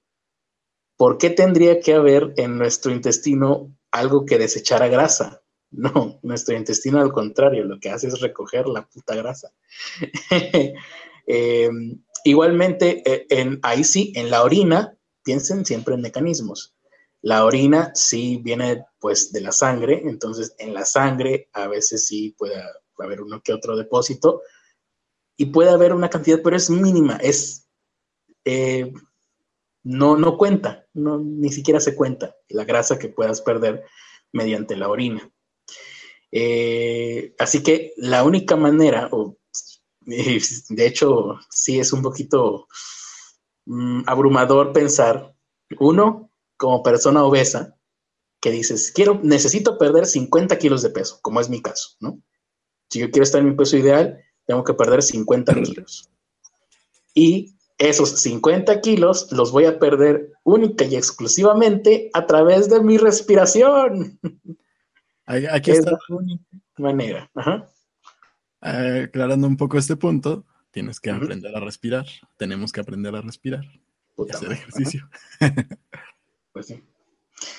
¿Por 0.97 1.19
qué 1.19 1.31
tendría 1.31 1.81
que 1.81 1.95
haber 1.95 2.33
en 2.37 2.57
nuestro 2.57 2.93
intestino 2.93 3.77
algo 3.97 4.27
que 4.27 4.39
desechara 4.39 4.89
grasa. 4.89 5.43
No, 5.69 6.21
nuestro 6.23 6.57
intestino 6.57 7.01
al 7.01 7.13
contrario, 7.13 7.65
lo 7.65 7.81
que 7.81 7.91
hace 7.91 8.07
es 8.07 8.21
recoger 8.21 8.69
la 8.69 8.87
puta 8.87 9.15
grasa. 9.17 9.53
Eh, 11.29 11.69
igualmente, 12.23 13.03
eh, 13.05 13.27
en, 13.31 13.59
ahí 13.65 13.83
sí, 13.83 14.13
en 14.15 14.31
la 14.31 14.45
orina, 14.45 14.97
piensen 15.25 15.67
siempre 15.67 15.97
en 15.97 16.03
mecanismos. 16.03 16.77
La 17.21 17.45
orina 17.45 17.91
sí 17.97 18.39
viene 18.45 18.85
pues 19.01 19.33
de 19.33 19.41
la 19.41 19.51
sangre, 19.51 20.03
entonces 20.05 20.55
en 20.61 20.73
la 20.73 20.85
sangre 20.85 21.49
a 21.53 21.67
veces 21.67 22.07
sí 22.07 22.37
puede 22.39 22.63
haber 23.01 23.23
uno 23.23 23.43
que 23.43 23.53
otro 23.53 23.77
depósito 23.77 24.43
y 25.37 25.47
puede 25.47 25.71
haber 25.71 25.93
una 25.93 26.11
cantidad, 26.11 26.41
pero 26.43 26.57
es 26.57 26.71
mínima, 26.71 27.17
es 27.17 27.69
eh, 28.45 28.93
no, 29.83 30.17
no 30.17 30.37
cuenta, 30.37 30.87
no, 30.95 31.19
ni 31.19 31.51
siquiera 31.51 31.81
se 31.81 31.95
cuenta 31.95 32.35
la 32.49 32.65
grasa 32.65 32.99
que 32.99 33.09
puedas 33.09 33.41
perder 33.41 33.85
mediante 34.33 34.77
la 34.77 34.89
orina. 34.89 35.31
Eh, 36.33 37.35
así 37.39 37.63
que 37.63 37.93
la 37.97 38.25
única 38.25 38.57
manera, 38.57 39.09
o 39.13 39.39
de 40.01 40.87
hecho 40.87 41.39
sí 41.51 41.79
es 41.79 41.93
un 41.93 42.03
poquito 42.03 42.67
mm, 43.67 44.03
abrumador 44.07 44.73
pensar, 44.73 45.35
uno, 45.79 46.33
como 46.57 46.83
persona 46.83 47.25
obesa, 47.25 47.77
que 48.41 48.51
dices, 48.51 48.93
quiero, 48.93 49.21
necesito 49.23 49.79
perder 49.79 50.07
50 50.07 50.59
kilos 50.59 50.83
de 50.83 50.91
peso, 50.91 51.19
como 51.23 51.41
es 51.41 51.49
mi 51.49 51.63
caso, 51.63 51.97
¿no? 52.01 52.21
Si 52.91 53.01
yo 53.01 53.11
quiero 53.11 53.25
estar 53.25 53.41
en 53.41 53.49
mi 53.49 53.57
peso 53.57 53.77
ideal, 53.77 54.23
tengo 54.47 54.65
que 54.65 54.75
perder 54.75 55.03
50 55.03 55.55
kilos. 55.55 56.11
Y 57.15 57.55
esos 57.79 58.11
50 58.21 58.81
kilos 58.81 59.31
los 59.33 59.53
voy 59.53 59.67
a 59.67 59.79
perder 59.79 60.33
única 60.45 60.85
y 60.85 60.97
exclusivamente 60.97 62.11
a 62.15 62.27
través 62.27 62.71
de 62.71 62.81
mi 62.81 62.97
respiración. 62.97 64.19
Aquí 65.27 65.73
está. 65.73 65.93
la 65.93 66.17
única 66.17 66.45
manera. 66.79 67.31
Eh, 68.63 69.05
aclarando 69.09 69.47
un 69.47 69.57
poco 69.57 69.77
este 69.77 69.97
punto, 69.97 70.45
tienes 70.71 71.01
que 71.01 71.11
aprender 71.11 71.55
a 71.55 71.61
respirar. 71.61 72.07
Tenemos 72.37 72.73
que 72.73 72.81
aprender 72.81 73.15
a 73.15 73.21
respirar 73.21 73.65
y 73.65 74.31
hacer 74.31 74.53
ejercicio. 74.53 75.09
Pues 76.53 76.69
sí. 76.69 76.83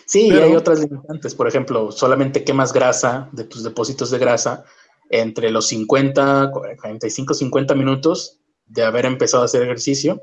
Sí, 0.08 0.32
hay 0.32 0.56
otras 0.56 0.80
limitantes. 0.80 1.36
Por 1.36 1.48
ejemplo, 1.48 1.92
solamente 1.92 2.44
quemas 2.44 2.74
grasa 2.74 3.30
de 3.32 3.44
tus 3.44 3.64
depósitos 3.64 4.10
de 4.10 4.18
grasa 4.18 4.66
entre 5.10 5.52
los 5.52 5.68
50, 5.68 6.52
45, 6.52 7.34
50 7.34 7.76
minutos 7.76 8.40
de 8.66 8.84
haber 8.84 9.06
empezado 9.06 9.44
a 9.44 9.46
hacer 9.46 9.64
ejercicio 9.64 10.22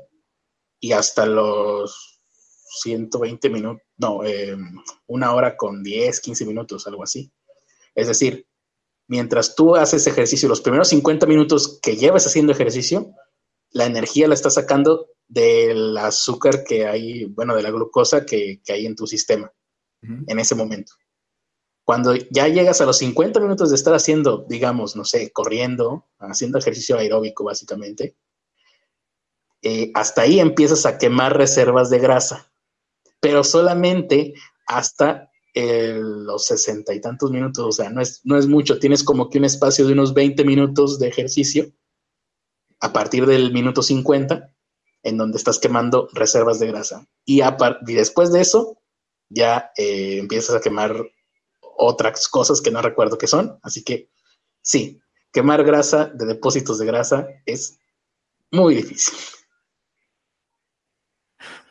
y 0.79 0.91
hasta 0.91 1.25
los 1.25 2.21
120 2.81 3.49
minutos, 3.49 3.81
no, 3.97 4.23
em, 4.23 4.75
una 5.07 5.33
hora 5.33 5.55
con 5.57 5.83
10, 5.83 6.19
15 6.19 6.45
minutos, 6.45 6.85
algo 6.87 7.03
así. 7.03 7.31
Es 7.93 8.07
decir, 8.07 8.47
mientras 9.07 9.55
tú 9.55 9.75
haces 9.75 10.05
ejercicio, 10.07 10.49
los 10.49 10.61
primeros 10.61 10.89
50 10.89 11.25
minutos 11.25 11.79
que 11.81 11.95
llevas 11.95 12.27
haciendo 12.27 12.51
ejercicio, 12.51 13.13
la 13.71 13.85
energía 13.85 14.27
la 14.27 14.35
estás 14.35 14.55
sacando 14.55 15.07
del 15.27 15.97
azúcar 15.97 16.63
que 16.63 16.85
hay, 16.85 17.25
bueno, 17.25 17.55
de 17.55 17.63
la 17.63 17.71
glucosa 17.71 18.25
que, 18.25 18.61
hay 18.67 18.85
en 18.85 18.95
tu 18.95 19.07
sistema 19.07 19.51
en 20.01 20.39
ese 20.39 20.53
momento. 20.53 20.93
Cuando 21.85 22.15
ya 22.31 22.47
llegas 22.47 22.81
a 22.81 22.85
los 22.85 22.97
50 22.97 23.39
minutos 23.39 23.69
de 23.69 23.75
estar 23.75 23.93
haciendo, 23.93 24.43
digamos, 24.49 24.95
no 24.95 25.05
sé, 25.05 25.31
corriendo, 25.31 26.07
haciendo 26.17 26.57
ejercicio 26.57 26.97
aeróbico 26.97 27.43
básicamente, 27.43 28.15
eh, 29.61 29.91
hasta 29.93 30.23
ahí 30.23 30.39
empiezas 30.39 30.87
a 30.87 30.97
quemar 30.97 31.37
reservas 31.37 31.91
de 31.91 31.99
grasa, 31.99 32.51
pero 33.19 33.43
solamente 33.43 34.33
hasta 34.65 35.29
eh, 35.53 35.99
los 36.01 36.45
sesenta 36.45 36.93
y 36.93 36.99
tantos 36.99 37.29
minutos, 37.29 37.65
o 37.65 37.71
sea, 37.71 37.91
no 37.91 38.01
es, 38.01 38.21
no 38.23 38.37
es 38.37 38.47
mucho, 38.47 38.79
tienes 38.79 39.03
como 39.03 39.29
que 39.29 39.37
un 39.37 39.45
espacio 39.45 39.85
de 39.85 39.93
unos 39.93 40.15
20 40.15 40.43
minutos 40.43 40.97
de 40.97 41.07
ejercicio 41.07 41.71
a 42.79 42.93
partir 42.93 43.27
del 43.27 43.53
minuto 43.53 43.83
50, 43.83 44.51
en 45.03 45.17
donde 45.17 45.37
estás 45.37 45.59
quemando 45.59 46.09
reservas 46.13 46.59
de 46.59 46.67
grasa. 46.67 47.07
Y, 47.25 47.41
después 47.85 48.31
de 48.31 48.41
eso, 48.41 48.81
ya 49.29 49.71
eh, 49.77 50.17
empiezas 50.17 50.55
a 50.55 50.61
quemar 50.61 50.95
otras 51.77 52.27
cosas 52.27 52.61
que 52.61 52.71
no 52.71 52.81
recuerdo 52.81 53.17
qué 53.17 53.27
son. 53.27 53.59
Así 53.61 53.83
que 53.83 54.09
sí, 54.61 55.01
quemar 55.31 55.63
grasa 55.63 56.05
de 56.05 56.25
depósitos 56.25 56.79
de 56.79 56.85
grasa 56.85 57.27
es 57.45 57.79
muy 58.51 58.75
difícil. 58.75 59.13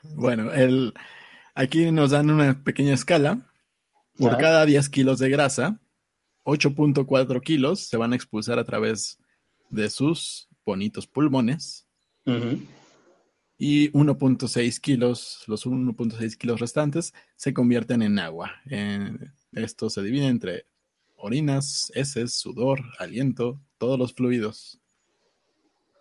Bueno, 0.02 0.52
el, 0.52 0.94
aquí 1.54 1.90
nos 1.90 2.10
dan 2.10 2.30
una 2.30 2.62
pequeña 2.62 2.94
escala. 2.94 3.50
Por 4.16 4.36
cada 4.38 4.64
10 4.64 4.88
kilos 4.90 5.18
de 5.18 5.28
grasa, 5.28 5.80
8.4 6.44 7.40
kilos 7.42 7.80
se 7.80 7.96
van 7.96 8.12
a 8.12 8.16
expulsar 8.16 8.60
a 8.60 8.64
través 8.64 9.18
de 9.70 9.90
sus 9.90 10.48
bonitos 10.64 11.06
pulmones. 11.06 11.86
Y 13.58 13.90
1.6 13.92 14.80
kilos, 14.80 15.42
los 15.46 15.66
1.6 15.66 16.36
kilos 16.36 16.60
restantes, 16.60 17.12
se 17.36 17.52
convierten 17.54 18.02
en 18.02 18.18
agua. 18.18 18.52
Esto 19.54 19.90
se 19.90 20.02
divide 20.02 20.26
entre 20.26 20.66
orinas, 21.16 21.90
heces, 21.94 22.34
sudor, 22.34 22.80
aliento, 22.98 23.60
todos 23.78 23.98
los 23.98 24.14
fluidos. 24.14 24.80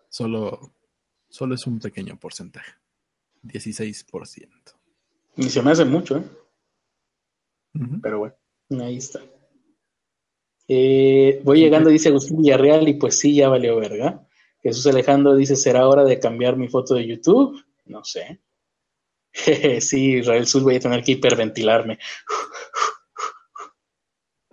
solo, 0.08 0.72
solo 1.28 1.54
es 1.54 1.66
un 1.66 1.80
pequeño 1.80 2.18
porcentaje. 2.18 2.72
16%. 3.42 4.48
Y 5.36 5.50
se 5.50 5.62
me 5.62 5.72
hace 5.72 5.84
mucho, 5.84 6.18
¿eh? 6.18 6.24
Pero 8.02 8.18
bueno, 8.20 8.36
ahí 8.84 8.98
está. 8.98 9.20
Eh, 10.68 11.40
voy 11.42 11.60
llegando, 11.60 11.90
dice 11.90 12.08
Agustín 12.08 12.38
Villarreal, 12.38 12.88
y 12.88 12.94
pues 12.94 13.18
sí, 13.18 13.34
ya 13.34 13.48
valió 13.48 13.76
verga. 13.76 14.26
Jesús 14.62 14.86
Alejandro 14.86 15.34
dice, 15.34 15.56
¿será 15.56 15.86
hora 15.88 16.04
de 16.04 16.18
cambiar 16.20 16.56
mi 16.56 16.68
foto 16.68 16.94
de 16.94 17.06
YouTube? 17.06 17.62
No 17.86 18.04
sé. 18.04 18.40
sí, 19.80 20.18
Israel 20.18 20.46
Sul, 20.46 20.62
voy 20.62 20.76
a 20.76 20.80
tener 20.80 21.02
que 21.02 21.12
hiperventilarme. 21.12 21.98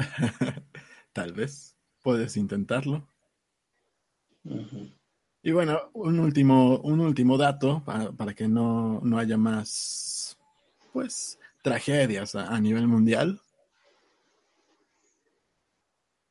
Tal 1.14 1.34
vez. 1.34 1.76
Puedes 2.02 2.36
intentarlo. 2.38 3.08
Y 5.44 5.52
bueno, 5.52 5.90
un 5.94 6.20
último, 6.20 6.80
un 6.80 7.00
último 7.00 7.38
dato 7.38 7.84
para, 7.86 8.34
que 8.34 8.48
no, 8.48 9.02
no, 9.04 9.18
haya 9.18 9.38
más, 9.38 10.38
pues, 10.94 11.40
tragedias 11.64 12.36
a, 12.36 12.60
nivel 12.60 12.88
mundial. 12.88 13.40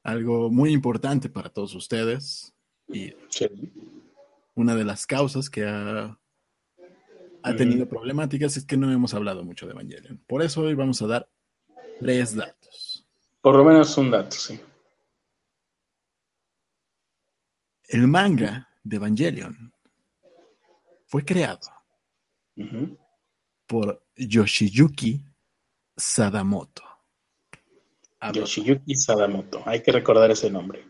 Algo 0.03 0.51
muy 0.51 0.73
importante 0.73 1.29
para 1.29 1.51
todos 1.51 1.75
ustedes 1.75 2.55
y 2.89 3.13
una 4.55 4.75
de 4.75 4.85
las 4.85 5.07
causas 5.07 5.51
que 5.51 5.65
ha, 5.67 6.19
ha 7.43 7.57
tenido 7.57 7.89
problemáticas 7.89 8.57
es 8.57 8.65
que 8.65 8.77
no 8.77 8.91
hemos 8.91 9.15
hablado 9.15 9.45
mucho 9.45 9.67
de 9.67 9.73
Evangelion. 9.73 10.19
Por 10.27 10.43
eso 10.43 10.63
hoy 10.63 10.75
vamos 10.75 11.03
a 11.03 11.07
dar 11.07 11.29
tres 12.01 12.35
datos. 12.35 12.60
Por 13.41 13.57
lo 13.57 13.65
menos 13.65 13.97
un 13.97 14.11
dato, 14.11 14.37
sí. 14.37 14.61
El 17.89 18.07
manga 18.07 18.69
de 18.85 18.97
Evangelion 18.97 19.73
fue 21.07 21.25
creado 21.25 21.69
por 23.67 24.05
Yoshiyuki 24.17 25.25
Sadamoto. 25.97 26.83
Yoshiyuki 28.33 28.95
Sadamoto, 28.95 29.62
hay 29.67 29.83
que 29.83 29.91
recordar 29.93 30.31
ese 30.31 30.51
nombre. 30.51 30.85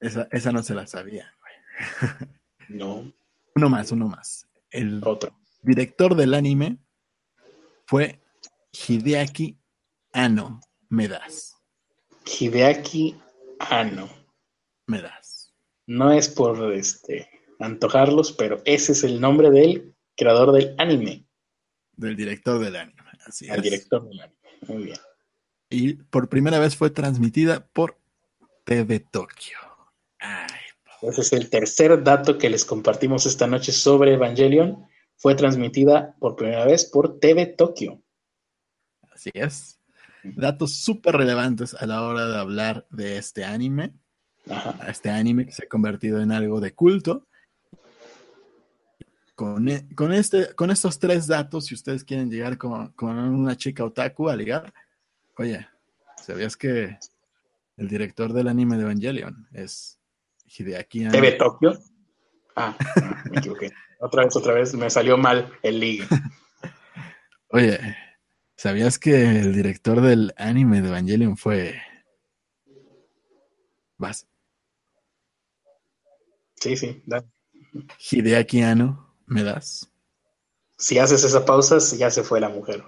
esa, 0.00 0.52
no 0.52 0.62
se 0.62 0.74
la 0.74 0.86
sabía. 0.86 1.34
no. 2.68 3.12
Uno 3.54 3.68
más, 3.68 3.92
uno 3.92 4.08
más. 4.08 4.48
El 4.70 5.02
Otro. 5.04 5.36
director 5.60 6.14
del 6.14 6.32
anime 6.32 6.78
fue 7.86 8.22
Hideaki 8.72 9.58
Ano 10.12 10.60
Medas. 10.88 11.61
Hideaki 12.24 13.16
Ano. 13.58 14.08
Medas. 14.86 15.52
No 15.86 16.12
es 16.12 16.28
por 16.28 16.72
este 16.72 17.28
antojarlos, 17.58 18.32
pero 18.32 18.60
ese 18.64 18.92
es 18.92 19.04
el 19.04 19.20
nombre 19.20 19.50
del 19.50 19.94
creador 20.16 20.52
del 20.52 20.74
anime. 20.78 21.26
Del 21.92 22.16
director 22.16 22.58
del 22.58 22.76
anime, 22.76 23.02
así 23.26 23.48
El 23.48 23.62
director 23.62 24.08
del 24.08 24.20
anime, 24.20 24.38
muy 24.66 24.84
bien. 24.84 24.98
Y 25.70 25.94
por 25.94 26.28
primera 26.28 26.58
vez 26.58 26.76
fue 26.76 26.90
transmitida 26.90 27.66
por 27.72 27.98
TV 28.64 29.00
Tokio. 29.00 29.58
Ese 31.02 31.20
es 31.20 31.32
el 31.32 31.50
tercer 31.50 32.02
dato 32.04 32.38
que 32.38 32.48
les 32.48 32.64
compartimos 32.64 33.26
esta 33.26 33.46
noche 33.48 33.72
sobre 33.72 34.14
Evangelion. 34.14 34.86
Fue 35.16 35.34
transmitida 35.34 36.14
por 36.20 36.36
primera 36.36 36.64
vez 36.64 36.84
por 36.84 37.18
TV 37.18 37.46
Tokio. 37.46 38.00
Así 39.10 39.30
es. 39.34 39.80
Datos 40.24 40.74
súper 40.74 41.16
relevantes 41.16 41.74
a 41.74 41.86
la 41.86 42.02
hora 42.02 42.26
de 42.26 42.38
hablar 42.38 42.86
de 42.90 43.18
este 43.18 43.44
anime. 43.44 43.94
Este 44.86 45.10
anime 45.10 45.46
que 45.46 45.52
se 45.52 45.64
ha 45.64 45.68
convertido 45.68 46.20
en 46.20 46.32
algo 46.32 46.60
de 46.60 46.74
culto. 46.74 47.26
Con, 49.34 49.68
e, 49.68 49.88
con, 49.94 50.12
este, 50.12 50.54
con 50.54 50.70
estos 50.70 50.98
tres 50.98 51.26
datos, 51.26 51.66
si 51.66 51.74
ustedes 51.74 52.04
quieren 52.04 52.30
llegar 52.30 52.58
con, 52.58 52.92
con 52.92 53.18
una 53.18 53.56
chica 53.56 53.84
otaku 53.84 54.28
a 54.28 54.36
ligar, 54.36 54.72
oye, 55.38 55.66
¿sabías 56.16 56.56
que 56.56 56.98
el 57.76 57.88
director 57.88 58.32
del 58.32 58.48
anime 58.48 58.76
de 58.76 58.82
Evangelion 58.82 59.48
es 59.52 59.98
Hideaki 60.46 61.08
¿TV 61.08 61.32
Tokio? 61.32 61.78
Ah, 62.54 62.76
me 63.30 63.38
equivoqué. 63.38 63.72
otra 64.00 64.24
vez, 64.24 64.36
otra 64.36 64.54
vez, 64.54 64.74
me 64.74 64.90
salió 64.90 65.16
mal 65.16 65.50
el 65.62 65.80
ligue. 65.80 66.06
Oye, 67.48 67.78
¿sabías 68.56 68.98
que 68.98 69.38
el 69.38 69.54
director 69.54 70.00
del 70.00 70.34
anime 70.36 70.82
de 70.82 70.88
Evangelion 70.88 71.36
fue... 71.36 71.80
¿Vas? 73.98 74.26
Sí, 76.56 76.76
sí, 76.76 77.02
dale. 77.06 77.26
Hideaki 77.98 78.62
Anno, 78.62 79.16
¿me 79.26 79.42
das? 79.42 79.90
Si 80.76 80.98
haces 80.98 81.24
esa 81.24 81.44
pausa, 81.44 81.78
ya 81.96 82.10
se 82.10 82.22
fue 82.22 82.40
la 82.40 82.48
mujer. 82.48 82.84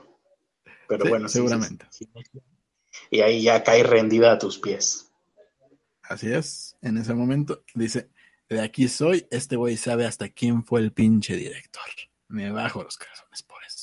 Pero 0.88 1.08
bueno, 1.08 1.28
seguramente. 1.28 1.86
y 3.10 3.20
ahí 3.20 3.42
ya 3.42 3.62
cae 3.62 3.82
rendida 3.82 4.32
a 4.32 4.38
tus 4.38 4.58
pies. 4.58 5.10
Así 6.02 6.30
es, 6.30 6.76
en 6.82 6.98
ese 6.98 7.14
momento 7.14 7.64
dice, 7.74 8.10
de 8.48 8.60
aquí 8.60 8.88
soy, 8.88 9.26
este 9.30 9.56
güey 9.56 9.76
sabe 9.76 10.06
hasta 10.06 10.28
quién 10.28 10.64
fue 10.64 10.80
el 10.80 10.92
pinche 10.92 11.34
director. 11.34 11.82
Me 12.28 12.50
bajo 12.50 12.82
los 12.82 12.98
corazones 12.98 13.42
por 13.42 13.62
eso. 13.64 13.73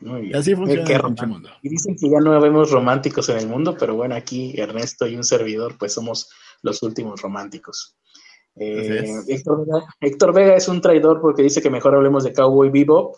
Muy 0.00 0.22
bien. 0.22 0.36
así 0.36 0.54
funciona 0.54 0.84
el 0.84 1.28
mundo. 1.28 1.50
Y 1.62 1.68
dicen 1.68 1.96
que 1.96 2.08
ya 2.08 2.20
no 2.20 2.40
vemos 2.40 2.70
románticos 2.70 3.28
en 3.28 3.38
el 3.38 3.48
mundo, 3.48 3.76
pero 3.78 3.94
bueno, 3.96 4.14
aquí 4.14 4.54
Ernesto 4.56 5.06
y 5.06 5.16
un 5.16 5.24
servidor, 5.24 5.76
pues 5.78 5.92
somos 5.92 6.30
los 6.62 6.82
últimos 6.82 7.20
románticos. 7.20 7.96
Eh, 8.56 9.14
Héctor, 10.00 10.34
Vega, 10.34 10.56
es 10.56 10.68
un 10.68 10.80
traidor 10.80 11.20
porque 11.20 11.42
dice 11.42 11.62
que 11.62 11.70
mejor 11.70 11.94
hablemos 11.94 12.24
de 12.24 12.32
Cowboy 12.32 12.70
Bebop. 12.70 13.16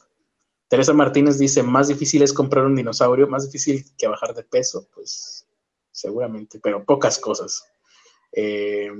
Teresa 0.68 0.92
Martínez 0.92 1.38
dice, 1.38 1.62
más 1.62 1.88
difícil 1.88 2.22
es 2.22 2.32
comprar 2.32 2.64
un 2.64 2.76
dinosaurio, 2.76 3.26
más 3.26 3.50
difícil 3.50 3.84
que 3.98 4.06
bajar 4.06 4.34
de 4.34 4.44
peso, 4.44 4.88
pues 4.94 5.48
seguramente, 5.90 6.60
pero 6.62 6.84
pocas 6.84 7.18
cosas. 7.18 7.64
Eh, 8.32 8.90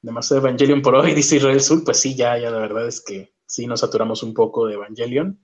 demasiado 0.00 0.40
Evangelion 0.40 0.82
por 0.82 0.94
hoy, 0.94 1.14
dice 1.14 1.36
Israel 1.36 1.60
Sul, 1.60 1.82
pues 1.84 1.98
sí, 1.98 2.14
ya, 2.14 2.38
ya 2.38 2.50
la 2.50 2.58
verdad 2.58 2.86
es 2.86 3.00
que 3.00 3.34
sí 3.44 3.66
nos 3.66 3.80
saturamos 3.80 4.22
un 4.22 4.32
poco 4.32 4.66
de 4.66 4.74
Evangelion. 4.74 5.38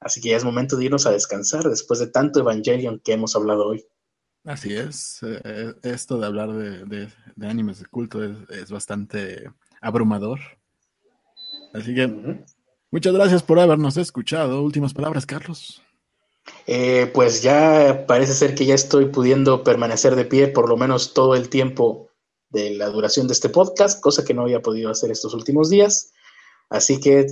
Así 0.00 0.20
que 0.20 0.30
ya 0.30 0.36
es 0.36 0.44
momento 0.44 0.76
de 0.76 0.84
irnos 0.84 1.06
a 1.06 1.10
descansar 1.10 1.64
después 1.64 2.00
de 2.00 2.06
tanto 2.08 2.40
Evangelion 2.40 3.00
que 3.00 3.12
hemos 3.12 3.34
hablado 3.34 3.66
hoy. 3.66 3.84
Así 4.44 4.74
es, 4.74 5.22
eh, 5.22 5.40
eh, 5.44 5.74
esto 5.82 6.18
de 6.18 6.26
hablar 6.26 6.52
de, 6.52 7.08
animes 7.42 7.80
de 7.80 7.86
culto 7.86 8.22
es, 8.24 8.70
bastante 8.70 9.50
abrumador. 9.80 10.40
Así 11.74 11.94
que 11.94 12.42
muchas 12.90 13.12
gracias 13.12 13.42
por 13.42 13.58
habernos 13.58 13.96
escuchado. 13.96 14.62
Últimas 14.62 14.94
palabras, 14.94 15.26
Carlos. 15.26 15.82
Eh, 16.66 17.10
pues 17.12 17.42
ya 17.42 18.06
parece 18.06 18.32
ser 18.32 18.54
que 18.54 18.64
ya 18.64 18.74
estoy 18.74 19.06
pudiendo 19.06 19.62
permanecer 19.62 20.16
de 20.16 20.24
pie 20.24 20.48
por 20.48 20.68
lo 20.68 20.78
menos 20.78 21.12
todo 21.12 21.34
el 21.34 21.50
tiempo 21.50 22.08
de 22.48 22.70
la 22.70 22.88
duración 22.88 23.26
de 23.26 23.34
este 23.34 23.50
podcast, 23.50 24.00
cosa 24.00 24.24
que 24.24 24.32
no 24.32 24.42
había 24.42 24.62
podido 24.62 24.90
hacer 24.90 25.10
estos 25.10 25.34
últimos 25.34 25.68
días. 25.68 26.12
Así 26.70 27.00
que 27.00 27.26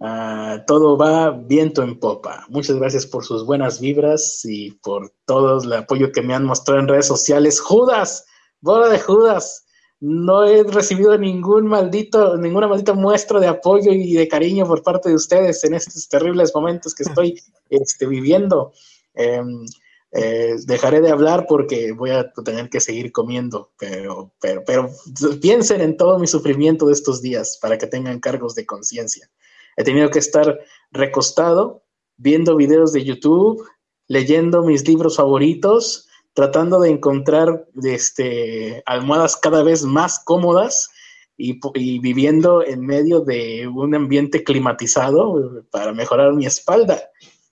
ah, 0.00 0.62
todo 0.66 0.96
va 0.96 1.30
viento 1.30 1.82
en 1.82 1.98
popa. 1.98 2.46
Muchas 2.48 2.76
gracias 2.76 3.06
por 3.06 3.24
sus 3.24 3.44
buenas 3.44 3.80
vibras 3.80 4.40
y 4.44 4.72
por 4.72 5.12
todo 5.24 5.62
el 5.62 5.72
apoyo 5.72 6.12
que 6.12 6.22
me 6.22 6.34
han 6.34 6.44
mostrado 6.44 6.80
en 6.80 6.88
redes 6.88 7.06
sociales. 7.06 7.60
Judas, 7.60 8.26
bola 8.60 8.88
de 8.88 8.98
Judas 8.98 9.66
no 10.00 10.44
he 10.44 10.62
recibido 10.62 11.16
ningún 11.16 11.66
maldito, 11.66 12.36
ninguna 12.36 12.68
maldita 12.68 12.92
muestra 12.92 13.40
de 13.40 13.46
apoyo 13.46 13.92
y 13.92 14.14
de 14.14 14.28
cariño 14.28 14.66
por 14.66 14.82
parte 14.82 15.08
de 15.08 15.14
ustedes 15.14 15.64
en 15.64 15.74
estos 15.74 16.08
terribles 16.08 16.54
momentos 16.54 16.94
que 16.94 17.04
estoy 17.04 17.42
este, 17.70 18.06
viviendo. 18.06 18.72
Em, 19.14 19.64
eh, 20.12 20.54
dejaré 20.66 21.00
de 21.00 21.10
hablar 21.10 21.46
porque 21.48 21.92
voy 21.92 22.10
a 22.10 22.30
tener 22.44 22.68
que 22.68 22.80
seguir 22.80 23.10
comiendo, 23.10 23.72
pero, 23.78 24.32
pero, 24.40 24.62
pero 24.64 24.90
piensen 25.40 25.80
en 25.80 25.96
todo 25.96 26.18
mi 26.18 26.26
sufrimiento 26.26 26.86
de 26.86 26.92
estos 26.92 27.20
días 27.22 27.58
para 27.60 27.76
que 27.76 27.86
tengan 27.86 28.20
cargos 28.20 28.54
de 28.54 28.66
conciencia. 28.66 29.30
He 29.76 29.84
tenido 29.84 30.10
que 30.10 30.18
estar 30.18 30.58
recostado 30.90 31.82
viendo 32.16 32.56
videos 32.56 32.92
de 32.92 33.04
YouTube, 33.04 33.62
leyendo 34.08 34.62
mis 34.62 34.86
libros 34.86 35.16
favoritos, 35.16 36.08
tratando 36.32 36.80
de 36.80 36.90
encontrar 36.90 37.66
este, 37.82 38.82
almohadas 38.86 39.36
cada 39.36 39.62
vez 39.62 39.84
más 39.84 40.22
cómodas 40.24 40.90
y, 41.36 41.58
viviendo 41.98 42.64
en 42.64 42.80
medio 42.80 43.20
de 43.20 43.68
un 43.68 43.94
ambiente 43.94 44.44
climatizado 44.44 45.64
para 45.70 45.92
mejorar 45.92 46.32
mi 46.34 46.46
espalda. 46.46 47.02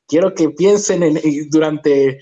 Quiero 0.07 0.35
que 0.35 0.51
piensen 0.51 1.03
en, 1.03 1.19
durante 1.51 2.21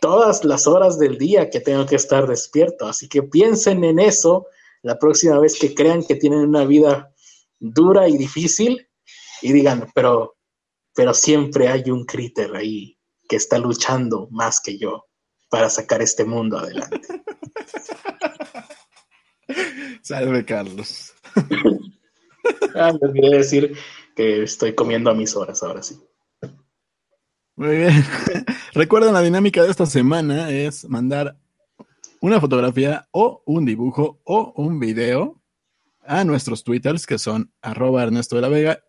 todas 0.00 0.44
las 0.44 0.66
horas 0.66 0.98
del 0.98 1.18
día 1.18 1.50
que 1.50 1.60
tengo 1.60 1.86
que 1.86 1.96
estar 1.96 2.26
despierto, 2.26 2.86
así 2.86 3.08
que 3.08 3.22
piensen 3.22 3.84
en 3.84 3.98
eso 3.98 4.46
la 4.82 4.98
próxima 4.98 5.38
vez 5.38 5.58
que 5.58 5.74
crean 5.74 6.02
que 6.02 6.16
tienen 6.16 6.40
una 6.40 6.64
vida 6.64 7.12
dura 7.58 8.08
y 8.08 8.16
difícil 8.16 8.87
y 9.42 9.52
digan, 9.52 9.90
pero, 9.94 10.36
pero 10.94 11.14
siempre 11.14 11.68
hay 11.68 11.90
un 11.90 12.04
críter 12.04 12.54
ahí 12.56 12.98
que 13.28 13.36
está 13.36 13.58
luchando 13.58 14.28
más 14.30 14.60
que 14.60 14.78
yo 14.78 15.06
para 15.50 15.70
sacar 15.70 16.02
este 16.02 16.24
mundo 16.24 16.58
adelante. 16.58 17.00
Salve, 20.02 20.44
Carlos. 20.44 21.14
ah, 22.74 22.92
me 23.00 23.08
olvidé 23.08 23.36
decir 23.36 23.76
que 24.16 24.42
estoy 24.42 24.74
comiendo 24.74 25.10
a 25.10 25.14
mis 25.14 25.36
horas 25.36 25.62
ahora 25.62 25.82
sí. 25.82 26.00
Muy 27.56 27.76
bien. 27.76 28.04
Recuerden, 28.72 29.12
la 29.12 29.20
dinámica 29.20 29.62
de 29.62 29.70
esta 29.70 29.86
semana 29.86 30.50
es 30.50 30.88
mandar 30.88 31.36
una 32.20 32.40
fotografía 32.40 33.08
o 33.10 33.42
un 33.46 33.64
dibujo 33.64 34.20
o 34.24 34.52
un 34.56 34.80
video 34.80 35.40
a 36.06 36.24
nuestros 36.24 36.64
twitters 36.64 37.06
que 37.06 37.18
son 37.18 37.52
arroba 37.60 38.02
Ernesto 38.02 38.36
de 38.36 38.42
la 38.42 38.48
Vega 38.48 38.82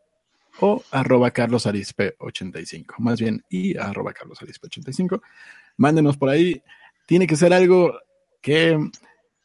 o 0.61 0.83
arroba 0.91 1.31
Carlos 1.31 1.65
Arispe 1.65 2.15
85. 2.19 2.95
Más 2.99 3.19
bien, 3.19 3.43
y 3.49 3.77
arroba 3.77 4.13
Carlos 4.13 4.41
Arispe 4.41 4.67
85. 4.67 5.21
Mándenos 5.77 6.17
por 6.17 6.29
ahí. 6.29 6.61
Tiene 7.05 7.27
que 7.27 7.35
ser 7.35 7.53
algo 7.53 7.99
que, 8.41 8.77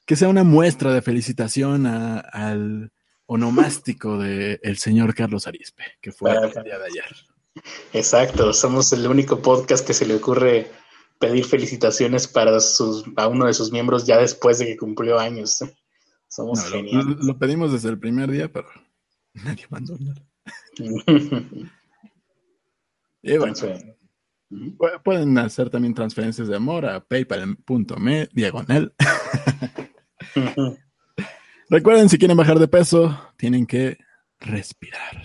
que 0.04 0.16
sea 0.16 0.28
una 0.28 0.44
muestra 0.44 0.92
de 0.92 1.02
felicitación 1.02 1.86
al 1.86 2.92
onomástico 3.26 4.18
del 4.18 4.60
el 4.62 4.76
señor 4.78 5.14
Carlos 5.14 5.46
Arispe, 5.46 5.84
que 6.00 6.12
fue 6.12 6.32
el 6.32 6.64
día 6.64 6.78
de 6.78 6.84
ayer. 6.84 7.16
Exacto, 7.92 8.52
somos 8.52 8.92
el 8.92 9.06
único 9.06 9.40
podcast 9.40 9.86
que 9.86 9.94
se 9.94 10.06
le 10.06 10.16
ocurre 10.16 10.70
pedir 11.18 11.44
felicitaciones 11.44 12.26
para 12.26 12.58
sus, 12.60 13.04
a 13.16 13.28
uno 13.28 13.46
de 13.46 13.54
sus 13.54 13.70
miembros 13.70 14.04
ya 14.06 14.18
después 14.18 14.58
de 14.58 14.66
que 14.66 14.76
cumplió 14.76 15.18
años. 15.18 15.58
Somos 16.28 16.68
geniales. 16.68 17.16
Lo, 17.20 17.38
pedimos 17.38 17.72
desde 17.72 17.88
el 17.90 17.98
primer 17.98 18.30
día, 18.30 18.52
pero 18.52 18.68
nadie 19.34 19.66
mandó 19.70 19.96
nada. 19.98 20.20
Pueden 25.02 25.38
hacer 25.38 25.70
también 25.70 25.94
transferencias 25.94 26.48
de 26.48 26.56
amor 26.56 26.86
a 26.86 27.00
paypal.me 27.00 28.28
diagonal. 28.32 28.94
Recuerden, 31.70 32.08
si 32.08 32.18
quieren 32.18 32.36
bajar 32.36 32.58
de 32.58 32.68
peso, 32.68 33.18
tienen 33.36 33.66
que 33.66 33.98
respirar. 34.38 35.22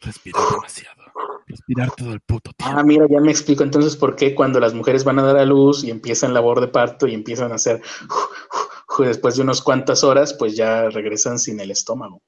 Respirar 0.00 0.42
demasiado. 0.52 1.02
Respirar 1.46 1.90
todo 1.96 2.12
el 2.12 2.20
puto 2.20 2.52
tiempo. 2.52 2.78
Ah, 2.78 2.82
mira, 2.82 3.06
ya 3.08 3.20
me 3.20 3.30
explico 3.30 3.64
entonces 3.64 3.96
por 3.96 4.14
qué 4.16 4.34
cuando 4.34 4.60
las 4.60 4.74
mujeres 4.74 5.02
van 5.04 5.18
a 5.18 5.22
dar 5.22 5.38
a 5.38 5.46
luz 5.46 5.82
y 5.82 5.90
empiezan 5.90 6.34
labor 6.34 6.60
de 6.60 6.68
parto 6.68 7.06
y 7.06 7.14
empiezan 7.14 7.52
a 7.52 7.56
hacer 7.56 7.80
después 8.98 9.36
de 9.36 9.42
unas 9.42 9.62
cuantas 9.62 10.04
horas, 10.04 10.34
pues 10.34 10.56
ya 10.56 10.90
regresan 10.90 11.38
sin 11.38 11.60
el 11.60 11.70
estómago. 11.70 12.22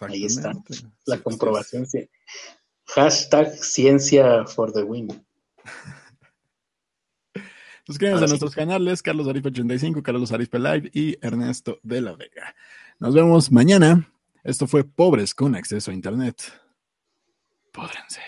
Ahí 0.00 0.24
está 0.24 0.52
la 1.06 1.18
comprobación. 1.18 1.86
Sí. 1.86 2.08
Hashtag 2.86 3.54
ciencia 3.56 4.44
for 4.46 4.72
the 4.72 4.82
win. 4.82 5.08
Suscríbanse 7.86 8.24
a 8.24 8.28
nuestros 8.28 8.54
canales, 8.54 9.02
Carlos 9.02 9.26
Arispe 9.26 9.48
85, 9.48 10.02
Carlos 10.02 10.30
Arispe 10.32 10.58
Live 10.58 10.90
y 10.92 11.16
Ernesto 11.20 11.80
de 11.82 12.00
la 12.00 12.14
Vega. 12.14 12.54
Nos 12.98 13.14
vemos 13.14 13.50
mañana. 13.50 14.08
Esto 14.44 14.66
fue 14.66 14.84
Pobres 14.84 15.34
con 15.34 15.54
Acceso 15.54 15.90
a 15.90 15.94
Internet. 15.94 16.40
Podrense. 17.72 18.20